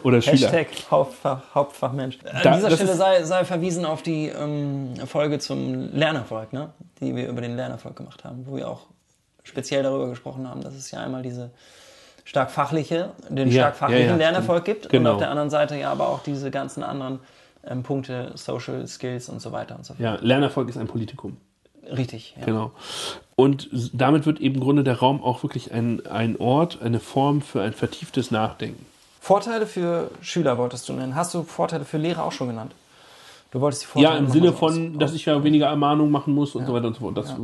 [0.02, 0.34] oder Schüler.
[0.50, 2.18] Hashtag Hauptfach, Hauptfach Mensch.
[2.24, 6.70] An Da- dieser Stelle sei, sei verwiesen auf die ähm, Folge zum Lernerfolg, ne?
[7.00, 8.86] die wir über den Lernerfolg gemacht haben, wo wir auch
[9.42, 11.50] speziell darüber gesprochen haben, dass es ja einmal diese
[12.24, 14.80] stark fachliche, den Ja, stark fachlichen ja, ja, Lernerfolg stimmt.
[14.82, 15.10] gibt Genau.
[15.10, 17.18] und auf der anderen Seite ja aber auch diese ganzen anderen
[17.66, 20.00] ähm, Punkte, Social Skills und so weiter und so fort.
[20.04, 21.36] Ja, Lernerfolg ist ein Politikum.
[21.90, 22.44] Richtig, ja.
[22.46, 22.70] Genau.
[23.36, 27.40] Und damit wird eben im Grunde der Raum auch wirklich ein, ein Ort, eine Form
[27.42, 28.84] für ein vertieftes Nachdenken.
[29.20, 31.14] Vorteile für Schüler wolltest du nennen.
[31.14, 32.72] Hast du Vorteile für Lehrer auch schon genannt?
[33.50, 36.10] Du wolltest die Ja, Vorteile im noch Sinne von, aus- dass ich ja weniger Ermahnung
[36.10, 37.16] machen muss und so weiter und so fort.
[37.18, 37.34] Das,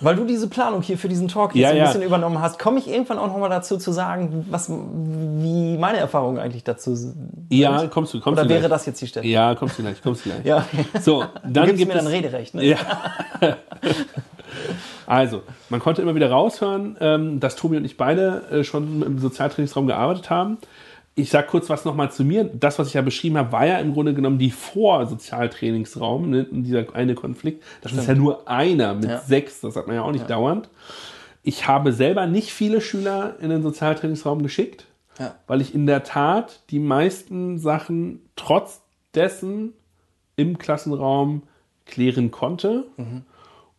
[0.00, 1.84] Weil du diese Planung hier für diesen Talk jetzt Ja, ein ja.
[1.86, 6.38] bisschen übernommen hast, komme ich irgendwann auch nochmal dazu zu sagen, was, wie meine Erfahrungen
[6.38, 7.16] eigentlich dazu sind.
[7.50, 8.70] Ja, kommst du, kommst Oder du wäre gleich.
[8.70, 9.26] das jetzt die Stelle?
[9.26, 10.44] Ja, kommst du gleich, kommst du gleich.
[10.44, 10.64] Ja.
[11.00, 12.54] So, Du dann gibst gibt mir dann es, Rederecht.
[12.54, 12.64] Ne?
[12.64, 12.76] Ja.
[15.06, 19.18] Also, man konnte immer wieder raushören, ähm, dass Tobi und ich beide äh, schon im
[19.18, 20.58] Sozialtrainingsraum gearbeitet haben.
[21.18, 22.44] Ich sage kurz was nochmal zu mir.
[22.44, 26.46] Das, was ich ja beschrieben habe, war ja im Grunde genommen die Vor-Sozialtrainingsraum, ne?
[26.50, 27.62] dieser eine Konflikt.
[27.82, 29.18] Das ist ja nur einer mit Ja.
[29.18, 30.68] sechs, das hat man ja auch nicht dauernd.
[31.42, 34.86] Ich habe selber nicht viele Schüler in den Sozialtrainingsraum geschickt,
[35.18, 35.34] Ja.
[35.46, 38.80] weil ich in der Tat die meisten Sachen trotz
[39.14, 39.72] dessen
[40.36, 41.42] im Klassenraum
[41.86, 42.84] klären konnte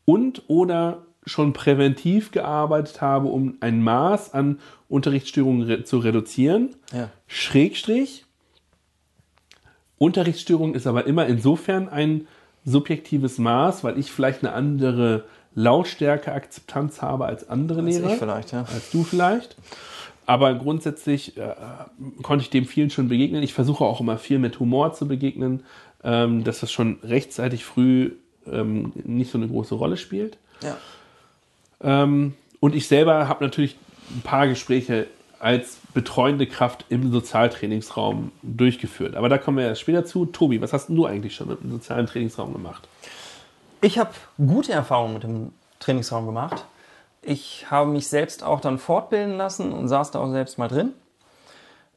[0.05, 6.75] und oder schon präventiv gearbeitet habe, um ein Maß an Unterrichtsstörungen re zu reduzieren.
[6.93, 7.09] Ja.
[7.27, 8.25] Schrägstrich.
[9.97, 12.27] Unterrichtsstörung ist aber immer insofern ein
[12.65, 18.13] subjektives Maß, weil ich vielleicht eine andere Lautstärke, Akzeptanz habe als andere Als Lehrer.
[18.13, 18.61] ich vielleicht, ja.
[18.61, 19.57] Als du vielleicht.
[20.25, 21.55] Aber grundsätzlich äh,
[22.21, 23.41] konnte ich dem vielen schon begegnen.
[23.41, 25.63] Ich versuche auch immer viel mit Humor zu begegnen,
[26.03, 28.11] ähm, dass das schon rechtzeitig früh
[28.45, 30.37] ähm, nicht so eine große Rolle spielt.
[30.61, 30.77] Ja.
[31.81, 33.77] Ähm, und ich selber habe natürlich
[34.11, 35.07] ein paar Gespräche
[35.39, 39.15] als betreuende Kraft im Sozialtrainingsraum durchgeführt.
[39.15, 40.25] Aber da kommen wir erst später zu.
[40.25, 42.87] Tobi, was hast du eigentlich schon im sozialen Trainingsraum gemacht?
[43.81, 46.65] Ich habe gute Erfahrungen mit dem Trainingsraum gemacht.
[47.21, 50.91] Ich habe mich selbst auch dann fortbilden lassen und saß da auch selbst mal drin.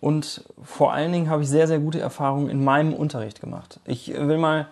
[0.01, 3.81] Und vor allen Dingen habe ich sehr, sehr gute Erfahrungen in meinem Unterricht gemacht.
[3.85, 4.69] Ich will mal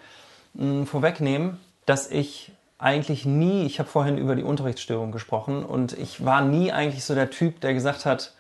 [0.55, 6.25] mh, vorwegnehmen, dass ich eigentlich nie, ich habe vorhin über die Unterrichtsstörung gesprochen und ich
[6.25, 8.33] war nie eigentlich so der Typ, der gesagt hat,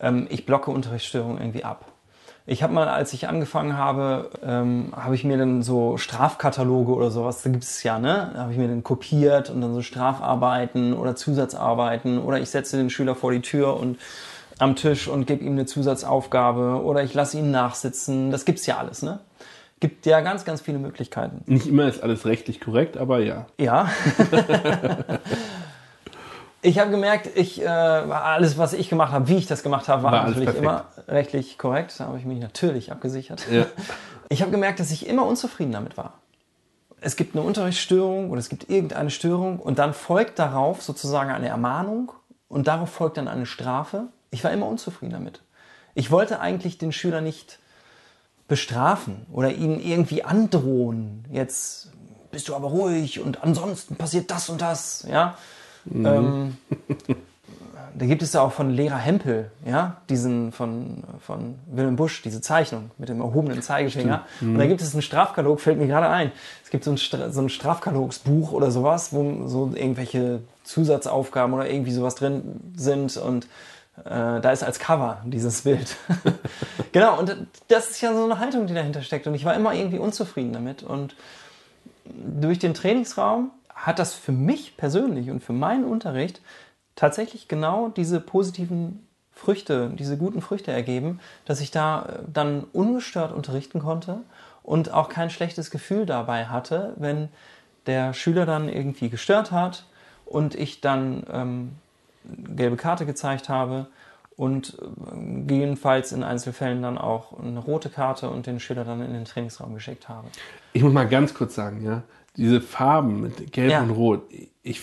[0.00, 1.86] ähm, ich blocke Unterrichtsstörungen irgendwie ab.
[2.44, 7.10] Ich habe mal, als ich angefangen habe, ähm, habe ich mir dann so Strafkataloge oder
[7.12, 8.32] sowas, da gibt es ja, ne?
[8.36, 12.90] Habe ich mir dann kopiert und dann so Strafarbeiten oder Zusatzarbeiten oder ich setze den
[12.90, 13.98] Schüler vor die Tür und
[14.58, 18.32] am Tisch und gebe ihm eine Zusatzaufgabe oder ich lasse ihn nachsitzen.
[18.32, 19.20] Das gibt's ja alles, ne?
[19.82, 21.42] Gibt ja ganz, ganz viele Möglichkeiten.
[21.46, 23.46] Nicht immer ist alles rechtlich korrekt, aber ja.
[23.58, 23.90] Ja.
[26.62, 30.04] ich habe gemerkt, ich äh, alles, was ich gemacht habe, wie ich das gemacht habe,
[30.04, 31.98] war, War natürlich immer rechtlich korrekt.
[31.98, 33.44] Da habe ich mich natürlich abgesichert.
[33.50, 33.66] Ja.
[34.28, 36.20] Ich habe gemerkt, dass ich immer unzufrieden damit war.
[37.00, 41.48] Es gibt eine Unterrichtsstörung oder es gibt irgendeine Störung und dann folgt darauf sozusagen eine
[41.48, 42.12] Ermahnung
[42.46, 44.04] und darauf folgt dann eine Strafe.
[44.30, 45.42] Ich war immer unzufrieden damit.
[45.96, 47.58] Ich wollte eigentlich den Schüler nicht
[48.52, 51.24] bestrafen oder ihn irgendwie androhen.
[51.32, 51.90] Jetzt
[52.30, 55.06] bist du aber ruhig und ansonsten passiert das und das.
[55.10, 55.38] Ja.
[55.90, 56.58] Ähm,
[57.94, 62.42] da gibt es ja auch von Lehrer Hempel, ja, diesen von, von Wilhelm Busch, diese
[62.42, 64.26] Zeichnung mit dem erhobenen Zeigefinger.
[64.42, 66.30] Und da gibt es einen Strafkatalog, fällt mir gerade ein.
[66.62, 71.70] Es gibt so ein, Stra so ein Strafkatalogsbuch oder sowas, wo so irgendwelche Zusatzaufgaben oder
[71.70, 73.46] irgendwie sowas drin sind und
[74.04, 75.96] da ist als Cover dieses Bild.
[76.92, 77.36] genau, und
[77.68, 79.26] das ist ja so eine Haltung, die dahinter steckt.
[79.26, 80.82] Und ich war immer irgendwie unzufrieden damit.
[80.82, 81.14] Und
[82.04, 86.40] durch den Trainingsraum hat das für mich persönlich und für meinen Unterricht
[86.94, 93.32] tatsächlich genau diese positiven Früchte, diese guten Früchte ergeben, dass ich da äh, dann ungestört
[93.32, 94.20] unterrichten konnte
[94.62, 97.28] und auch kein schlechtes Gefühl dabei hatte, wenn
[97.86, 99.86] der Schüler dann irgendwie gestört hat
[100.26, 101.72] und ich dann ähm,
[102.56, 103.86] gelbe Karte gezeigt habe
[104.36, 109.12] und äh, gegebenenfalls in Einzelfällen dann auch eine rote Karte und den Schüler dann in
[109.12, 110.28] den Trainingsraum geschickt habe.
[110.72, 112.02] Ich muss mal ganz kurz sagen, ja,
[112.36, 113.82] diese Farben mit Gelb Ja.
[113.82, 114.22] und Rot,
[114.62, 114.80] ich,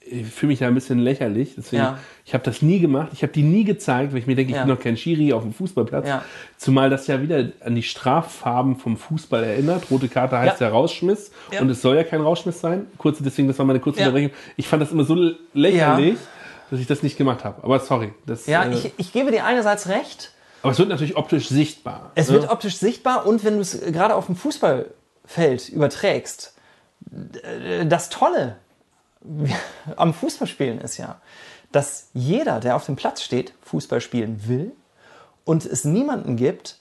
[0.00, 1.54] ich fühle mich da ein bisschen lächerlich.
[1.56, 1.98] Deswegen, Ja.
[2.24, 3.08] ich habe das nie gemacht.
[3.12, 4.64] Ich habe die nie gezeigt, weil ich mir denke, ich Ja.
[4.64, 6.06] bin noch kein Schiri auf dem Fußballplatz.
[6.08, 6.22] Ja.
[6.56, 9.90] Zumal das ja wieder an die Straffarben vom Fußball erinnert.
[9.90, 10.68] Rote Karte heißt ja.
[10.70, 11.32] Rausschmiss.
[11.60, 12.86] Und es soll ja kein Rausschmiss sein.
[12.96, 13.98] Kurze, deswegen, das war meine kurze.
[14.00, 14.30] Unterbrechung.
[14.56, 16.16] Ich fand das immer so lächerlich,
[16.70, 17.62] dass ich das nicht gemacht habe.
[17.62, 18.12] Aber sorry.
[18.26, 22.10] Das, Ja, äh, ich, ich gebe dir einerseits recht, aber es wird natürlich optisch sichtbar.
[22.16, 22.34] Es ne?
[22.34, 26.54] wird optisch sichtbar und wenn du es gerade auf dem Fußballfeld überträgst,
[27.84, 28.56] das Tolle
[29.96, 31.20] am Fußballspielen ist ja,
[31.72, 34.72] dass jeder, der auf dem Platz steht, Fußball spielen will
[35.44, 36.78] und es niemanden gibt,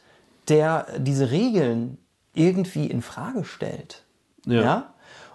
[0.47, 1.97] der diese Regeln
[2.33, 4.03] irgendwie in Frage stellt.
[4.45, 4.61] Ja.
[4.61, 4.93] Ja,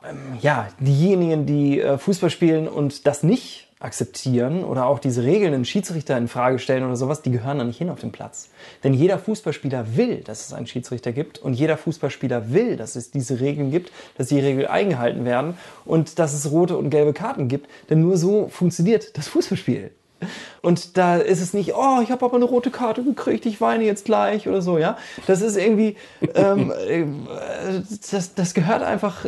[0.08, 5.54] ähm, ja diejenigen, die äh, Fußball spielen und das nicht akzeptieren oder auch diese Regeln
[5.54, 8.50] einen Schiedsrichter in Frage stellen oder sowas, die gehören da nicht hin auf den Platz.
[8.84, 13.10] Denn jeder Fußballspieler will, dass es einen Schiedsrichter gibt und jeder Fußballspieler will, dass es
[13.10, 15.54] diese Regeln gibt, dass die Regeln eingehalten werden
[15.86, 17.68] und dass es rote und gelbe Karten gibt.
[17.88, 19.90] Denn nur so funktioniert das Fußballspiel.
[20.60, 23.84] Und da ist es nicht, oh, ich habe aber eine rote Karte gekriegt, ich weine
[23.84, 24.98] jetzt gleich oder so, ja.
[25.26, 25.96] Das ist irgendwie,
[26.34, 27.06] ähm, äh,
[28.10, 29.24] das, das gehört einfach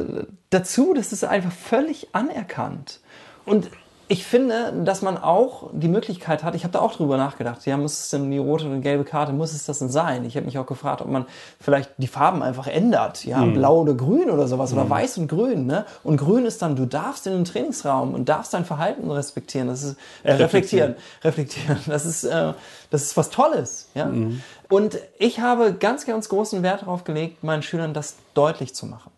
[0.51, 3.01] dazu, das ist einfach völlig anerkannt.
[3.47, 3.71] Und
[4.13, 7.79] ich finde, dass man auch die Möglichkeit hat, ich habe da auch drüber nachgedacht, ja,
[7.79, 10.27] muss es denn die rote und gelbe Karte, muss es das denn sein?
[10.27, 11.25] Ich habe mich auch gefragt, ob man
[11.59, 13.55] vielleicht die Farben einfach ändert, ja, mhm.
[13.55, 14.81] blau oder grün oder sowas mhm.
[14.81, 15.87] oder weiß und grün, ne?
[16.05, 19.83] Und grün ist dann, du darfst in den Trainingsraum und darfst dein Verhalten respektieren, das
[19.83, 22.53] ist äh, reflektieren, reflektieren, das ist äh,
[22.91, 24.05] das ist was Tolles, ja?
[24.05, 24.43] Mhm.
[24.69, 29.11] Und ich habe ganz ganz großen Wert darauf gelegt, meinen Schülern das deutlich zu machen.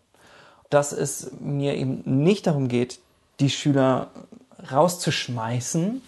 [0.69, 2.99] Dass es mir eben nicht darum geht,
[3.41, 4.07] die Schüler
[4.71, 6.01] rauszuschmeißen,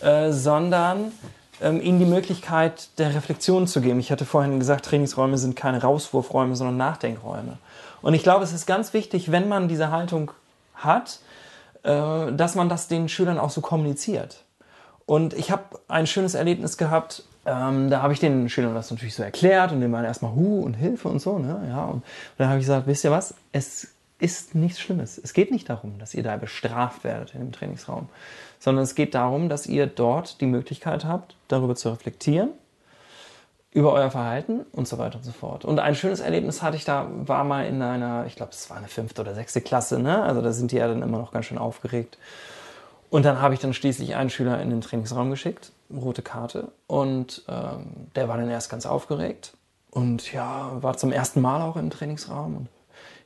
[0.00, 1.12] äh, sondern
[1.60, 4.00] ähm, ihnen die Möglichkeit der Reflexion zu geben.
[4.00, 7.58] Ich hatte vorhin gesagt, Trainingsräume sind keine Rauswurfräume, sondern Nachdenkräume.
[8.02, 10.32] Und ich glaube, es ist ganz wichtig, wenn man diese Haltung
[10.74, 11.20] hat,
[11.82, 14.44] äh, dass man das den Schülern auch so kommuniziert.
[15.06, 19.14] Und ich habe ein schönes Erlebnis gehabt, ähm, da habe ich den Schülern das natürlich
[19.14, 21.38] so erklärt und denen waren erstmal Hu und Hilfe und so.
[21.38, 21.60] Ne?
[21.68, 22.04] Ja, und, und
[22.38, 23.88] dann habe ich gesagt, wisst ihr was, es
[24.22, 25.20] ist nichts Schlimmes.
[25.22, 28.08] Es geht nicht darum, dass ihr da bestraft werdet in dem Trainingsraum,
[28.60, 32.50] sondern es geht darum, dass ihr dort die Möglichkeit habt, darüber zu reflektieren,
[33.72, 35.64] über euer Verhalten und so weiter und so fort.
[35.64, 38.76] Und ein schönes Erlebnis hatte ich da, war mal in einer, ich glaube, es war
[38.76, 40.22] eine fünfte oder sechste Klasse, ne?
[40.22, 42.16] Also da sind die ja dann immer noch ganz schön aufgeregt.
[43.10, 47.42] Und dann habe ich dann schließlich einen Schüler in den Trainingsraum geschickt, rote Karte, und
[47.48, 49.52] ähm, der war dann erst ganz aufgeregt
[49.90, 52.68] und ja, war zum ersten Mal auch im Trainingsraum und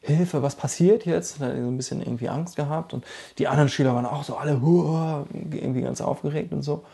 [0.06, 1.40] Hilfe, was passiert jetzt?
[1.40, 3.04] Da hat so ein bisschen irgendwie Angst gehabt und
[3.38, 6.84] die anderen Schüler waren auch so alle irgendwie ganz aufgeregt und so.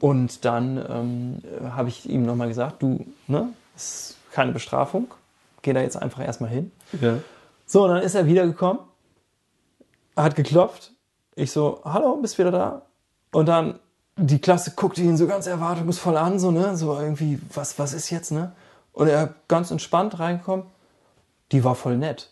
[0.00, 5.14] Und dann ähm, habe ich ihm nochmal gesagt, du, ne, ist keine Bestrafung,
[5.62, 6.72] geh da jetzt einfach erstmal hin.
[7.00, 7.18] Ja.
[7.66, 8.82] So, und dann ist er wiedergekommen,
[10.16, 10.92] hat geklopft.
[11.34, 12.82] Ich so, hallo, bist wieder da?
[13.30, 13.78] Und dann
[14.16, 18.10] die Klasse guckte ihn so ganz erwartungsvoll an, so, ne, so irgendwie, was, was ist
[18.10, 18.52] jetzt, ne?
[18.92, 20.66] Und er ganz entspannt reingekommen,
[21.52, 22.30] die war voll nett.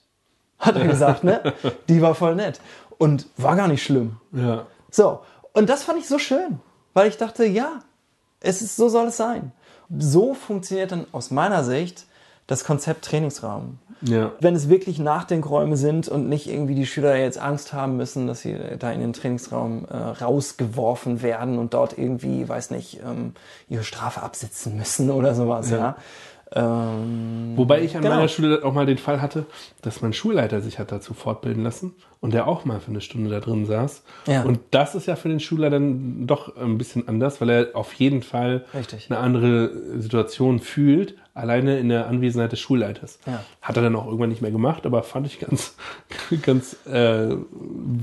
[0.58, 1.54] Hat er gesagt, ne?
[1.88, 2.60] Die war voll nett.
[2.98, 4.16] Und war gar nicht schlimm.
[4.32, 4.66] Ja.
[4.90, 5.20] So.
[5.52, 6.60] Und das fand ich so schön,
[6.92, 7.80] weil ich dachte, ja,
[8.40, 9.52] es ist, so soll es sein.
[9.98, 12.06] So funktioniert dann aus meiner Sicht
[12.46, 13.78] das Konzept Trainingsraum.
[14.02, 14.32] Ja.
[14.40, 18.40] Wenn es wirklich Nachdenkräume sind und nicht irgendwie die Schüler jetzt Angst haben müssen, dass
[18.40, 23.34] sie da in den Trainingsraum äh, rausgeworfen werden und dort irgendwie, weiß nicht, ähm,
[23.68, 25.76] ihre Strafe absitzen müssen oder sowas, ja.
[25.76, 25.96] ja.
[26.52, 28.16] Ähm, Wobei ich an genau.
[28.16, 29.46] meiner Schule auch mal den Fall hatte,
[29.82, 33.30] dass mein Schulleiter sich hat dazu fortbilden lassen und der auch mal für eine Stunde
[33.30, 34.02] da drin saß.
[34.26, 34.42] Ja.
[34.42, 37.92] Und das ist ja für den Schüler dann doch ein bisschen anders, weil er auf
[37.94, 39.10] jeden Fall Richtig.
[39.10, 39.70] eine andere
[40.00, 43.20] Situation fühlt, alleine in der Anwesenheit des Schulleiters.
[43.26, 43.44] Ja.
[43.62, 45.76] Hat er dann auch irgendwann nicht mehr gemacht, aber fand ich ganz,
[46.42, 47.36] ganz äh,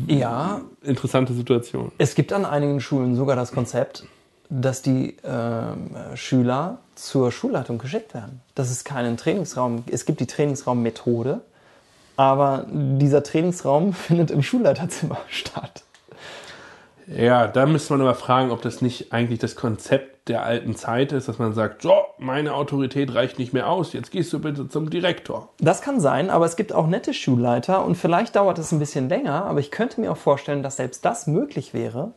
[0.07, 0.61] ja.
[0.83, 1.91] interessante Situation.
[1.97, 4.05] Es gibt an einigen Schulen sogar das Konzept,
[4.49, 8.41] dass die äh, Schüler zur Schulleitung geschickt werden.
[8.55, 9.83] Das ist keinen Trainingsraum.
[9.91, 11.41] Es gibt die Trainingsraummethode,
[12.15, 15.83] aber dieser Trainingsraum findet im Schulleiterzimmer statt.
[17.07, 21.13] Ja, da müsste man aber fragen, ob das nicht eigentlich das Konzept der alten Zeit
[21.13, 24.67] ist, dass man sagt, so, meine Autorität reicht nicht mehr aus, jetzt gehst du bitte
[24.67, 25.47] zum Direktor.
[25.59, 29.07] Das kann sein, aber es gibt auch nette Schulleiter und vielleicht dauert es ein bisschen
[29.07, 32.11] länger, aber ich könnte mir auch vorstellen, dass selbst das möglich wäre,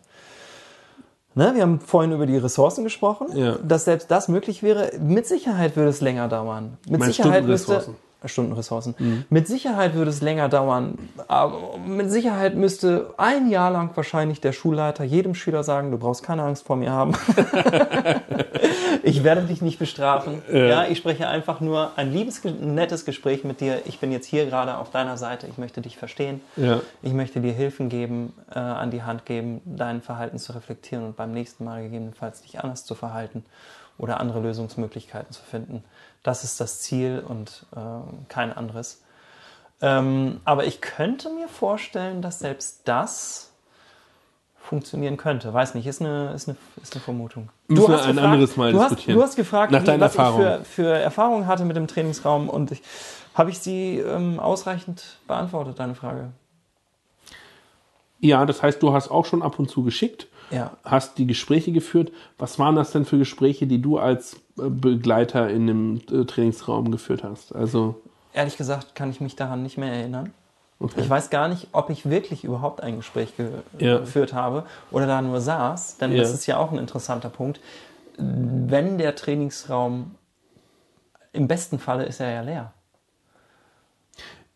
[1.34, 3.56] Ne, wir haben vorhin über die Ressourcen gesprochen, ja.
[3.62, 4.90] dass selbst das möglich wäre.
[4.98, 6.76] Mit Sicherheit würde es länger dauern.
[6.88, 8.94] Mit Sicherheit müsste Stundenressourcen.
[8.98, 9.24] Mhm.
[9.30, 10.98] Mit Sicherheit würde es länger dauern.
[11.28, 16.22] Aber mit Sicherheit müsste ein Jahr lang wahrscheinlich der Schulleiter jedem Schüler sagen, du brauchst
[16.22, 17.12] keine Angst vor mir haben.
[19.02, 20.42] ich werde dich nicht bestrafen.
[20.50, 20.58] Ja.
[20.58, 20.84] ja.
[20.86, 23.82] ich spreche einfach nur ein liebes, nettes Gespräch mit dir.
[23.86, 25.46] Ich bin jetzt hier gerade auf deiner Seite.
[25.46, 26.40] Ich möchte dich verstehen.
[26.56, 26.80] Ja.
[27.02, 31.16] Ich möchte dir Hilfen geben, äh, an die Hand geben, dein Verhalten zu reflektieren und
[31.16, 33.44] beim nächsten Mal gegebenenfalls dich anders zu verhalten
[33.98, 35.84] oder andere Lösungsmöglichkeiten zu finden.
[36.22, 37.78] Das ist das Ziel und äh,
[38.28, 39.02] kein anderes.
[39.82, 43.49] Ähm, aber ich könnte mir vorstellen, dass selbst das
[44.60, 45.52] funktionieren könnte.
[45.52, 47.48] Weiß nicht, ist eine, ist eine, ist eine Vermutung.
[47.66, 49.16] Müssen du hast ein gefragt, anderes Mal du diskutieren.
[49.16, 50.40] Hast, du hast gefragt, Nach wie, was Erfahrung.
[50.40, 52.82] ich für, für Erfahrungen hatte mit dem Trainingsraum und ich,
[53.34, 56.30] habe ich sie ähm, ausreichend beantwortet, deine Frage?
[58.20, 60.72] Ja, das heißt, du hast auch schon ab und zu geschickt ja.
[60.84, 62.12] hast die Gespräche geführt.
[62.38, 66.90] Was waren das denn für Gespräche, die du als äh, Begleiter in dem äh, Trainingsraum
[66.90, 67.54] geführt hast?
[67.54, 68.00] Also
[68.32, 70.32] ehrlich gesagt kann ich mich daran nicht mehr erinnern.
[70.82, 71.00] Okay.
[71.02, 73.98] Ich weiß gar nicht, ob ich wirklich überhaupt ein Gespräch ge Ja.
[73.98, 76.18] geführt habe oder da nur saß, denn Ja.
[76.18, 77.60] das ist ja auch ein interessanter Punkt.
[78.16, 80.14] Wenn der Trainingsraum
[81.32, 82.72] im besten Falle ist er ja leer.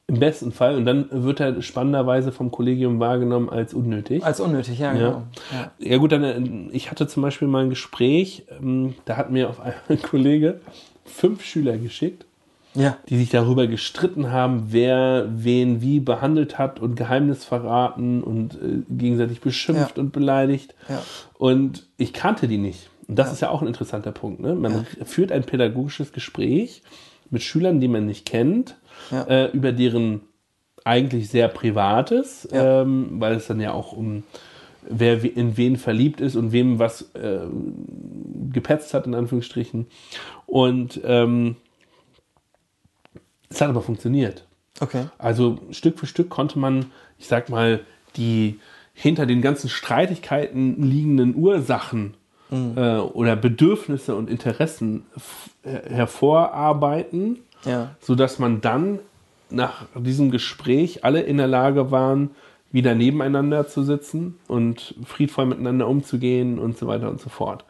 [0.06, 0.76] Im besten Fall.
[0.76, 4.22] Und dann wird er spannenderweise vom Kollegium wahrgenommen als unnötig.
[4.24, 5.22] Als unnötig, ja, genau.
[5.52, 5.70] Ja.
[5.78, 9.48] Ja gut, dann, äh, ich hatte zum Beispiel mal ein Gespräch, ähm, da hat mir
[9.48, 10.60] auf einmal ein Kollege
[11.06, 12.26] fünf Schüler geschickt,
[12.74, 12.96] ja.
[13.08, 18.82] die sich darüber gestritten haben, wer wen wie behandelt hat und Geheimnis verraten und äh,
[18.90, 20.02] gegenseitig beschimpft Ja.
[20.02, 20.74] und beleidigt.
[20.88, 21.02] Ja.
[21.38, 22.90] Und ich kannte die nicht.
[23.06, 24.40] Und das ist ja auch ein interessanter Punkt.
[24.40, 24.54] Ne?
[24.54, 26.82] Man führt ein pädagogisches Gespräch
[27.30, 28.76] mit Schülern, die man nicht kennt,
[29.12, 30.22] äh, über deren
[30.84, 34.22] eigentlich sehr Privates, ähm, weil es dann ja auch um
[34.88, 37.40] wer we- in wen verliebt ist und wem was äh,
[38.52, 39.86] gepetzt hat, in Anführungsstrichen.
[40.46, 41.56] Und ähm,
[43.54, 44.46] es hat aber funktioniert.
[44.80, 45.06] Okay.
[45.18, 46.86] Also Stück für Stück konnte man,
[47.18, 47.80] ich sag mal,
[48.16, 48.58] die
[48.92, 52.14] hinter den ganzen Streitigkeiten liegenden Ursachen
[52.52, 55.04] äh, oder Bedürfnisse und Interessen
[55.64, 57.90] her- hervorarbeiten, Ja.
[58.00, 58.98] sodass man dann
[59.50, 62.30] nach diesem Gespräch alle in der Lage waren,
[62.72, 67.64] wieder nebeneinander zu sitzen und friedvoll miteinander umzugehen und so weiter und so fort.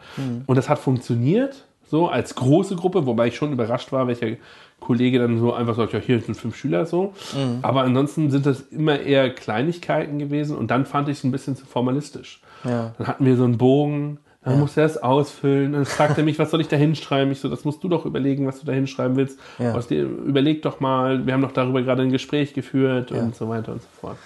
[0.46, 4.36] Und das hat funktioniert, so als große Gruppe, wobei ich schon überrascht war, welcher
[4.84, 7.14] Kollege dann so einfach sagt, ja, hier sind fünf Schüler so.
[7.62, 11.56] Aber ansonsten sind das immer eher Kleinigkeiten gewesen und dann fand ich es ein bisschen
[11.56, 12.40] zu formalistisch.
[12.64, 12.94] Ja.
[12.98, 15.72] Dann hatten wir so einen Bogen, dann musste er es ausfüllen.
[15.72, 17.32] Dann fragte er mich, was soll ich da hinschreiben?
[17.32, 19.38] Ich so, das musst du doch überlegen, was du da hinschreiben willst.
[19.58, 19.72] Ja.
[19.74, 23.48] Aus dir, überleg doch mal, wir haben doch darüber gerade ein Gespräch geführt und so
[23.48, 24.16] weiter und so fort.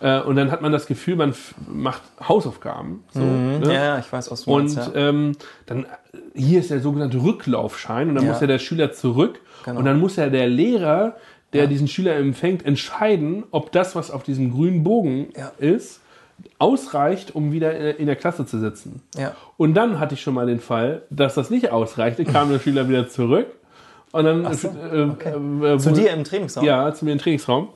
[0.00, 1.34] Äh, und dann hat man das Gefühl, man
[1.66, 3.04] macht Hausaufgaben.
[3.12, 3.60] So, ne?
[3.64, 4.94] Ja, ja, ich weiß, was du Und meinst.
[4.94, 5.08] Ja.
[5.08, 5.32] ähm,
[5.66, 5.86] dann
[6.34, 8.32] hier ist der sogenannte Rücklaufschein und dann Ja.
[8.32, 9.78] muss ja der Schüler zurück Genau.
[9.78, 11.16] und dann muss ja der Lehrer,
[11.54, 15.52] der diesen Schüler empfängt, entscheiden, ob das, was auf diesem grünen Bogen Ja.
[15.58, 16.00] ist,
[16.58, 19.02] ausreicht, um wieder in der Klasse zu sitzen.
[19.16, 19.34] Ja.
[19.56, 22.88] Und dann hatte ich schon mal den Fall, dass das nicht ausreichte, kam der Schüler
[22.88, 23.46] wieder zurück
[24.12, 25.28] und dann so, äh, okay.
[25.30, 26.64] äh, Zu wurde- dir im Trainingsraum?
[26.64, 27.68] ja zu mir im Trainingsraum,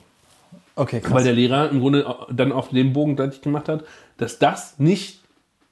[0.75, 1.13] Okay, krass.
[1.13, 3.83] weil der Lehrer im Grunde dann auf dem Bogen deutlich gemacht hat,
[4.17, 5.19] dass das nicht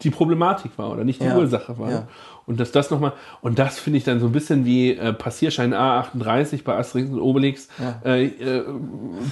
[0.02, 1.38] die Problematik war oder nicht die Ja.
[1.38, 1.90] Ursache war.
[1.90, 2.08] Ja.
[2.46, 5.74] Und dass das nochmal, und das finde ich dann so ein bisschen wie äh, Passierschein
[5.74, 8.02] A38 bei Asterix und Obelix, Ja.
[8.06, 8.64] äh, äh,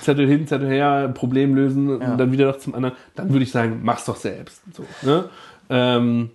[0.02, 3.52] Zettel hin, Zettel her, Problem lösen und dann wieder noch zum anderen, dann würde ich
[3.52, 4.62] sagen, mach's doch selbst.
[4.74, 5.26] So, ne?
[5.70, 6.32] ähm,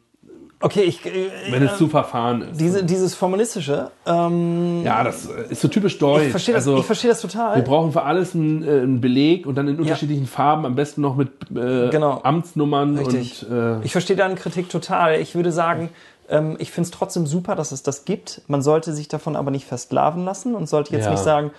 [0.61, 2.61] okay, ich, äh, wenn es zu verfahren ist.
[2.61, 6.25] diese, dieses Formalistische, ähm, ja, das äh, ist so typisch deutsch.
[6.25, 7.57] ich verstehe das, also, ich verstehe das total.
[7.57, 11.01] wir brauchen für alles einen, äh, einen Beleg und dann in unterschiedlichen Farben, am besten
[11.01, 12.21] noch mit äh, Genau.
[12.23, 13.47] Amtsnummern Richtig.
[13.49, 15.21] und äh, Ich verstehe deine Kritik total.
[15.21, 15.91] Ich würde sagen,
[16.29, 18.43] ähm, ich finde es trotzdem super, dass es das gibt.
[18.49, 21.11] Man sollte sich davon aber nicht versklaven lassen und sollte jetzt Ja.
[21.13, 21.53] nicht sagen,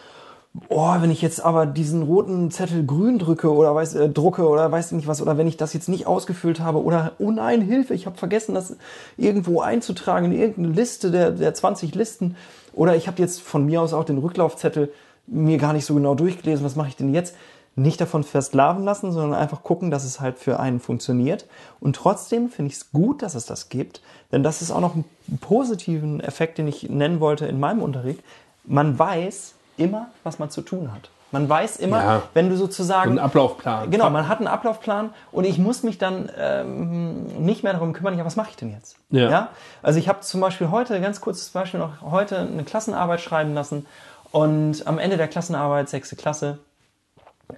[0.69, 4.71] oh, wenn ich jetzt aber diesen roten Zettel grün drücke oder weiß, äh, drucke oder
[4.71, 7.61] weiß ich nicht was, oder wenn ich das jetzt nicht ausgefüllt habe oder, oh nein,
[7.61, 8.75] Hilfe, ich habe vergessen, das
[9.17, 12.35] irgendwo einzutragen in irgendeine Liste der, der 20 Listen.
[12.73, 14.91] Oder ich habe jetzt von mir aus auch den Rücklaufzettel
[15.27, 17.35] mir gar nicht so genau durchgelesen, was mache ich denn jetzt?
[17.75, 21.45] Nicht davon versklaven lassen, sondern einfach gucken, dass es halt für einen funktioniert.
[21.79, 24.95] Und trotzdem finde ich es gut, dass es das gibt, denn das ist auch noch
[24.95, 25.05] ein
[25.39, 28.21] positiven Effekt, den ich nennen wollte in meinem Unterricht.
[28.65, 31.09] Man weiß immer, was man zu tun hat.
[31.31, 32.21] Man weiß immer, Ja.
[32.33, 33.91] wenn du sozusagen einen Ablaufplan.
[33.91, 38.17] Genau, man hat einen Ablaufplan und ich muss mich dann ähm, nicht mehr darum kümmern,
[38.17, 38.95] ja, was mache ich denn jetzt?
[39.11, 39.49] Ja.
[39.83, 43.85] Also ich habe zum Beispiel heute, ganz kurzes Beispiel noch, heute eine Klassenarbeit schreiben lassen
[44.31, 46.57] und am Ende der Klassenarbeit, sechste Klasse,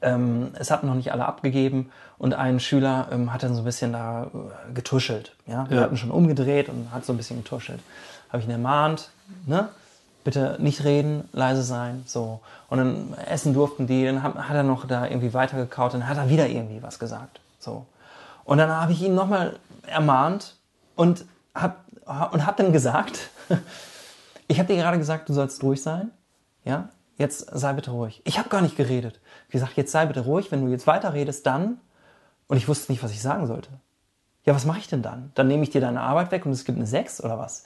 [0.01, 3.65] ähm, es hatten noch nicht alle abgegeben und ein Schüler ähm, hat dann so ein
[3.65, 5.34] bisschen da äh, getuschelt.
[5.47, 5.69] Ja?
[5.69, 5.84] Wir Ja.
[5.84, 7.80] hatten schon umgedreht und hat so ein bisschen getuschelt.
[8.30, 9.09] Habe ich ihn ermahnt,
[9.45, 9.69] ne?
[10.24, 12.39] Bitte nicht reden, leise sein, so.
[12.69, 16.17] Und dann essen durften die, dann hat, hat er noch da irgendwie weitergekaut, dann hat
[16.17, 17.86] er wieder irgendwie was gesagt, so.
[18.43, 20.55] Und dann habe ich ihn nochmal ermahnt
[20.95, 21.84] und hab,
[22.34, 23.30] und hab dann gesagt,
[24.47, 26.11] ich habe dir gerade gesagt, du sollst ruhig sein,
[26.63, 28.22] ja, jetzt sei bitte ruhig.
[28.26, 29.19] Ich habe gar nicht geredet.
[29.49, 31.80] Wie gesagt, jetzt sei bitte ruhig, wenn du jetzt weiterredest, dann,
[32.47, 33.69] und ich wusste nicht, was ich sagen sollte.
[34.46, 35.32] Ja, was mache ich denn dann?
[35.36, 37.66] Dann nehme ich dir deine Arbeit weg und es gibt eine 6 oder was?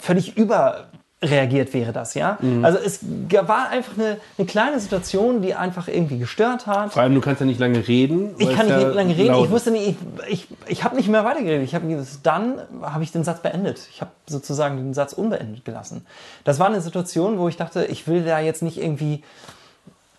[0.00, 2.36] Völlig überreagiert wäre das, ja?
[2.62, 6.94] Also es war einfach eine, eine kleine Situation, die einfach irgendwie gestört hat.
[6.94, 8.34] Vor allem, du kannst ja nicht lange reden.
[8.38, 9.36] Ich kann nicht ja lange reden.
[9.36, 9.96] Ich wusste nicht,
[10.26, 11.64] ich, ich, ich habe nicht mehr weitergeredet.
[11.64, 13.86] Ich habe dann habe ich den Satz beendet.
[13.92, 16.04] Ich habe sozusagen den Satz unbeendet gelassen.
[16.42, 19.22] Das war eine Situation, wo ich dachte, ich will da jetzt nicht irgendwie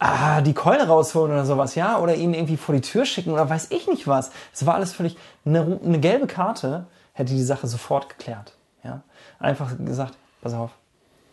[0.05, 3.49] ah, die Keule rausholen oder sowas, ja, oder ihn irgendwie vor die Tür schicken oder
[3.49, 4.31] weiß ich nicht was.
[4.53, 8.53] Es war alles völlig eine, eine gelbe Karte hätte die Sache sofort geklärt,
[8.83, 9.01] ja.
[9.39, 10.71] Einfach gesagt, pass auf,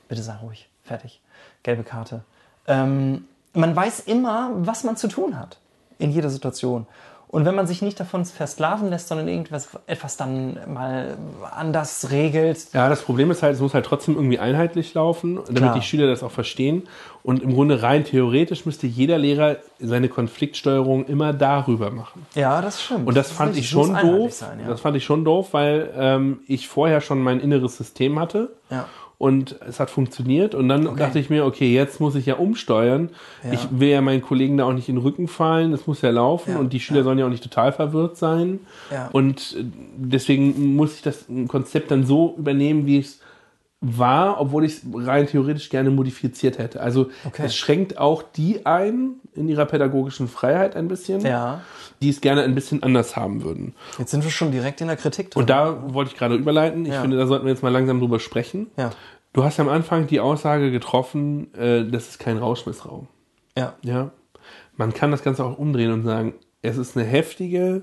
[0.08, 1.20] bitte sei ruhig, fertig,
[1.62, 2.24] gelbe Karte.
[2.66, 5.58] Ähm, man weiß immer, was man zu tun hat
[5.98, 6.86] in jeder Situation.
[7.32, 11.16] Und wenn man sich nicht davon versklaven lässt, sondern irgendwas etwas dann mal
[11.50, 12.66] anders regelt.
[12.74, 15.74] Ja, das Problem ist halt, es muss halt trotzdem irgendwie einheitlich laufen, damit Klar.
[15.74, 16.82] die Schüler das auch verstehen.
[17.22, 22.26] Und im Grunde rein theoretisch müsste jeder Lehrer seine Konfliktsteuerung immer darüber machen.
[22.34, 23.06] Ja, das stimmt.
[23.06, 24.34] Und das, ist fand ich schon doof.
[24.34, 24.68] Sein, ja.
[24.68, 28.50] Das fand ich schon doof, weil ähm, ich vorher schon mein inneres System hatte.
[28.68, 28.84] Ja.
[29.22, 30.52] Und es hat funktioniert.
[30.52, 33.10] Und dann dachte ich mir, okay, jetzt muss ich ja umsteuern.
[33.44, 33.52] Ja.
[33.52, 35.72] Ich will ja meinen Kollegen da auch nicht in den Rücken fallen.
[35.72, 36.54] Es muss ja laufen.
[36.54, 36.58] Ja.
[36.58, 38.58] Und die Schüler sollen ja auch nicht total verwirrt sein.
[38.90, 39.10] Ja.
[39.12, 39.64] Und äh,
[39.96, 43.20] deswegen muss ich das Konzept dann so übernehmen, wie es
[43.84, 46.80] war, obwohl ich es rein theoretisch gerne modifiziert hätte.
[46.80, 47.42] Also Okay.
[47.46, 51.62] es schränkt auch die ein in ihrer pädagogischen Freiheit ein bisschen, Ja.
[52.00, 53.74] die es gerne ein bisschen anders haben würden.
[53.98, 55.40] Jetzt sind wir schon direkt in der Kritik drin.
[55.40, 56.86] Und da wollte ich gerade überleiten.
[56.86, 57.00] Ich Ja.
[57.00, 58.68] finde, da sollten wir jetzt mal langsam drüber sprechen.
[58.76, 58.90] ja.
[59.32, 63.08] Du hast ja am Anfang die Aussage getroffen, äh, das ist kein Rauschmissraum.
[63.56, 63.74] Ja.
[63.82, 64.10] Ja.
[64.76, 67.82] Man kann das Ganze auch umdrehen und sagen, es ist eine heftige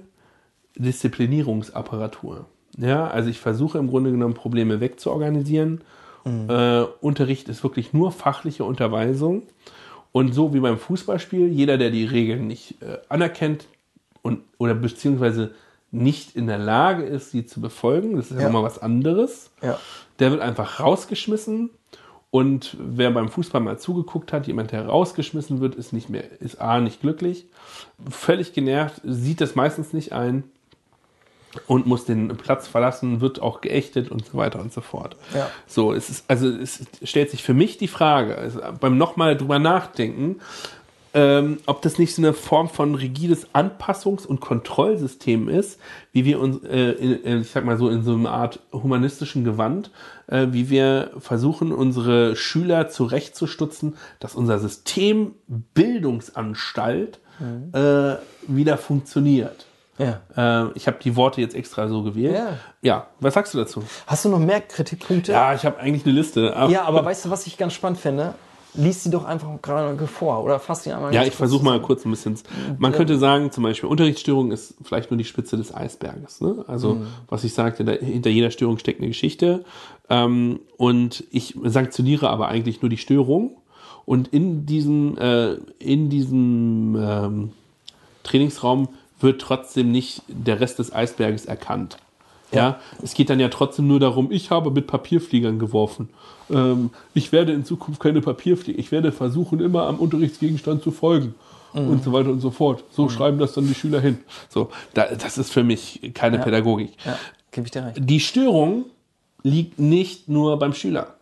[0.76, 2.46] Disziplinierungsapparatur.
[2.78, 5.82] Ja, also ich versuche im Grunde genommen Probleme wegzuorganisieren.
[6.26, 9.44] Äh, Unterricht ist wirklich nur fachliche Unterweisung.
[10.12, 13.68] Und so wie beim Fußballspiel, jeder, der die Regeln nicht äh, anerkennt
[14.22, 15.52] und oder beziehungsweise
[15.92, 18.46] nicht in der Lage ist, sie zu befolgen, das ist ja, Ja.
[18.48, 19.80] nochmal was anderes, Ja.
[20.20, 21.72] Der wird einfach rausgeschmissen.
[22.32, 26.62] Und wer beim Fußball mal zugeguckt hat, jemand, der rausgeschmissen wird, ist nicht mehr, ist
[26.62, 27.48] A, nicht glücklich,
[28.08, 30.44] völlig genervt, sieht das meistens nicht ein
[31.66, 35.16] und muss den Platz verlassen, wird auch geächtet und so weiter und so fort.
[35.34, 35.50] Ja.
[35.66, 39.58] So, es ist, also es stellt sich für mich die Frage, also beim nochmal drüber
[39.58, 40.40] nachdenken,
[41.14, 45.80] ähm, ob das nicht so eine Form von rigides Anpassungs- und Kontrollsystem ist,
[46.12, 49.44] wie wir uns, äh, in, äh, ich sag mal so, in so einer Art humanistischen
[49.44, 49.92] Gewand,
[50.28, 57.20] äh, wie wir versuchen, unsere Schüler zurechtzustutzen, dass unser System Bildungsanstalt
[57.72, 58.16] äh,
[58.48, 59.66] wieder funktioniert.
[59.98, 60.22] Ja.
[60.36, 62.36] Äh, ich habe die Worte jetzt extra so gewählt.
[62.36, 62.58] Ja.
[62.82, 63.84] ja, was sagst du dazu?
[64.08, 65.32] Hast du noch mehr Kritikpunkte?
[65.32, 66.54] Ja, ich habe eigentlich eine Liste.
[66.70, 68.34] Ja, aber weißt du, was ich ganz spannend finde?
[68.76, 72.06] Lies sie doch einfach gerade vor oder fass sie einmal Ja, ich versuche mal kurz
[72.06, 72.38] ein bisschen.
[72.78, 76.40] Man könnte sagen, zum Beispiel, Unterrichtsstörung ist vielleicht nur die Spitze des Eisberges.
[76.42, 76.64] Ne?
[76.68, 77.08] Also, Mhm.
[77.28, 79.66] was ich sagte, da, hinter jeder Störung steckt eine Geschichte.
[80.10, 83.58] Ähm, und ich sanktioniere aber eigentlich nur die Störung.
[84.06, 87.52] Und in diesem, äh, in diesem ähm,
[88.24, 88.90] Trainingsraum
[89.20, 91.98] wird trotzdem nicht der Rest des Eisberges erkannt.
[92.52, 96.10] Ja, es geht dann ja trotzdem nur darum, ich habe mit Papierfliegern geworfen.
[96.50, 101.36] Ähm, ich werde in Zukunft keine Papierflieger, ich werde versuchen, immer am Unterrichtsgegenstand zu folgen.
[101.72, 102.84] Und so weiter und so fort.
[102.90, 104.18] So schreiben das dann die Schüler hin.
[104.50, 106.94] So, da, das ist für mich keine Pädagogik.
[107.06, 107.16] Ja,
[107.52, 108.00] gebe ich dir recht.
[108.02, 108.86] Die Störung
[109.44, 111.16] liegt nicht nur beim Schüler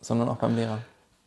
[0.00, 0.78] Sondern auch beim Lehrer.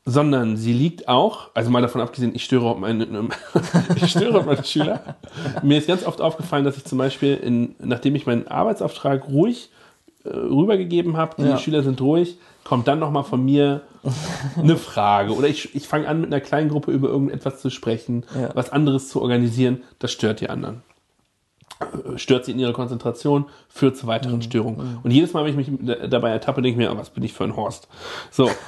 [0.05, 3.05] Sondern sie liegt auch, also mal davon abgesehen, ich störe auf meine,
[3.95, 5.15] ich störe meine Schüler.
[5.63, 9.69] Mir ist ganz oft aufgefallen, dass ich zum Beispiel, in, nachdem ich meinen Arbeitsauftrag ruhig
[10.23, 11.57] äh, rübergegeben habe, die Ja.
[11.57, 13.81] Schüler sind ruhig, kommt dann nochmal von mir
[14.57, 15.33] eine Frage.
[15.35, 18.49] Oder ich, ich fange an, mit einer kleinen Gruppe über irgendetwas zu sprechen, Ja.
[18.53, 19.81] was anderes zu organisieren.
[19.97, 20.83] Das stört die anderen.
[21.79, 24.09] Äh, Stört sie in ihrer Konzentration, führt zu Mhm.
[24.09, 24.99] weiteren Störungen.
[25.01, 27.23] Und jedes Mal, wenn ich mich da- dabei ertappe, denke ich mir, oh, was bin
[27.23, 27.87] ich für ein Horst?
[28.29, 28.51] So.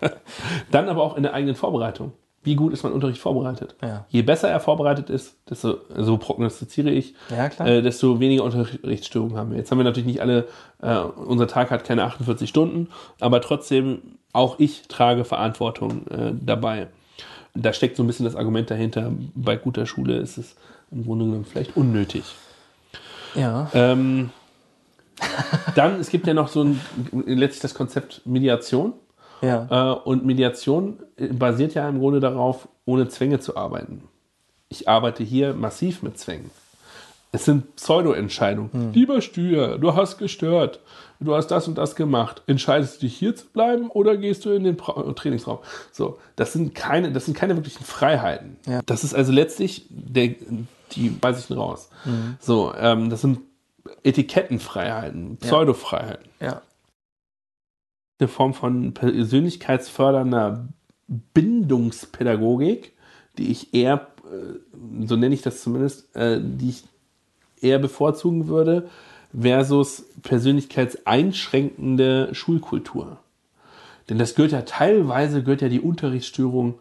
[0.70, 2.12] Dann aber auch in der eigenen Vorbereitung.
[2.44, 3.74] Wie gut ist mein Unterricht vorbereitet?
[3.82, 4.06] Ja.
[4.08, 7.46] Je besser er vorbereitet ist, desto, so prognostiziere ich, Ja.
[7.66, 9.58] Äh, desto weniger Unterrichtsstörungen haben wir.
[9.58, 10.46] Jetzt haben wir natürlich nicht alle,
[10.80, 12.88] äh, unser Tag hat keine 48 Stunden,
[13.20, 14.00] aber trotzdem,
[14.32, 16.86] auch ich trage Verantwortung äh, dabei.
[17.54, 20.54] Da steckt so ein bisschen das Argument dahinter, bei guter Schule ist es
[20.92, 22.22] im Grunde genommen vielleicht unnötig.
[23.34, 23.68] Ja.
[23.74, 24.30] Ähm,
[25.74, 26.80] dann, es gibt ja noch so ein,
[27.26, 28.92] letztlich das Konzept Mediation.
[29.42, 29.92] Ja.
[29.92, 34.02] Äh, und Mediation äh, basiert ja im Grunde darauf, ohne Zwänge zu arbeiten.
[34.68, 36.50] Ich arbeite hier massiv mit Zwängen.
[37.30, 38.92] Es sind Pseudo-Entscheidungen.
[38.94, 40.80] Lieber Stüher, du hast gestört.
[41.20, 42.42] Du hast das und das gemacht.
[42.46, 45.58] Entscheidest du dich hier zu bleiben oder gehst du in den Pra Trainingsraum?
[45.92, 48.56] So, das sind keine, das sind keine wirklichen Freiheiten.
[48.66, 48.80] Ja.
[48.86, 50.36] Das ist also letztlich der,
[50.92, 51.90] die beiß ich raus.
[52.40, 53.40] So, ähm, das sind
[54.04, 56.62] Etikettenfreiheiten, Pseudofreiheiten ja.
[58.18, 60.66] Eine Form von persönlichkeitsfördernder
[61.06, 62.94] Bindungspädagogik,
[63.38, 64.54] die ich eher, äh,
[65.06, 66.84] so nenne ich das zumindest, äh, die ich
[67.60, 68.88] eher bevorzugen würde,
[69.38, 73.18] versus persönlichkeitseinschränkende Schulkultur.
[74.08, 76.78] Denn das gehört ja teilweise, gehört ja die Unterrichtsstörung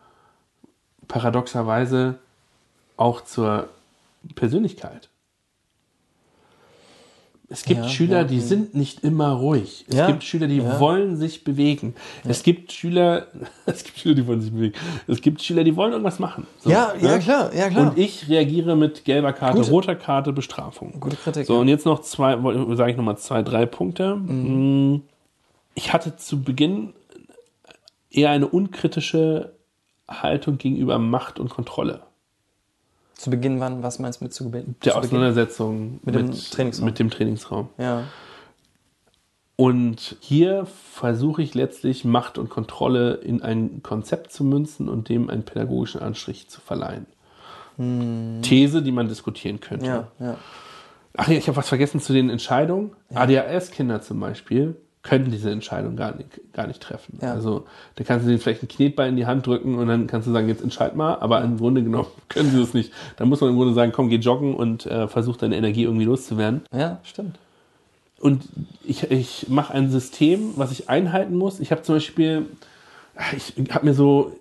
[1.08, 2.20] paradoxerweise
[2.96, 3.70] auch zur
[4.36, 5.10] Persönlichkeit.
[7.50, 9.86] Es gibt Ja, Schüler, ja, die sind nicht immer ruhig.
[9.88, 10.82] Es Ja, gibt Schüler, die ja.
[10.82, 11.96] wollen sich bewegen.
[12.28, 13.28] Es gibt Schüler,
[13.66, 14.76] es gibt Schüler, die wollen sich bewegen.
[15.08, 16.46] Es gibt Schüler, die wollen irgendwas machen.
[16.60, 17.20] So, Ja, ja, ne?
[17.20, 17.92] klar, ja, klar.
[17.92, 21.00] Und ich reagiere mit gelber Karte, Gute- roter Karte, Bestrafung.
[21.00, 21.60] Gute Kritik, So, ja.
[21.62, 22.36] und jetzt noch zwei,
[22.76, 24.18] sage ich nochmal zwei, drei Punkte.
[24.18, 25.04] Mm,
[25.76, 26.94] Ich hatte zu Beginn
[28.12, 29.54] eher eine unkritische
[30.10, 32.02] Haltung gegenüber Macht und Kontrolle.
[33.18, 34.76] Zu Beginn, wann, was meinst du mit zu Beginn?
[34.86, 34.96] Der?
[34.96, 36.86] Auseinandersetzung Mit dem Trainingsraum.
[36.86, 37.70] Mit dem Trainingsraum.
[37.78, 38.04] Ja.
[39.56, 45.32] Und hier versuche ich letztlich Macht und Kontrolle in ein Konzept zu münzen und dem
[45.32, 47.08] einen pädagogischen Anstrich zu verleihen.
[48.44, 49.86] These, die man diskutieren könnte.
[49.86, 50.04] Hm.
[50.20, 50.38] Ja, ja.
[51.16, 52.92] Ach ja, ich habe was vergessen zu den Entscheidungen.
[53.14, 54.76] ADHS-Kinder zum Beispiel
[55.08, 57.18] können diese Entscheidung gar nicht, gar nicht treffen.
[57.22, 57.32] Ja.
[57.32, 60.28] Also da kannst du denen vielleicht einen Knetball in die Hand drücken und dann kannst
[60.28, 62.92] du sagen, jetzt entscheid mal, aber im Grunde genommen können sie das nicht.
[63.16, 66.06] Da muss man im Grunde sagen, komm, geh joggen und äh, versuch deine Energie irgendwie
[66.06, 66.64] loszuwerden.
[66.74, 67.40] Ja, stimmt.
[68.20, 68.44] Und
[68.84, 71.60] ich, ich mache ein System, was ich einhalten muss.
[71.60, 72.48] Ich habe zum Beispiel,
[73.36, 74.34] ich habe mir so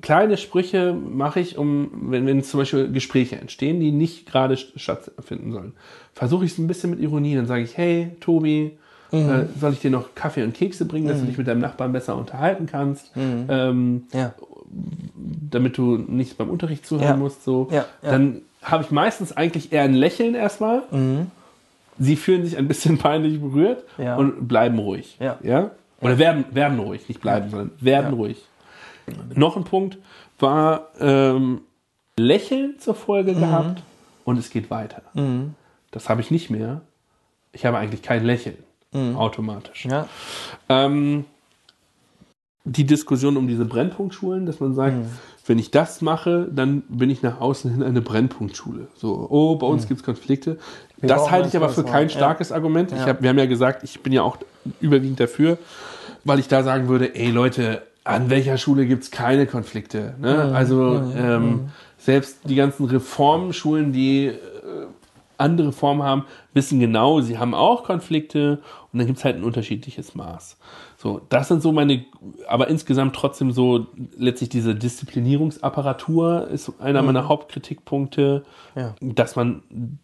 [0.00, 5.50] kleine Sprüche mache ich, um, wenn, wenn zum Beispiel Gespräche entstehen, die nicht gerade stattfinden
[5.50, 5.72] sollen,
[6.12, 7.34] versuche ich es ein bisschen mit Ironie.
[7.34, 8.76] Dann sage ich, hey, Tobi,
[9.14, 11.92] äh, soll ich dir noch Kaffee und Kekse bringen, dass du dich mit deinem Nachbarn
[11.92, 14.34] besser unterhalten kannst, ähm, Ja.
[15.50, 17.16] damit du nicht beim Unterricht zuhören Ja.
[17.16, 17.44] musst.
[17.44, 17.68] So.
[17.70, 17.84] Ja.
[18.02, 20.82] Dann habe ich meistens eigentlich eher ein Lächeln erstmal.
[21.98, 23.84] Sie fühlen sich ein bisschen peinlich berührt
[24.16, 25.18] und bleiben ruhig.
[25.20, 25.70] Ja.
[26.00, 28.44] Oder werden, werden ruhig, nicht bleiben, sondern werden ruhig.
[29.34, 29.98] Noch ein Punkt
[30.38, 31.60] war ähm,
[32.16, 33.40] Lächeln zur Folge Mhm.
[33.40, 33.82] gehabt
[34.24, 35.02] und es geht weiter.
[35.90, 36.80] Das habe ich nicht mehr.
[37.52, 38.56] Ich habe eigentlich kein Lächeln
[39.16, 39.84] automatisch.
[39.86, 39.90] Mhm.
[39.90, 40.08] Ja.
[40.68, 41.24] Ähm,
[42.64, 45.06] die Diskussion um diese Brennpunktschulen, dass man sagt, Mhm.
[45.46, 48.86] wenn ich das mache, dann bin ich nach außen hin eine Brennpunktschule.
[48.96, 50.58] So, oh, bei uns gibt es Konflikte.
[51.02, 51.16] das Mhm.
[51.16, 52.14] brauchen halte ich aber für kein Ja.
[52.16, 52.90] starkes Argument.
[52.92, 53.06] Ich Ja.
[53.08, 54.38] hab, wir haben ja gesagt, ich bin ja auch
[54.80, 55.58] überwiegend dafür,
[56.24, 60.14] weil ich da sagen würde, ey Leute, an welcher Schule gibt es keine Konflikte?
[60.20, 60.50] Ne?
[60.54, 61.68] Also ähm,
[61.98, 64.32] selbst die ganzen Reformschulen, die äh,
[65.36, 66.24] andere Formen haben,
[66.54, 70.56] wissen genau, sie haben auch Konflikte und dann gibt es halt ein unterschiedliches Maß.
[70.96, 72.04] So, das sind so meine,
[72.46, 78.44] aber insgesamt trotzdem so, letztlich diese Disziplinierungsapparatur ist einer meiner Hauptkritikpunkte,
[78.74, 78.94] Ja.
[79.00, 79.62] dass man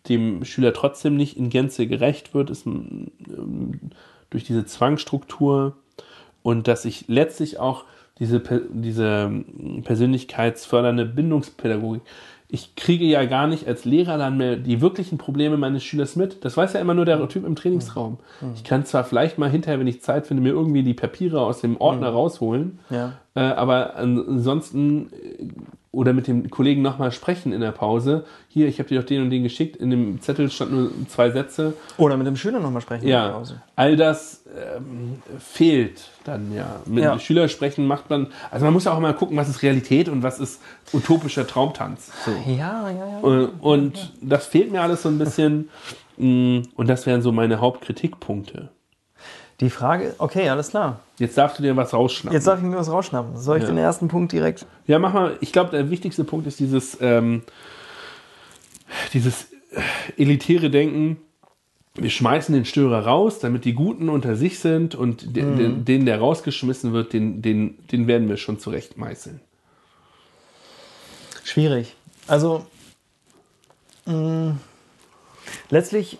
[0.08, 3.10] dem Schüler trotzdem nicht in Gänze gerecht wird, ist ähm,
[4.30, 5.76] durch diese Zwangsstruktur
[6.42, 7.84] und dass ich letztlich auch
[8.18, 9.32] diese, diese
[9.84, 12.02] persönlichkeitsfördernde Bindungspädagogik,
[12.52, 16.44] ich kriege ja gar nicht als Lehrer dann mehr die wirklichen Probleme meines Schülers mit.
[16.44, 18.18] Das weiß ja immer nur der Typ im Trainingsraum.
[18.54, 21.60] Ich kann zwar vielleicht mal hinterher, wenn ich Zeit finde, mir irgendwie die Papiere aus
[21.60, 23.12] dem Ordner rausholen, Ja.
[23.34, 25.48] äh, aber ansonsten äh,
[25.92, 28.24] oder mit dem Kollegen nochmal sprechen in der Pause.
[28.48, 29.74] Hier, ich habe dir doch den und den geschickt.
[29.76, 31.74] In dem Zettel stand nur zwei Sätze.
[31.96, 33.02] Oder mit dem Schüler nochmal sprechen.
[33.02, 33.60] in der Ja, Pause.
[33.74, 36.76] all das ähm, fehlt dann ja.
[36.86, 37.18] Mit Ja.
[37.18, 40.22] Schüler sprechen macht man, also man muss ja auch mal gucken, was ist Realität und
[40.22, 40.60] was ist
[40.92, 42.12] utopischer Traumtanz.
[42.24, 42.30] So.
[42.46, 43.42] Ja, ja, ja.
[43.44, 45.70] Äh, Und das fehlt mir alles so ein bisschen.
[46.18, 48.68] Mm, Und das wären so meine Hauptkritikpunkte.
[49.60, 51.00] Die Frage, okay, alles klar.
[51.18, 52.34] Jetzt darfst du dir was rausschnappen.
[52.34, 53.36] Jetzt darf ich mir was rausschnappen.
[53.36, 53.68] Soll ich Ja.
[53.68, 54.64] den ersten Punkt direkt?
[54.86, 55.36] Ja, mach mal.
[55.40, 57.42] Ich glaube, der wichtigste Punkt ist dieses, ähm,
[59.12, 59.80] dieses äh,
[60.16, 61.18] elitäre Denken.
[61.94, 66.06] Wir schmeißen den Störer raus, damit die Guten unter sich sind und de, de, den,
[66.06, 69.40] der rausgeschmissen wird, den, den, den werden wir schon zurecht meißeln.
[71.44, 71.96] Schwierig.
[72.28, 72.64] Also,
[74.06, 74.54] mh,
[75.70, 76.18] letztlich äh,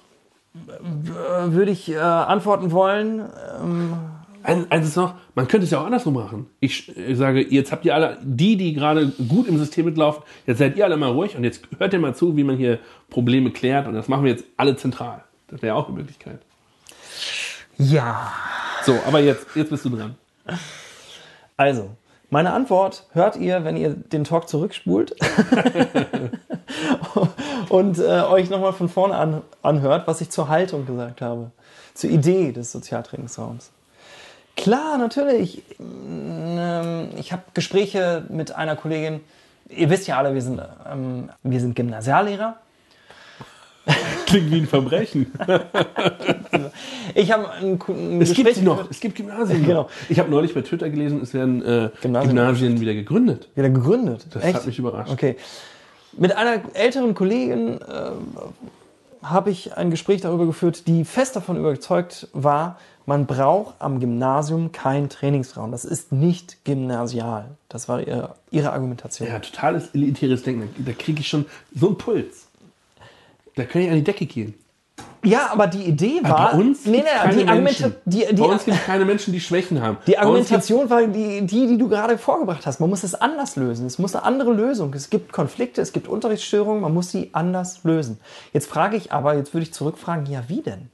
[0.53, 3.21] würde ich äh, antworten wollen,
[3.63, 3.93] ähm,
[4.43, 6.47] Ein- Eins ist noch, man könnte es ja auch andersrum machen.
[6.61, 10.59] Ich äh, sage, jetzt habt ihr alle, die, die gerade gut im System mitlaufen, jetzt
[10.59, 12.79] seid ihr alle mal ruhig und jetzt hört ihr mal zu, wie man hier
[13.11, 15.23] Probleme klärt und das machen wir jetzt alle zentral.
[15.49, 16.41] Das wäre auch eine Möglichkeit.
[17.79, 18.33] ja.
[18.85, 20.15] So, aber jetzt, jetzt bist du dran.
[21.59, 21.91] Also,
[22.31, 25.15] meine Antwort hört ihr, wenn ihr den Talk zurückspult
[27.69, 31.51] und äh, euch nochmal von vorne an, anhört, was ich zur Haltung gesagt habe,
[31.95, 33.71] zur Idee des Sozialtrainingsraums.
[34.57, 35.63] Klar, natürlich.
[35.79, 39.21] Ähm, Ich habe Gespräche mit einer Kollegin.
[39.69, 40.61] Ihr wisst ja alle, wir sind,
[40.91, 42.57] ähm, wir sind Gymnasiallehrer.
[44.27, 45.33] Klingt wie ein Verbrechen.
[47.15, 48.89] Ich habe ein, ein Es gibt Gespräch sie noch.
[48.91, 49.65] Es gibt Gymnasien.
[49.65, 49.83] Genau.
[49.83, 49.91] Noch.
[50.09, 53.49] Ich habe neulich bei Twitter gelesen, es werden äh, Gymnasien- Gymnasien wieder gegründet.
[53.57, 54.27] wieder gegründet.
[54.33, 55.11] Das hat mich überrascht.
[55.11, 55.37] Okay.
[56.13, 58.11] Mit einer älteren Kollegin äh,
[59.23, 64.73] habe ich ein Gespräch darüber geführt, die fest davon überzeugt war, man braucht am Gymnasium
[64.73, 65.73] keinen Trainingsraum.
[65.73, 67.57] Das ist nicht gymnasial.
[67.69, 69.27] Das war ihre, ihre Argumentation.
[69.27, 70.69] Ja, totales elitäres Denken.
[70.85, 72.47] Da, kriege ich schon so einen Puls.
[73.57, 74.55] Da kann ich an die Decke gehen.
[75.23, 76.53] Ja, aber die Idee Aber war.
[76.53, 77.95] bei uns nee, nee, keine die, Argumenta Menschen.
[78.07, 79.99] die, die, bei uns gibt es keine Menschen, die Schwächen haben.
[80.07, 82.81] die Argumentation war die, die, die du gerade vorgebracht hast.
[82.81, 83.87] Man muss es anders lösen.
[83.87, 84.95] Es muss eine andere Lösung.
[84.95, 88.19] Es gibt Konflikte, es gibt Unterrichtsstörungen, man muss sie anders lösen.
[88.55, 90.89] Jetzt frage ich aber, jetzt würde ich zurückfragen, ja, wie denn?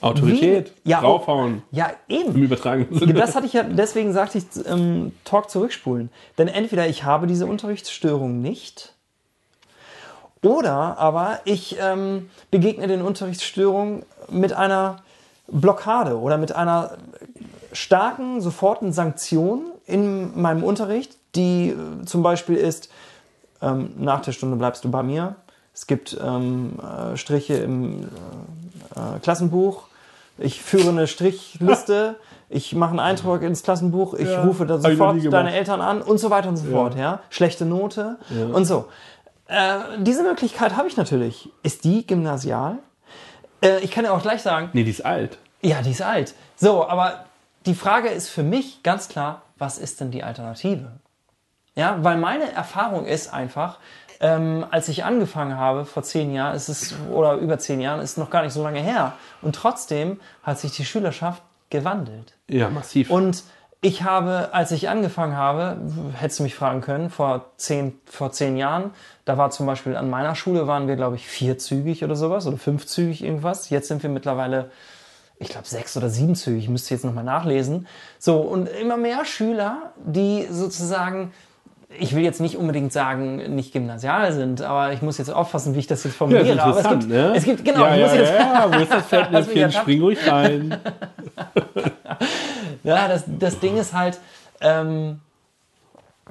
[0.00, 0.90] Autorität, Wie?
[0.90, 2.34] Ja, draufhauen, Ja, eben.
[2.34, 3.14] im übertragenen Sinne.
[3.14, 6.10] Das hatte ich ja, deswegen sagte ich, ähm, Talk zurückspulen.
[6.36, 8.92] Denn entweder ich habe diese Unterrichtsstörung nicht,
[10.46, 14.98] oder aber ich ähm, begegne den Unterrichtsstörungen mit einer
[15.48, 16.92] Blockade oder mit einer
[17.72, 22.90] starken, sofortigen Sanktion in meinem Unterricht, die äh, zum Beispiel ist,
[23.60, 25.36] ähm, nach der Stunde bleibst du bei mir.
[25.74, 28.04] Es gibt ähm, äh, Striche im
[28.94, 29.84] äh, Klassenbuch.
[30.38, 32.16] Ich führe eine Strichliste.
[32.48, 34.14] Ich mache einen Eintrag ins Klassenbuch.
[34.14, 36.94] Ich Ja, rufe da sofort deine Eltern an und so weiter und so fort.
[36.96, 37.18] Ja?
[37.28, 38.18] Schlechte Note
[38.52, 38.84] und so.
[39.48, 41.50] Äh, diese Möglichkeit habe ich natürlich.
[41.62, 42.78] Ist die gymnasial?
[43.62, 45.38] Äh, ich kann ja auch gleich sagen, Nee, die ist alt.
[45.62, 46.34] ja, die ist alt.
[46.56, 47.24] So, aber
[47.64, 50.92] die Frage ist für mich ganz klar, was ist denn die Alternative?
[51.74, 53.78] Ja, weil meine Erfahrung ist einfach,
[54.20, 58.16] ähm, als ich angefangen habe vor zehn Jahren, ist es oder über zehn Jahren, ist
[58.16, 59.12] noch gar nicht so lange her.
[59.42, 62.34] Und trotzdem hat sich die Schülerschaft gewandelt.
[62.48, 63.10] Ja, massiv.
[63.10, 63.42] Und
[63.86, 65.76] ich habe, als ich angefangen habe,
[66.14, 68.90] hättest du mich fragen können, vor zehn, vor zehn Jahren,
[69.24, 72.56] da war zum Beispiel an meiner Schule waren wir, glaube ich, vierzügig oder sowas oder
[72.56, 73.70] fünfzügig irgendwas.
[73.70, 74.72] Jetzt sind wir mittlerweile,
[75.38, 77.86] ich glaube, sechs oder siebenzügig, ich müsste jetzt nochmal nachlesen.
[78.18, 81.32] So, und immer mehr Schüler, die sozusagen,
[81.96, 85.78] ich will jetzt nicht unbedingt sagen, nicht gymnasial sind, aber ich muss jetzt aufpassen, wie
[85.78, 86.54] ich das jetzt ja, formuliere.
[86.54, 87.32] ist aber es gibt, ne?
[87.36, 89.70] es gibt, genau, ja, ich muss ja, jetzt, ja, wo ist das Fettnäpfchen?
[89.70, 90.76] Spring ruhig rein.
[92.94, 94.18] Ja, das, das Ding ist halt,
[94.60, 95.20] ähm,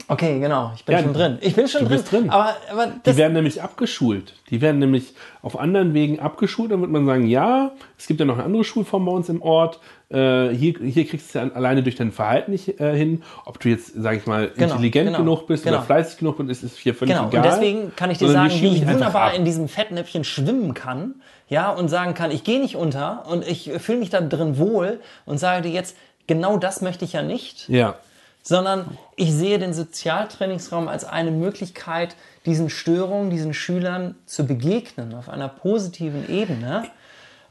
[0.07, 1.37] okay, genau, ich bin Ja, schon drin.
[1.41, 1.97] Ich bin schon du drin.
[1.97, 2.29] bist drin.
[2.29, 4.33] Aber, aber Die werden nämlich abgeschult.
[4.49, 6.71] Die werden nämlich auf anderen Wegen abgeschult.
[6.71, 9.41] Dann wird man sagen, ja, es gibt ja noch eine andere Schulform bei uns im
[9.41, 9.79] Ort.
[10.09, 13.23] Äh, hier, hier kriegst du es ja alleine durch dein Verhalten nicht äh, hin.
[13.45, 15.77] Ob du jetzt, sag ich mal, Genau, intelligent genau, genug bist genau.
[15.77, 17.43] oder fleißig genug bist, ist, ist hier völlig genau, egal.
[17.43, 21.15] und deswegen kann ich dir Sondern sagen, wie ich wunderbar in diesem Fettnäpfchen schwimmen kann,
[21.47, 24.99] ja, und sagen kann, ich gehe nicht unter und ich fühle mich da drin wohl
[25.25, 25.95] und sage dir jetzt,
[26.27, 27.67] genau das möchte ich ja nicht.
[27.69, 27.95] Ja.
[28.43, 32.15] sondern ich sehe den Sozialtrainingsraum als eine Möglichkeit,
[32.45, 36.83] diesen Störungen, diesen Schülern zu begegnen auf einer positiven Ebene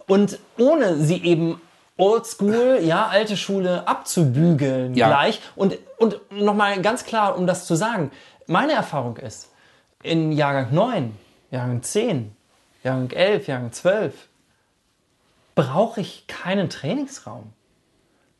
[0.06, 1.60] und ohne sie eben
[1.96, 5.08] oldschool, ja, alte Schule abzubügeln Ja.
[5.08, 5.40] gleich.
[5.56, 8.10] Und, und nochmal ganz klar, um das zu sagen,
[8.46, 9.48] meine Erfahrung ist,
[10.02, 11.16] in Jahrgang 9,
[11.50, 12.36] Jahrgang 10,
[12.84, 14.14] Jahrgang 11, Jahrgang 12
[15.54, 17.52] brauche ich keinen Trainingsraum.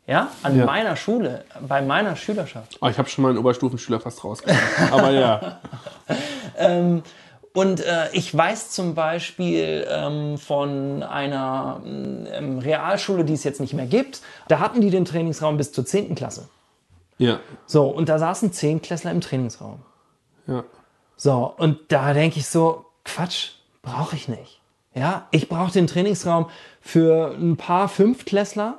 [0.07, 0.67] Ja, an Ja.
[0.67, 2.77] meiner Schule, bei meiner Schülerschaft.
[2.83, 4.93] Oh, ich habe schon mal einen Oberstufenschüler fast rausgebracht.
[4.93, 5.61] Aber ja.
[7.57, 13.75] Und äh, ich weiß zum Beispiel ähm, von einer ähm, Realschule, die es jetzt nicht
[13.75, 16.17] mehr gibt, da hatten die den Trainingsraum bis zur 10.
[16.17, 16.49] Klasse.
[17.17, 17.39] Ja.
[17.67, 19.83] So, und da saßen Zehntklässler im Trainingsraum.
[20.49, 20.65] Ja.
[21.17, 23.51] So, und da denke ich so, Quatsch,
[23.83, 24.61] brauche ich nicht.
[24.93, 26.51] Ja, ich brauche den Trainingsraum
[26.81, 28.79] für ein paar Fünftklässler,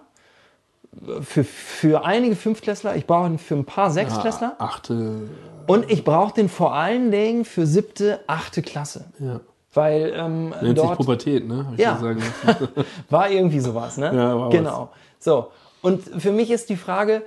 [1.22, 5.30] für, für einige Fünftklässler, ich brauche ihn für ein paar Sechstklässler Achte.
[5.68, 9.06] und ich brauche den vor allen Dingen für siebte, achte Klasse.
[9.20, 9.40] Ja.
[9.74, 11.68] Weil ähm, Nennt sich dort Pubertät, ne?
[11.72, 12.00] Hab Ja.
[13.10, 14.06] war irgendwie sowas, ne?
[14.06, 14.54] Ja, war was.
[14.54, 14.90] genau.
[15.20, 15.52] So.
[15.82, 17.24] Und für mich ist die Frage,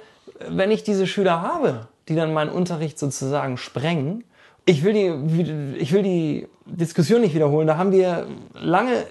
[0.49, 4.25] wenn ich diese Schüler habe, die dann meinen Unterricht sozusagen sprengen,
[4.65, 7.67] ich will die, ich will die Diskussion nicht wiederholen.
[7.67, 9.05] Da haben wir lange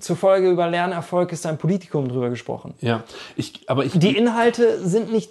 [0.00, 2.74] zur Folge über Lernerfolg ist ein Politikum drüber gesprochen.
[2.80, 3.02] Ja.
[3.36, 3.98] Ich, aber ich.
[3.98, 5.30] Die Inhalte sind nicht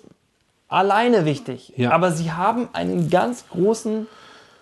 [0.67, 1.91] alleine wichtig, Ja.
[1.91, 4.07] aber sie haben einen ganz großen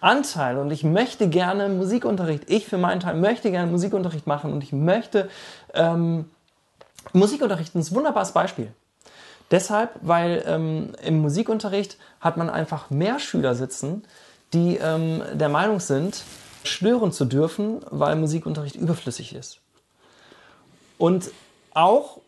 [0.02, 4.64] Anteil und ich möchte gerne Musikunterricht, ich für meinen Teil möchte gerne Musikunterricht machen und
[4.64, 5.30] ich möchte,
[5.74, 6.26] ähm,
[7.14, 8.72] Musikunterricht ist ein wunderbares Beispiel.
[9.52, 14.04] Deshalb, weil ähm, im Musikunterricht hat man einfach mehr Schüler sitzen,
[14.54, 16.24] die ähm, der Meinung sind,
[16.64, 19.60] stören zu dürfen, weil Musikunterricht überflüssig ist.
[20.98, 21.32] Und
[21.74, 22.20] auch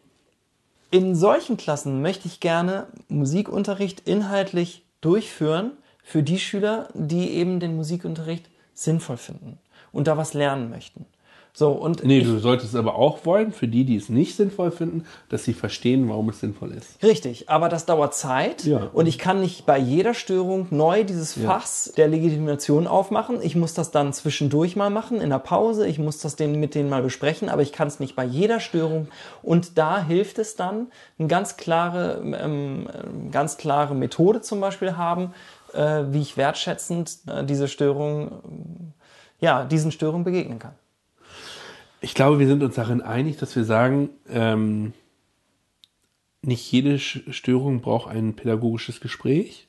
[0.91, 5.71] in solchen Klassen möchte ich gerne Musikunterricht inhaltlich durchführen
[6.03, 9.57] für die Schüler, die eben den Musikunterricht sinnvoll finden
[9.91, 11.05] und da was lernen möchten.
[11.57, 15.05] So, und Nee, du solltest aber auch wollen, für die, die es nicht sinnvoll finden,
[15.29, 17.01] dass sie verstehen, warum es sinnvoll ist.
[17.01, 18.91] Richtig, aber das dauert Zeit Ja.
[18.93, 23.39] und ich kann nicht bei jeder Störung neu dieses Fachs der Legitimation aufmachen.
[23.41, 25.87] Ich muss das dann zwischendurch mal machen, in der Pause.
[25.87, 28.59] Ich muss das den, mit denen mal besprechen, aber ich kann es nicht bei jeder
[28.59, 29.07] Störung.
[29.41, 34.95] Und da hilft es dann, eine ganz klare, ähm, ähm, ganz klare Methode zum Beispiel
[34.95, 35.33] haben,
[35.73, 38.93] äh, wie ich wertschätzend äh, diese Störung, ähm,
[39.39, 40.75] ja, diesen Störungen begegnen kann.
[42.07, 44.93] Ich glaube, wir sind uns darin einig, dass wir sagen, ähm,
[46.41, 49.67] nicht jede Störung braucht ein pädagogisches Gespräch.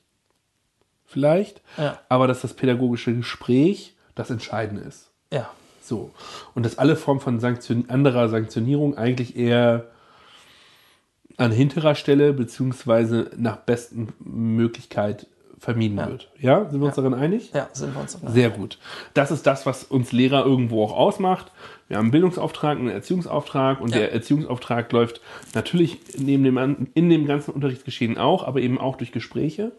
[1.05, 1.63] Vielleicht.
[1.77, 1.99] Ja.
[2.09, 5.11] Aber dass das pädagogische Gespräch das Entscheidende ist.
[5.33, 5.51] Ja.
[5.83, 6.13] So.
[6.55, 9.91] Und dass alle Formen von Sanktion anderer Sanktionierung eigentlich eher
[11.39, 15.27] an hinterer Stelle beziehungsweise nach besten Möglichkeit
[15.59, 16.09] vermieden Ja.
[16.09, 16.31] wird.
[16.41, 17.03] Ja, sind wir uns Ja.
[17.03, 17.51] darin einig?
[17.53, 18.79] Ja, sind wir uns auf Sehr gut.
[19.15, 21.51] Das ist das, was uns Lehrer irgendwo auch ausmacht.
[21.89, 23.99] Wir haben einen Bildungsauftrag, einen Erziehungsauftrag und Ja.
[23.99, 25.21] der Erziehungsauftrag läuft
[25.55, 29.73] natürlich neben dem, in dem ganzen Unterrichtsgeschehen auch, aber eben auch durch Gespräche.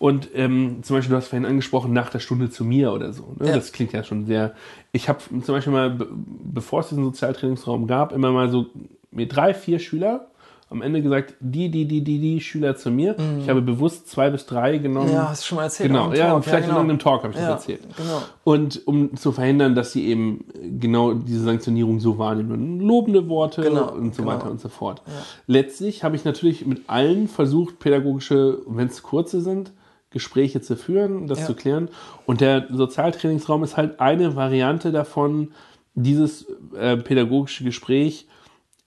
[0.00, 3.36] Und ähm, zum Beispiel, du hast vorhin angesprochen, nach der Stunde zu mir oder so.
[3.38, 3.48] Ne?
[3.48, 3.54] Ja.
[3.54, 4.54] Das klingt ja schon sehr.
[4.92, 8.66] Ich habe zum Beispiel mal, be- bevor es diesen Sozialtrainingsraum gab, immer mal so
[9.12, 10.26] mir drei, vier Schüler
[10.74, 13.14] am Ende gesagt, die, die, die, die, die Schüler zu mir.
[13.40, 15.08] Ich habe bewusst zwei bis drei genommen.
[15.08, 15.14] Mhm.
[15.14, 15.88] Ja, hast du schon mal erzählt.
[15.90, 16.44] Genau, ja, Talk.
[16.44, 16.76] vielleicht in genau.
[16.80, 17.80] irgendeinem Talk habe ich das Ja, erzählt.
[17.96, 18.22] Genau.
[18.42, 20.44] Und um zu verhindern, dass sie eben
[20.80, 22.80] genau diese Sanktionierung so wahrnehmen.
[22.80, 24.34] Lobende Worte Genau, und so genau.
[24.34, 25.02] weiter und so fort.
[25.46, 29.72] Letztlich habe ich natürlich mit allen versucht, pädagogische, wenn es kurze sind,
[30.10, 31.46] Gespräche zu führen, das Ja.
[31.46, 31.88] zu klären.
[32.26, 35.52] Und der Sozialtrainingsraum ist halt eine Variante davon,
[35.94, 36.46] dieses
[36.76, 38.26] äh, pädagogische Gespräch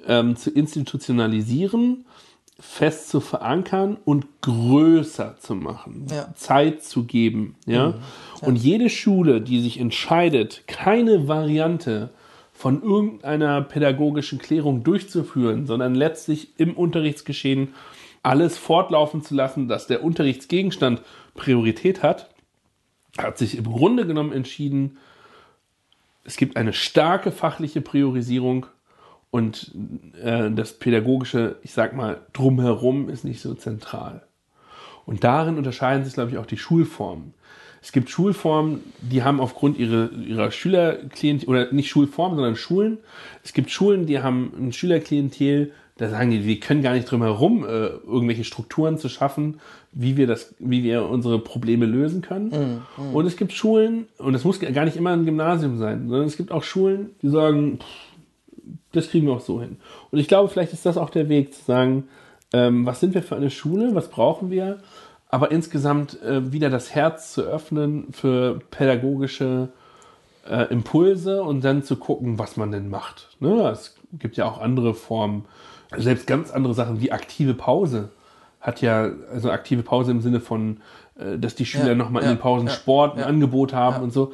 [0.06, 2.06] ähm, zu institutionalisieren,
[2.60, 6.34] fest zu verankern und größer zu machen, Ja.
[6.36, 7.56] Zeit zu geben.
[7.66, 7.95] Ja?
[8.41, 12.10] Und jede Schule, die sich entscheidet, keine Variante
[12.54, 17.76] von irgendeiner pädagogischen Klärung durchzuführen, sondern letztlich im Unterrichtsgeschehen
[18.24, 21.04] alles fortlaufen zu lassen, dass der Unterrichtsgegenstand
[21.36, 22.30] Priorität hat,
[23.20, 24.98] hat sich im Grunde genommen entschieden,
[26.24, 28.66] es gibt eine starke fachliche Priorisierung
[29.30, 29.73] und
[30.21, 34.23] äh, das pädagogische, ich sag mal, drumherum ist nicht so zentral.
[35.05, 37.34] Und darin unterscheiden sich, glaube ich, auch die Schulformen.
[37.82, 42.97] Es gibt Schulformen, die haben aufgrund ihrer, ihrer Schülerklientel, oder nicht Schulformen, sondern Schulen.
[43.43, 47.21] Es gibt Schulen, die haben ein Schülerklientel, da sagen die, wir können gar nicht drum
[47.23, 49.59] herum, äh, irgendwelche Strukturen zu schaffen,
[49.93, 52.51] wie wir das, wie wir unsere Probleme lösen können.
[53.13, 56.38] Und es gibt Schulen, und das muss gar nicht immer ein Gymnasium sein, sondern es
[56.38, 58.07] gibt auch Schulen, die sagen, pff,
[58.98, 59.78] das kriegen wir auch so hin.
[60.12, 62.08] Und ich glaube, vielleicht ist das auch der Weg zu sagen,
[62.54, 64.80] ähm, was sind wir für eine Schule, was brauchen wir,
[65.30, 69.70] aber insgesamt äh, wieder das Herz zu öffnen für pädagogische
[70.50, 73.30] äh, Impulse und dann zu gucken, was man denn macht.
[73.39, 73.70] Ne?
[73.70, 75.45] Es gibt ja auch andere Formen,
[75.95, 78.10] selbst ganz andere Sachen wie aktive Pause
[78.68, 80.82] hat ja, also aktive Pause im Sinne von,
[81.18, 83.24] äh, dass die Schüler Ja, nochmal ja, in den Pausen ja, Sport, ein.
[83.24, 84.34] Angebot haben und so,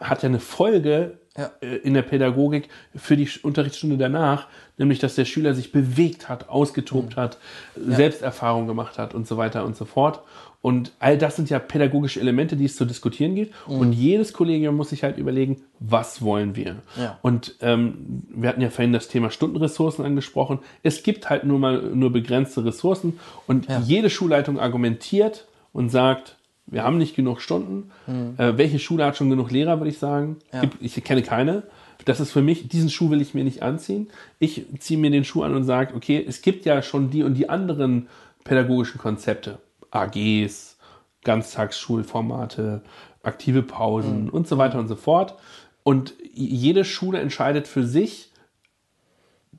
[0.00, 1.50] hat ja eine Folge Ja.
[1.60, 4.46] äh, in der Pädagogik für die Unterrichtsstunde danach,
[4.78, 7.38] nämlich dass der Schüler sich bewegt hat, ausgetobt hat,
[7.76, 10.20] Selbsterfahrung gemacht hat und so weiter und so fort.
[10.62, 13.52] Und all das sind ja pädagogische Elemente, die es zu diskutieren gilt.
[13.66, 16.76] Und jedes Kollegium muss sich halt überlegen, was wollen wir?
[16.96, 17.18] Ja.
[17.20, 20.60] Und ähm, wir hatten ja vorhin das Thema Stundenressourcen angesprochen.
[20.82, 23.80] Es gibt halt nur mal nur begrenzte Ressourcen und Ja.
[23.80, 27.90] jede Schulleitung argumentiert und sagt, wir haben nicht genug Stunden.
[28.38, 30.38] Äh, welche Schule hat schon genug Lehrer, würde ich sagen?
[30.52, 30.60] Ja.
[30.62, 31.64] Gibt, ich kenne keine.
[32.04, 34.08] Das ist für mich, diesen Schuh will ich mir nicht anziehen.
[34.38, 37.34] Ich ziehe mir den Schuh an und sage, okay, es gibt ja schon die und
[37.34, 38.08] die anderen
[38.44, 39.58] pädagogischen Konzepte.
[39.90, 40.76] AGs,
[41.22, 42.82] Ganztagsschulformate,
[43.22, 45.34] aktive Pausen und so weiter und so fort.
[45.82, 48.30] Und jede Schule entscheidet für sich,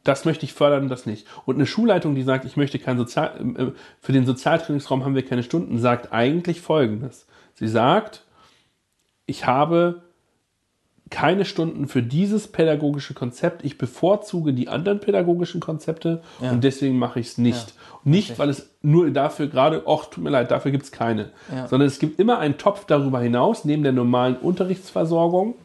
[0.05, 1.27] das möchte ich fördern, das nicht.
[1.45, 3.65] Und eine Schulleitung, die sagt, ich möchte kein Sozial, äh,
[3.99, 7.27] für den Sozialtrainingsraum haben wir keine Stunden, sagt eigentlich Folgendes.
[7.55, 8.23] Sie sagt,
[9.25, 10.03] ich habe
[11.11, 13.63] keine Stunden für dieses pädagogische Konzept.
[13.63, 16.51] Ich bevorzuge die anderen pädagogischen Konzepte Ja.
[16.51, 17.73] und deswegen mache ich es nicht.
[18.03, 21.31] Nicht, weil es nur dafür gerade, ach, tut mir leid, dafür gibt es keine.
[21.53, 21.67] Ja.
[21.67, 25.55] Sondern es gibt immer einen Topf darüber hinaus, neben der normalen Unterrichtsversorgung.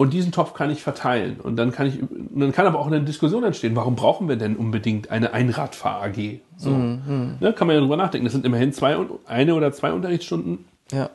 [0.00, 1.40] Und diesen Topf kann ich verteilen.
[1.40, 1.98] Und dann kann ich,
[2.34, 3.76] dann kann aber auch eine Diskussion entstehen.
[3.76, 6.40] Warum brauchen wir denn unbedingt eine Einradfahr-AG?
[6.56, 6.70] So.
[6.70, 8.24] Ne, kann man ja drüber nachdenken.
[8.24, 8.96] Das sind immerhin zwei,
[9.26, 11.10] eine oder zwei Unterrichtsstunden Ja.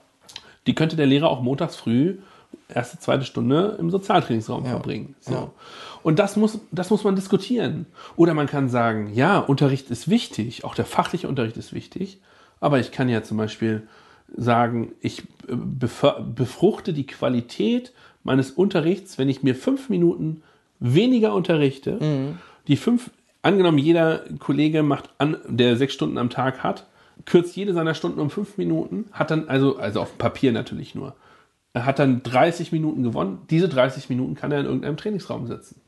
[0.68, 2.18] die könnte der Lehrer auch montags früh
[2.70, 4.70] erste, zweite Stunde im Sozialtrainingsraum Ja.
[4.70, 5.16] verbringen.
[5.20, 5.34] So.
[5.34, 5.52] Ja.
[6.04, 7.88] Und das muss, das muss man diskutieren.
[8.16, 12.20] Oder man kann sagen, ja, Unterricht ist wichtig, auch der fachliche Unterricht ist wichtig,
[12.60, 13.88] aber ich kann ja zum Beispiel
[14.38, 17.92] sagen, ich äh, befruchte die Qualität
[18.26, 20.42] meines Unterrichts, wenn ich mir fünf Minuten
[20.80, 22.00] weniger unterrichte,
[22.68, 23.10] die fünf,
[23.42, 26.86] angenommen jeder Kollege macht an, der sechs Stunden am Tag hat,
[27.26, 30.96] kürzt jede seiner Stunden um fünf Minuten, hat dann, also, also auf dem Papier natürlich
[30.96, 31.16] nur,
[31.74, 33.40] er hat dann 30 Minuten gewonnen.
[33.50, 35.82] Diese 30 Minuten kann er in irgendeinem Trainingsraum sitzen.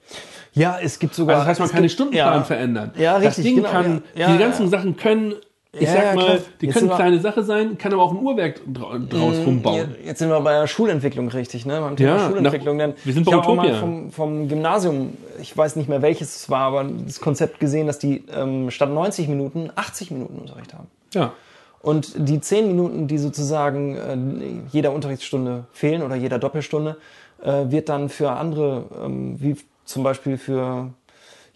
[0.53, 1.37] Ja, es gibt sogar.
[1.37, 2.43] Also das heißt, man kann den gibt- Stundenplan ja.
[2.43, 2.91] verändern.
[2.97, 4.27] Ja, Das richtig, Ding genau, kann, ja.
[4.27, 4.69] Ja, die ganzen.
[4.69, 5.35] Sachen können
[5.73, 8.97] Ich Ja, sag mal, die können kleine Sache sein, kann aber auch ein Uhrwerk dra
[8.97, 9.95] draus rumbauen.
[10.03, 11.79] Jetzt- sind wir bei der Schulentwicklung richtig, ne?
[11.81, 12.77] Beim Thema Ja, Schulentwicklung.
[12.77, 16.01] Denn wir sind ich bei habe auch mal vom, vom Gymnasium, ich weiß nicht mehr
[16.01, 20.39] welches es war, aber das Konzept gesehen, dass die ähm, statt 90 Minuten 80 Minuten
[20.39, 20.87] Unterricht haben.
[21.13, 21.33] Ja.
[21.81, 26.97] Und die 10 Minuten, die sozusagen äh, jeder Unterrichtsstunde fehlen oder jeder Doppelstunde,
[27.43, 30.89] äh, wird dann für andere, ähm, wie zum Beispiel für,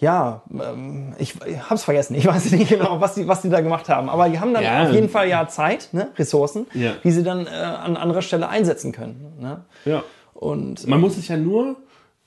[0.01, 3.49] ja, ähm, ich, ich habe es vergessen, ich weiß nicht genau, was die, was die
[3.49, 4.09] da gemacht haben.
[4.09, 4.83] Aber die haben dann Ja.
[4.83, 6.93] auf jeden Fall ja Zeit, ne, Ressourcen, Ja.
[7.03, 9.33] die sie dann äh, an anderer Stelle einsetzen können.
[9.39, 9.61] Ne?
[9.85, 10.03] ja.
[10.33, 11.75] Und Man muss es ja nur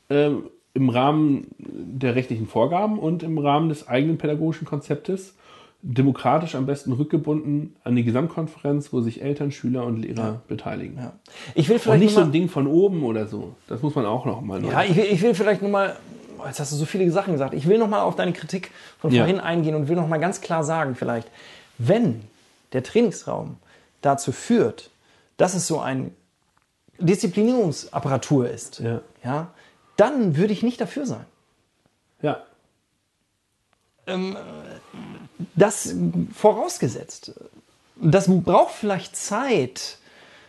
[0.08, 5.34] ähm, im Rahmen der rechtlichen Vorgaben und im Rahmen des eigenen pädagogischen Konzeptes
[5.82, 10.96] demokratisch am besten rückgebunden an die Gesamtkonferenz, wo sich Eltern, Schüler und Lehrer beteiligen.
[10.96, 11.12] ja.
[11.54, 13.54] ich will Und vielleicht nicht noch so ein Ding von oben oder so.
[13.68, 14.64] Das muss man auch noch mal.
[14.64, 15.94] Ja, ich will, ich will vielleicht nur mal,
[16.44, 18.70] oh, jetzt hast du so viele Sachen gesagt, ich will noch mal auf deine Kritik
[18.98, 19.22] von Ja.
[19.22, 21.28] vorhin eingehen und will noch mal ganz klar sagen vielleicht,
[21.78, 22.22] wenn
[22.72, 23.56] der Trainingsraum
[24.02, 24.90] dazu führt,
[25.36, 26.14] dass es so ein
[26.98, 29.00] Disziplinierungsapparatur ist, Ja.
[29.24, 29.48] ja,
[29.96, 31.24] dann würde ich nicht dafür sein.
[32.22, 32.40] ja.
[35.56, 35.94] Das
[36.34, 37.32] vorausgesetzt.
[37.96, 39.98] Das braucht vielleicht Zeit,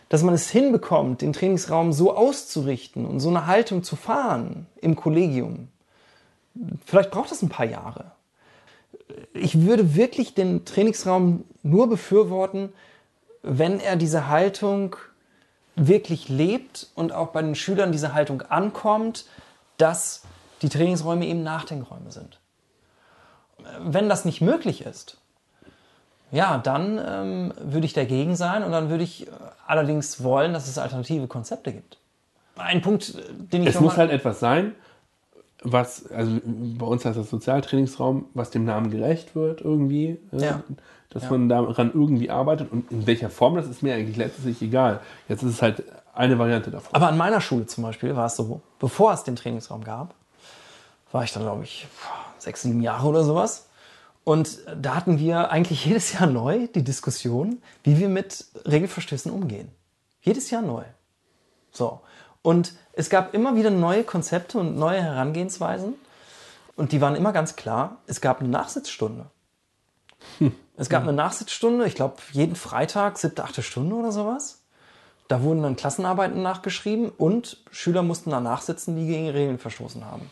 [0.08, 4.94] dass man es hinbekommt, den Trainingsraum so auszurichten und so eine Haltung zu fahren im
[4.94, 5.68] Kollegium.
[6.84, 8.12] Vielleicht braucht das ein paar Jahre.
[9.32, 12.72] Ich würde wirklich den Trainingsraum nur befürworten,
[13.42, 14.96] wenn er diese Haltung
[15.76, 19.26] wirklich lebt und auch bei den Schülern diese Haltung ankommt,
[19.76, 20.22] dass
[20.62, 22.40] die Trainingsräume eben Nachdenkräume sind
[23.80, 25.18] wenn das nicht möglich ist,
[26.32, 29.30] ja, dann ähm, würde ich dagegen sein und dann würde ich äh,
[29.66, 31.98] allerdings wollen, dass es alternative Konzepte gibt.
[32.56, 34.74] Ein Punkt, äh, den ich Es muss halt etwas sein,
[35.72, 40.18] was, also bei uns heißt das Sozialtrainingsraum, was dem Namen gerecht wird irgendwie.
[40.32, 40.62] äh, Ja.
[41.10, 41.30] Dass Ja.
[41.30, 45.00] man daran irgendwie arbeitet und in welcher Form, das ist mir eigentlich letztlich egal.
[45.28, 45.82] Jetzt ist es halt
[46.14, 46.94] eine Variante davon.
[46.94, 50.14] Aber an meiner Schule zum Beispiel war es so, bevor es den Trainingsraum gab,
[51.12, 51.86] war ich dann, glaube ich,
[52.38, 53.68] sechs, sieben Jahre oder sowas.
[54.24, 59.68] Und da hatten wir eigentlich jedes Jahr neu die Diskussion, wie wir mit Regelverstößen umgehen.
[60.20, 60.82] Jedes Jahr neu.
[61.70, 62.00] So.
[62.46, 65.94] Und es gab immer wieder neue Konzepte und neue Herangehensweisen.
[66.76, 67.96] Und die waren immer ganz klar.
[68.06, 69.26] Es gab eine Nachsitzstunde.
[70.76, 74.62] Es gab eine Nachsitzstunde, ich glaube, jeden Freitag, siebte, achte Stunde oder sowas.
[75.26, 80.30] Da wurden dann Klassenarbeiten nachgeschrieben und Schüler mussten dann nachsitzen, die gegen Regeln verstoßen haben.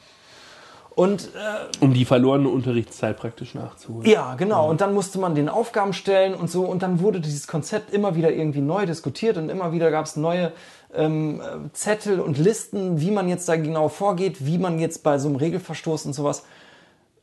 [0.95, 4.09] Und äh, um die verlorene Unterrichtszeit praktisch nachzuholen.
[4.09, 4.71] ja, genau.
[4.71, 6.63] Und dann musste man den Aufgaben stellen und so.
[6.65, 10.15] Und dann wurde dieses Konzept immer wieder irgendwie neu diskutiert und immer wieder gab es
[10.15, 10.53] neue
[10.95, 15.19] ähm, äh, Zettel und Listen, wie man jetzt da genau vorgeht, wie man jetzt bei
[15.19, 16.45] so einem Regelverstoß und sowas.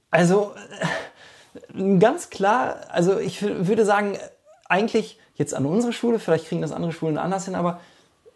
[0.09, 0.51] Also
[1.73, 4.17] äh, ganz klar, also ich würde sagen,
[4.65, 7.79] eigentlich jetzt an unsere Schule, vielleicht kriegen das andere Schulen anders hin, aber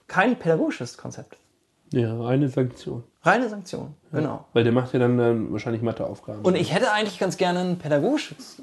[0.08, 1.38] kein pädagogisches Konzept.
[1.92, 3.04] Ja, eine Sanktion.
[3.24, 4.46] Reine Sanktion, genau.
[4.54, 6.42] Weil der macht ja dann, dann wahrscheinlich Matheaufgaben.
[6.44, 8.62] Und ich hätte eigentlich ganz gerne ein pädagogisches,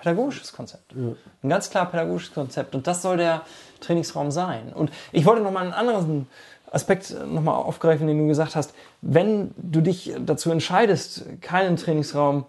[0.00, 0.94] pädagogisches Konzept.
[0.94, 2.74] Ein ganz klar pädagogisches Konzept.
[2.74, 3.42] Und das soll der
[3.80, 4.72] Trainingsraum sein.
[4.72, 6.26] Und ich wollte noch mal einen anderen
[6.70, 8.74] Aspekt noch mal aufgreifen, den du gesagt hast.
[9.02, 12.46] Wenn du dich dazu entscheidest, keinen Trainingsraum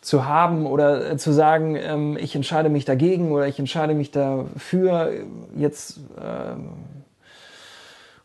[0.00, 4.10] zu haben oder äh, zu sagen, ähm, ich entscheide mich dagegen oder ich entscheide mich
[4.10, 5.10] dafür,
[5.56, 6.72] jetzt ähm,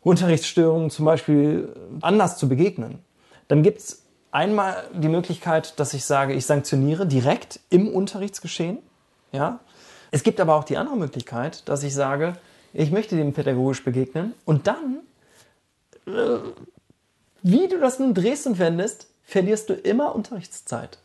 [0.01, 2.99] Unterrichtsstörungen zum Beispiel anders zu begegnen,
[3.47, 8.79] dann gibt es einmal die Möglichkeit, dass ich sage, ich sanktioniere direkt im Unterrichtsgeschehen.
[9.31, 9.59] Ja?
[10.11, 12.33] Es gibt aber auch die andere Möglichkeit, dass ich sage,
[12.73, 14.99] ich möchte dem pädagogisch begegnen und dann,
[16.05, 16.39] äh,
[17.41, 20.99] wie du das nun drehst und wendest, verlierst du immer Unterrichtszeit.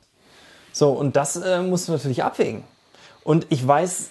[0.73, 2.65] So, und das äh, musst du natürlich abwägen.
[3.23, 4.11] Und ich weiß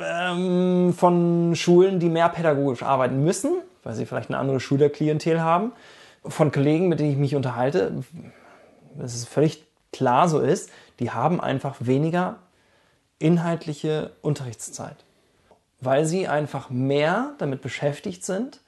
[0.00, 3.52] ähm, von Schulen, die mehr pädagogisch arbeiten müssen,
[3.82, 5.72] weil sie vielleicht eine andere Schülerklientel haben,
[6.24, 8.02] von Kollegen, mit denen ich mich unterhalte,
[8.98, 10.70] dass es völlig klar so ist,
[11.00, 12.38] die haben einfach weniger
[13.18, 14.96] inhaltliche Unterrichtszeit,
[15.80, 18.60] weil sie einfach mehr damit beschäftigt sind,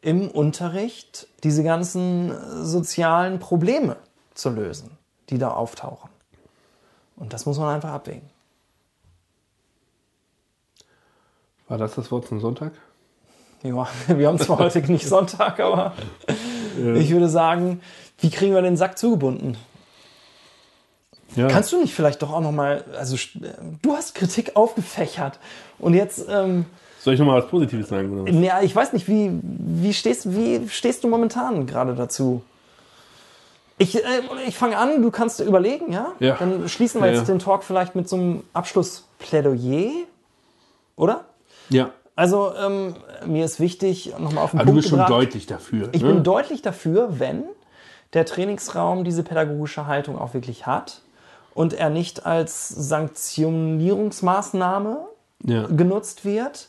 [0.00, 3.96] im Unterricht diese ganzen äh, sozialen Probleme
[4.34, 4.96] zu lösen,
[5.30, 6.10] die da auftauchen.
[7.16, 8.30] Und das muss man einfach abwägen.
[11.66, 12.72] War das das Wort zum Sonntag?
[13.62, 15.94] Ja, wir haben zwar heute nicht Sonntag, aber
[16.76, 17.80] ich würde sagen,
[18.18, 19.56] wie kriegen wir den Sack zugebunden?
[21.36, 21.48] Ja.
[21.48, 23.40] Kannst du nicht vielleicht doch auch noch mal, also st-
[23.82, 25.38] du hast Kritik aufgefächert
[25.78, 26.64] und jetzt, ähm,
[27.00, 28.20] Soll ich nochmal was Positives sagen?
[28.22, 28.32] Oder?
[28.32, 32.42] ja, ich weiß nicht, wie, wie, stehst, wie stehst du momentan gerade dazu?
[33.76, 34.00] Ich, äh,
[34.48, 36.12] ich fange an, du kannst überlegen, ja?
[36.18, 36.34] Ja.
[36.36, 39.90] Dann schließen wir Ja, jetzt den Talk vielleicht mit so einem Abschluss, Plädoyer,
[40.96, 41.26] oder?
[41.68, 41.90] Ja.
[42.16, 42.96] Also ähm,
[43.26, 45.90] mir ist wichtig, nochmal auf den Aber du Punkt bist schon gebracht, deutlich dafür.
[45.92, 46.08] Ich ne?
[46.14, 47.44] bin deutlich dafür, wenn
[48.14, 51.02] der Trainingsraum diese pädagogische Haltung auch wirklich hat
[51.54, 55.06] und er nicht als Sanktionierungsmaßnahme
[55.44, 55.66] ja.
[55.66, 56.68] genutzt wird,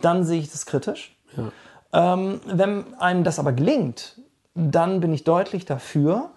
[0.00, 1.16] dann sehe ich das kritisch.
[1.36, 1.52] Ja.
[1.92, 4.18] Ähm, wenn einem das aber gelingt,
[4.54, 6.30] dann bin ich deutlich dafür.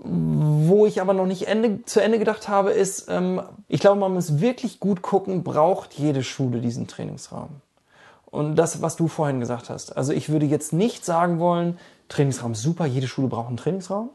[0.00, 4.14] Wo ich aber noch nicht Ende, zu Ende gedacht habe, ist, ähm, ich glaube, man
[4.14, 7.48] muss wirklich gut gucken, braucht jede Schule diesen Trainingsraum?
[8.30, 9.96] Und das, was du vorhin gesagt hast.
[9.96, 14.10] Also ich würde jetzt nicht sagen wollen, Trainingsraum super, jede Schule braucht einen Trainingsraum,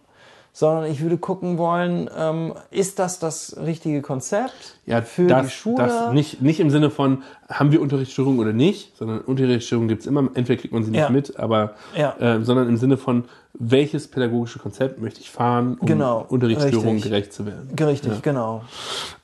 [0.56, 5.52] sondern ich würde gucken wollen, ähm, ist das das richtige Konzept Ja, für das, die
[5.52, 5.78] Schule?
[5.84, 10.08] Das nicht, nicht im Sinne von, haben wir Unterrichtsstörungen oder nicht, sondern Unterrichtsstörungen gibt es
[10.08, 11.10] immer, entweder kriegt man sie nicht Ja.
[11.10, 12.16] mit, aber Ja.
[12.20, 17.34] äh, sondern im Sinne von, welches pädagogische Konzept möchte ich fahren, um Genau, Unterrichtsstörungen gerecht
[17.34, 17.70] zu werden.
[17.80, 18.64] Richtig, genau.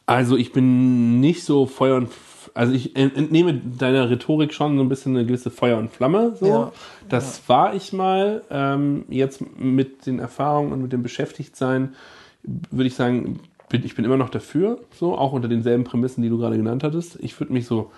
[0.07, 2.09] Also ich bin nicht so Feuer und
[2.53, 6.35] also ich ent- entnehme deiner Rhetorik schon so ein bisschen eine gewisse Feuer und Flamme.
[6.39, 6.47] So.
[6.47, 6.71] Ja.
[7.09, 8.41] Das war ich mal.
[8.49, 11.95] Ähm, jetzt mit den Erfahrungen und mit dem Beschäftigtsein
[12.43, 13.39] würde ich sagen,
[13.69, 16.83] bin, ich bin immer noch dafür, so auch unter denselben Prämissen, die du gerade genannt
[16.83, 17.17] hattest.
[17.21, 17.91] Ich würde mich so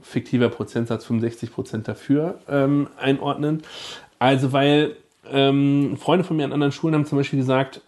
[0.00, 3.62] fiktiver Prozentsatz 65 Prozent dafür ähm, einordnen.
[4.18, 4.96] Also weil
[5.30, 7.82] ähm, Freunde von mir an anderen Schulen haben zum Beispiel gesagt,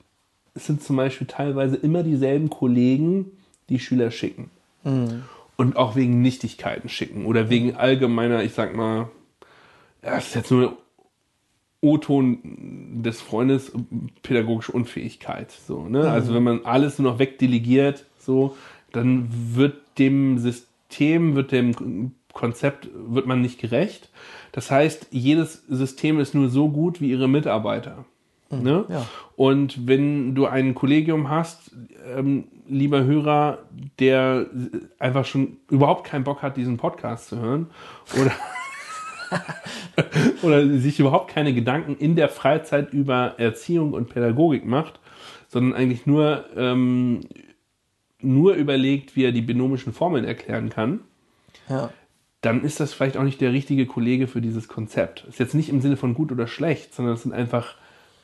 [0.54, 3.32] es sind zum Beispiel teilweise immer dieselben Kollegen,
[3.68, 4.50] die Schüler schicken.
[5.56, 9.08] Und auch wegen Nichtigkeiten schicken oder wegen allgemeiner, ich sag mal,
[10.02, 10.76] das ist jetzt nur
[11.80, 13.72] O-Ton des Freundes
[14.22, 15.52] pädagogische Unfähigkeit.
[15.52, 16.10] So, ne?
[16.10, 18.56] Also wenn man alles nur noch wegdelegiert, so,
[18.92, 24.08] dann wird dem System, wird dem Konzept, wird man nicht gerecht.
[24.52, 28.04] Das heißt, jedes System ist nur so gut wie ihre Mitarbeiter.
[28.50, 28.84] Ne?
[28.88, 29.06] ja.
[29.36, 31.72] Und wenn du ein Kollegium hast,
[32.16, 33.58] ähm, lieber Hörer,
[33.98, 34.46] der
[34.98, 37.66] einfach schon überhaupt keinen Bock hat, diesen Podcast zu hören
[38.20, 38.32] oder,
[40.42, 45.00] oder sich überhaupt keine Gedanken in der Freizeit über Erziehung und Pädagogik macht,
[45.48, 47.20] sondern eigentlich nur, ähm,
[48.20, 51.00] nur überlegt, wie er die binomischen Formeln erklären kann,
[51.68, 51.90] Ja.
[52.40, 55.24] dann ist das vielleicht auch nicht der richtige Kollege für dieses Konzept.
[55.28, 57.76] Ist jetzt nicht im Sinne von gut oder schlecht, sondern es sind einfach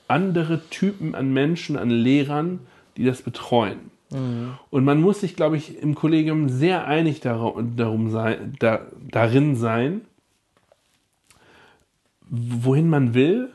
[0.08, 2.60] andere Typen an Menschen, an Lehrern,
[2.96, 3.90] die das betreuen.
[4.70, 8.80] Und man muss sich, glaube ich, im Kollegium sehr einig darum, darum sein, da,
[9.10, 10.02] darin sein,
[12.28, 13.50] wohin man will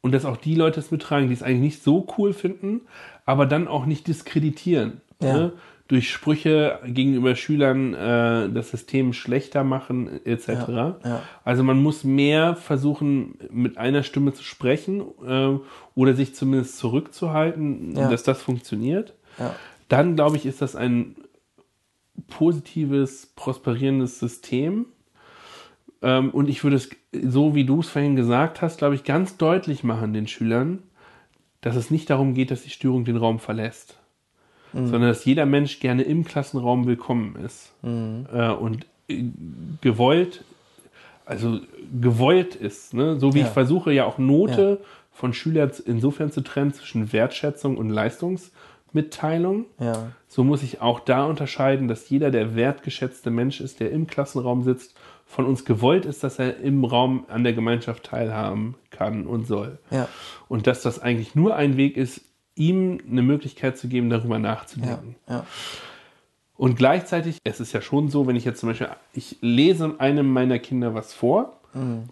[0.00, 2.82] und dass auch die Leute es mittragen, die es eigentlich nicht so cool finden,
[3.24, 5.00] aber dann auch nicht diskreditieren.
[5.22, 5.32] Ja.
[5.32, 5.52] Ne?
[5.88, 10.48] Durch Sprüche gegenüber Schülern äh, das System schlechter machen, etc.
[10.48, 11.22] Ja, ja.
[11.44, 15.58] Also man muss mehr versuchen, mit einer Stimme zu sprechen äh,
[15.94, 19.14] oder sich zumindest zurückzuhalten, dass das funktioniert.
[19.90, 19.96] Ja.
[19.96, 21.16] Dann, glaube ich, ist das ein
[22.28, 24.86] positives, prosperierendes System.
[26.02, 29.36] Ähm, und ich würde es, so wie du es vorhin gesagt hast, glaube ich, ganz
[29.36, 30.82] deutlich machen den Schülern,
[31.60, 33.98] dass es nicht darum geht, dass die Störung den Raum verlässt,
[34.72, 37.72] sondern dass jeder Mensch gerne im Klassenraum willkommen ist
[38.32, 39.24] äh, und äh,
[39.80, 40.44] gewollt,
[41.24, 41.60] also
[42.00, 42.92] gewollt ist.
[42.92, 43.18] Ne?
[43.18, 43.46] So wie Ja.
[43.46, 44.80] ich versuche ja auch Note
[45.12, 47.88] von Schülern insofern zu trennen zwischen Wertschätzung und
[48.94, 49.66] Leistungsmitteilung.
[49.78, 50.12] Ja.
[50.28, 54.62] So muss ich auch da unterscheiden, dass jeder der wertgeschätzte Mensch ist, der im Klassenraum
[54.62, 54.94] sitzt,
[55.26, 59.78] von uns gewollt ist, dass er im Raum an der Gemeinschaft teilhaben kann und soll.
[59.90, 60.08] Ja.
[60.48, 62.20] Und dass das eigentlich nur ein Weg ist,
[62.54, 64.40] ihm eine Möglichkeit zu geben, darüber Ja.
[64.40, 65.16] nachzudenken.
[65.28, 65.44] Ja.
[66.56, 70.32] Und gleichzeitig, es ist ja schon so, wenn ich jetzt zum Beispiel, ich lese einem
[70.32, 71.60] meiner Kinder was vor,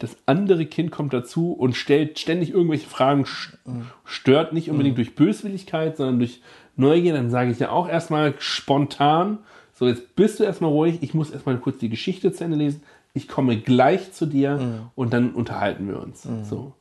[0.01, 3.57] das andere Kind kommt dazu und stellt ständig irgendwelche Fragen, st-
[4.05, 6.43] stört nicht unbedingt durch Böswilligkeit, sondern durch
[6.77, 9.39] Neugier, dann sage ich ja auch erstmal spontan,
[9.74, 12.82] so jetzt bist du erstmal ruhig, ich muss erstmal kurz die Geschichte zu Ende lesen,
[13.15, 14.59] ich komme gleich zu dir
[14.94, 16.27] und dann unterhalten wir uns.
[16.44, 16.73] So.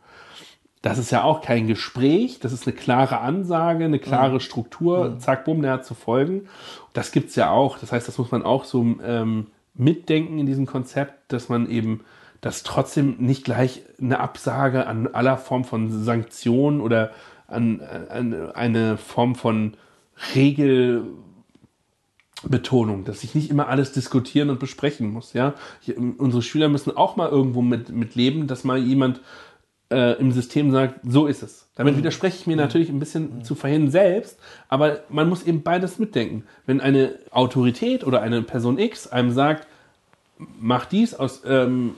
[0.81, 5.45] Das ist ja auch kein Gespräch, das ist eine klare Ansage, eine klare Struktur, zack,
[5.45, 6.47] bumm, der hat zu folgen.
[6.93, 7.77] Das gibt's ja auch.
[7.77, 12.01] Das heißt, das muss man auch so ähm, mitdenken in diesem Konzept, dass man eben
[12.41, 17.11] das trotzdem nicht gleich eine Absage an aller Form von Sanktionen oder
[17.52, 19.76] an, an eine Form von
[20.36, 25.34] Regelbetonung, dass ich nicht immer alles diskutieren und besprechen muss.
[25.34, 25.53] Ja,
[25.86, 29.22] ich, unsere Schüler müssen auch mal irgendwo mit, mit leben, dass mal jemand
[29.91, 31.68] äh, im System sagt, so ist es.
[31.76, 35.99] Damit widerspreche ich mir natürlich ein bisschen zu verhindern selbst, aber man muss eben beides
[35.99, 36.44] mitdenken.
[36.65, 39.68] Wenn eine Autorität oder eine Person X einem sagt,
[40.60, 41.95] mach dies aus, ähm,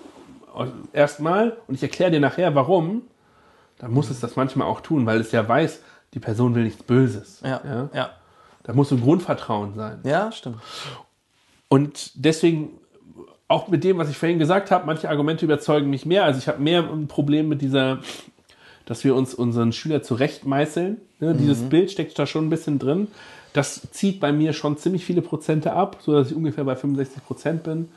[0.53, 3.03] aus erstmal und ich erkläre dir nachher, warum,
[3.83, 5.81] dann muss es das manchmal auch tun, weil es ja weiß,
[6.13, 7.41] die Person will nichts Böses.
[7.43, 7.61] Ja.
[7.65, 7.89] Ja?
[7.93, 8.09] Ja.
[8.63, 9.99] Da muss ein Grundvertrauen sein.
[10.03, 10.59] Ja, stimmt.
[11.67, 12.69] Und deswegen
[13.49, 16.23] auch mit dem, was ich vorhin gesagt habe, manche Argumente überzeugen mich mehr.
[16.23, 17.99] Also ich habe mehr ein Problem mit dieser,
[18.85, 21.01] dass wir uns unseren Schüler zurechtmeißeln.
[21.19, 21.35] Ne?
[21.35, 23.09] Dieses Bild steckt da schon ein bisschen drin.
[23.51, 27.25] Das zieht bei mir schon ziemlich viele Prozente ab, so dass ich ungefähr bei 65
[27.25, 27.89] Prozent bin.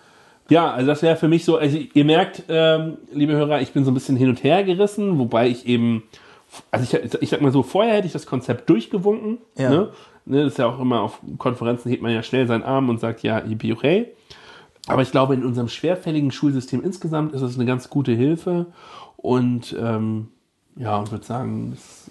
[0.48, 3.84] Ja, also das wäre für mich so, also ihr merkt, ähm, liebe Hörer, ich bin
[3.84, 6.04] so ein bisschen hin und her gerissen, wobei ich eben,
[6.70, 9.38] also ich, ich sag mal so, vorher hätte ich das Konzept durchgewunken.
[9.56, 9.70] Ja.
[9.70, 9.88] Ne?
[10.24, 12.98] Ne, das ist ja auch immer auf Konferenzen hebt man ja schnell seinen Arm und
[12.98, 14.08] sagt, ja, yippie, okay.
[14.88, 18.66] Aber ich glaube, in unserem schwerfälligen Schulsystem insgesamt ist es eine ganz gute Hilfe
[19.16, 20.28] und ähm,
[20.76, 22.10] ja, und würde sagen, das,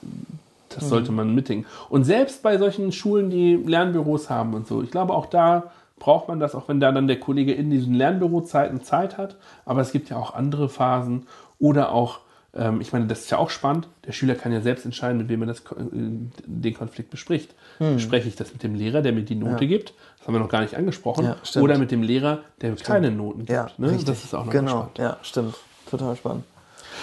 [0.69, 1.67] das sollte man mitdenken.
[1.89, 6.27] Und selbst bei solchen Schulen, die Lernbüros haben und so, ich glaube, auch da braucht
[6.27, 9.37] man das, auch wenn da dann der Kollege in diesen Lernbürozeiten Zeit hat.
[9.65, 11.27] Aber es gibt ja auch andere Phasen
[11.59, 12.19] oder auch,
[12.53, 13.87] ähm, ich meine, das ist ja auch spannend.
[14.05, 15.63] Der Schüler kann ja selbst entscheiden, mit wem er das, äh,
[15.93, 17.55] den Konflikt bespricht.
[17.79, 19.93] Bespreche ich das mit dem Lehrer, der mir die Note gibt?
[20.19, 21.25] Das haben wir noch gar nicht angesprochen.
[21.25, 21.63] Ja, stimmt.
[21.63, 23.49] oder mit dem Lehrer, der mir keine Noten gibt.
[23.49, 23.87] Ja, ne?
[23.89, 24.05] richtig.
[24.05, 24.97] Das ist auch noch Genau, spannend.
[24.97, 25.55] ja, stimmt.
[25.89, 26.43] Total spannend.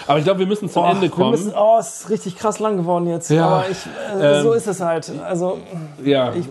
[0.07, 1.31] Aber ich glaube, wir müssen zum Oh, Ende kommen.
[1.33, 3.31] Müssen, oh, es ist richtig krass lang geworden jetzt.
[3.31, 3.79] Ja, Aber ich,
[4.19, 5.11] äh, ähm, so ist es halt.
[5.23, 5.59] Also,
[6.03, 6.47] ja, ich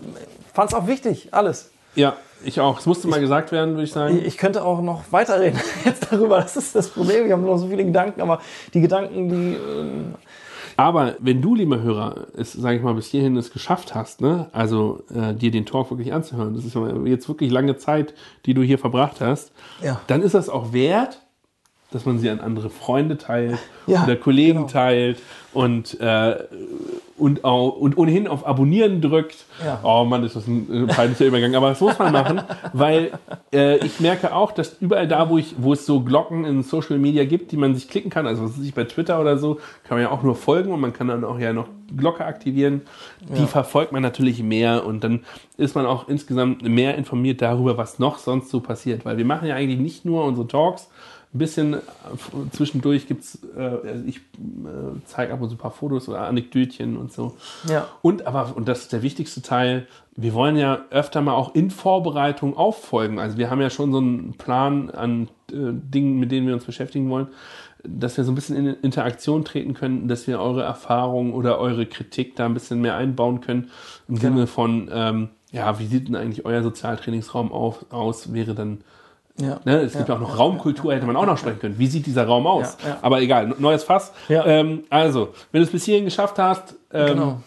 [0.53, 1.71] fand es auch wichtig, alles.
[1.95, 2.15] ja,
[2.45, 2.79] ich auch.
[2.79, 4.19] Es musste mal gesagt werden, würde ich sagen.
[4.19, 6.39] Ich, ich könnte auch noch weiterreden jetzt darüber.
[6.41, 7.25] Das ist das Problem.
[7.25, 8.39] Wir haben noch so viele Gedanken, aber
[8.73, 9.55] die Gedanken, die.
[9.55, 10.15] ähm,
[10.77, 14.47] Aber wenn du, lieber Hörer, es, sage ich mal, bis hierhin es geschafft hast, ne,
[14.53, 18.13] also äh, dir den Talk wirklich anzuhören, das ist jetzt wirklich lange Zeit,
[18.45, 19.51] die du hier verbracht hast,
[19.83, 20.01] Ja.
[20.07, 21.21] dann ist das auch wert,
[21.91, 24.67] dass man sie an andere Freunde teilt Ja, oder Kollegen genau.
[24.67, 25.19] teilt
[25.53, 26.35] und, äh,
[27.17, 29.45] und, auch, und ohnehin auf Abonnieren drückt.
[29.63, 29.79] Ja.
[29.83, 32.41] Oh Mann, ist das ein äh, peinlicher Übergang, aber das muss man machen,
[32.71, 33.11] weil
[33.53, 36.97] äh, ich merke auch, dass überall da, wo, ich, wo es so Glocken in Social
[36.97, 39.55] Media gibt, die man sich klicken kann, also was weiß ich bei Twitter oder so,
[39.83, 42.81] kann man ja auch nur folgen und man kann dann auch ja noch Glocke aktivieren.
[43.37, 45.23] Die verfolgt man natürlich mehr und dann
[45.57, 49.47] ist man auch insgesamt mehr informiert darüber, was noch sonst so passiert, weil wir machen
[49.49, 50.89] ja eigentlich nicht nur unsere Talks,
[51.33, 51.79] ein bisschen äh,
[52.51, 56.97] zwischendurch gibt's, äh, also ich äh, zeige ab und zu ein paar Fotos oder Anekdötchen
[56.97, 57.37] und so.
[57.69, 57.87] Ja.
[58.01, 61.71] Und aber, und das ist der wichtigste Teil, wir wollen ja öfter mal auch in
[61.71, 63.17] Vorbereitung auffolgen.
[63.17, 66.65] Also wir haben ja schon so einen Plan an äh, Dingen, mit denen wir uns
[66.65, 67.27] beschäftigen wollen,
[67.83, 71.85] dass wir so ein bisschen in Interaktion treten können, dass wir eure Erfahrungen oder eure
[71.85, 73.69] Kritik da ein bisschen mehr einbauen können.
[74.09, 78.33] Im Sinne von, ähm, ja, wie sieht denn eigentlich euer Sozialtrainingsraum auf, aus?
[78.33, 78.79] Wäre dann
[79.43, 79.59] ja.
[79.65, 81.79] Ne, es gibt ja auch noch Raumkultur, hätte man auch noch sprechen können.
[81.79, 82.77] Wie sieht dieser Raum aus?
[83.01, 84.11] Aber egal, neues Fass.
[84.29, 87.41] Ähm, also, wenn du es bis hierhin geschafft hast, ähm, Genau.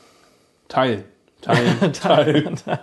[0.69, 1.05] teil.
[1.41, 2.53] Teil, teil.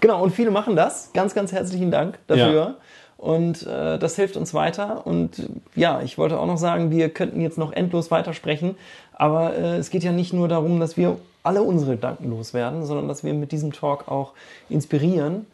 [0.00, 1.10] Genau, und viele machen das.
[1.12, 2.76] Ganz, ganz herzlichen Dank dafür.
[3.18, 5.06] Und äh, das hilft uns weiter.
[5.06, 8.76] Und ja, ich wollte auch noch sagen, wir könnten jetzt noch endlos weitersprechen.
[9.12, 13.08] Aber äh, es geht ja nicht nur darum, dass wir alle unsere Gedanken loswerden, sondern
[13.08, 14.32] dass wir mit diesem Talk auch
[14.70, 15.44] inspirieren,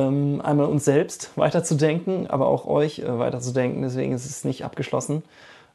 [0.00, 3.82] einmal uns selbst weiterzudenken, aber auch euch äh, weiterzudenken.
[3.82, 5.22] Deswegen ist es nicht abgeschlossen.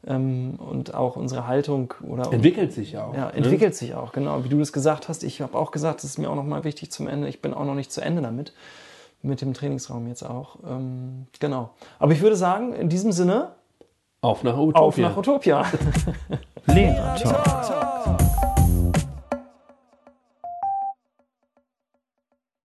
[0.04, 3.14] Ähm, und auch unsere Haltung oder Entwickelt sich auch.
[3.14, 3.34] ja, ne?
[3.34, 4.42] entwickelt sich auch, genau.
[4.44, 6.90] Wie du das gesagt hast, ich habe auch gesagt, das ist mir auch nochmal wichtig
[6.90, 7.28] zum Ende.
[7.28, 8.52] Ich bin auch noch nicht zu Ende damit,
[9.22, 10.56] mit dem Trainingsraum jetzt auch.
[10.68, 11.70] Ähm, genau.
[12.00, 13.52] Aber ich würde sagen, in diesem Sinne,
[14.22, 14.82] Auf nach Utopia.
[14.82, 15.66] auf nach Utopia.
[16.66, 18.01] Lehrer Talk.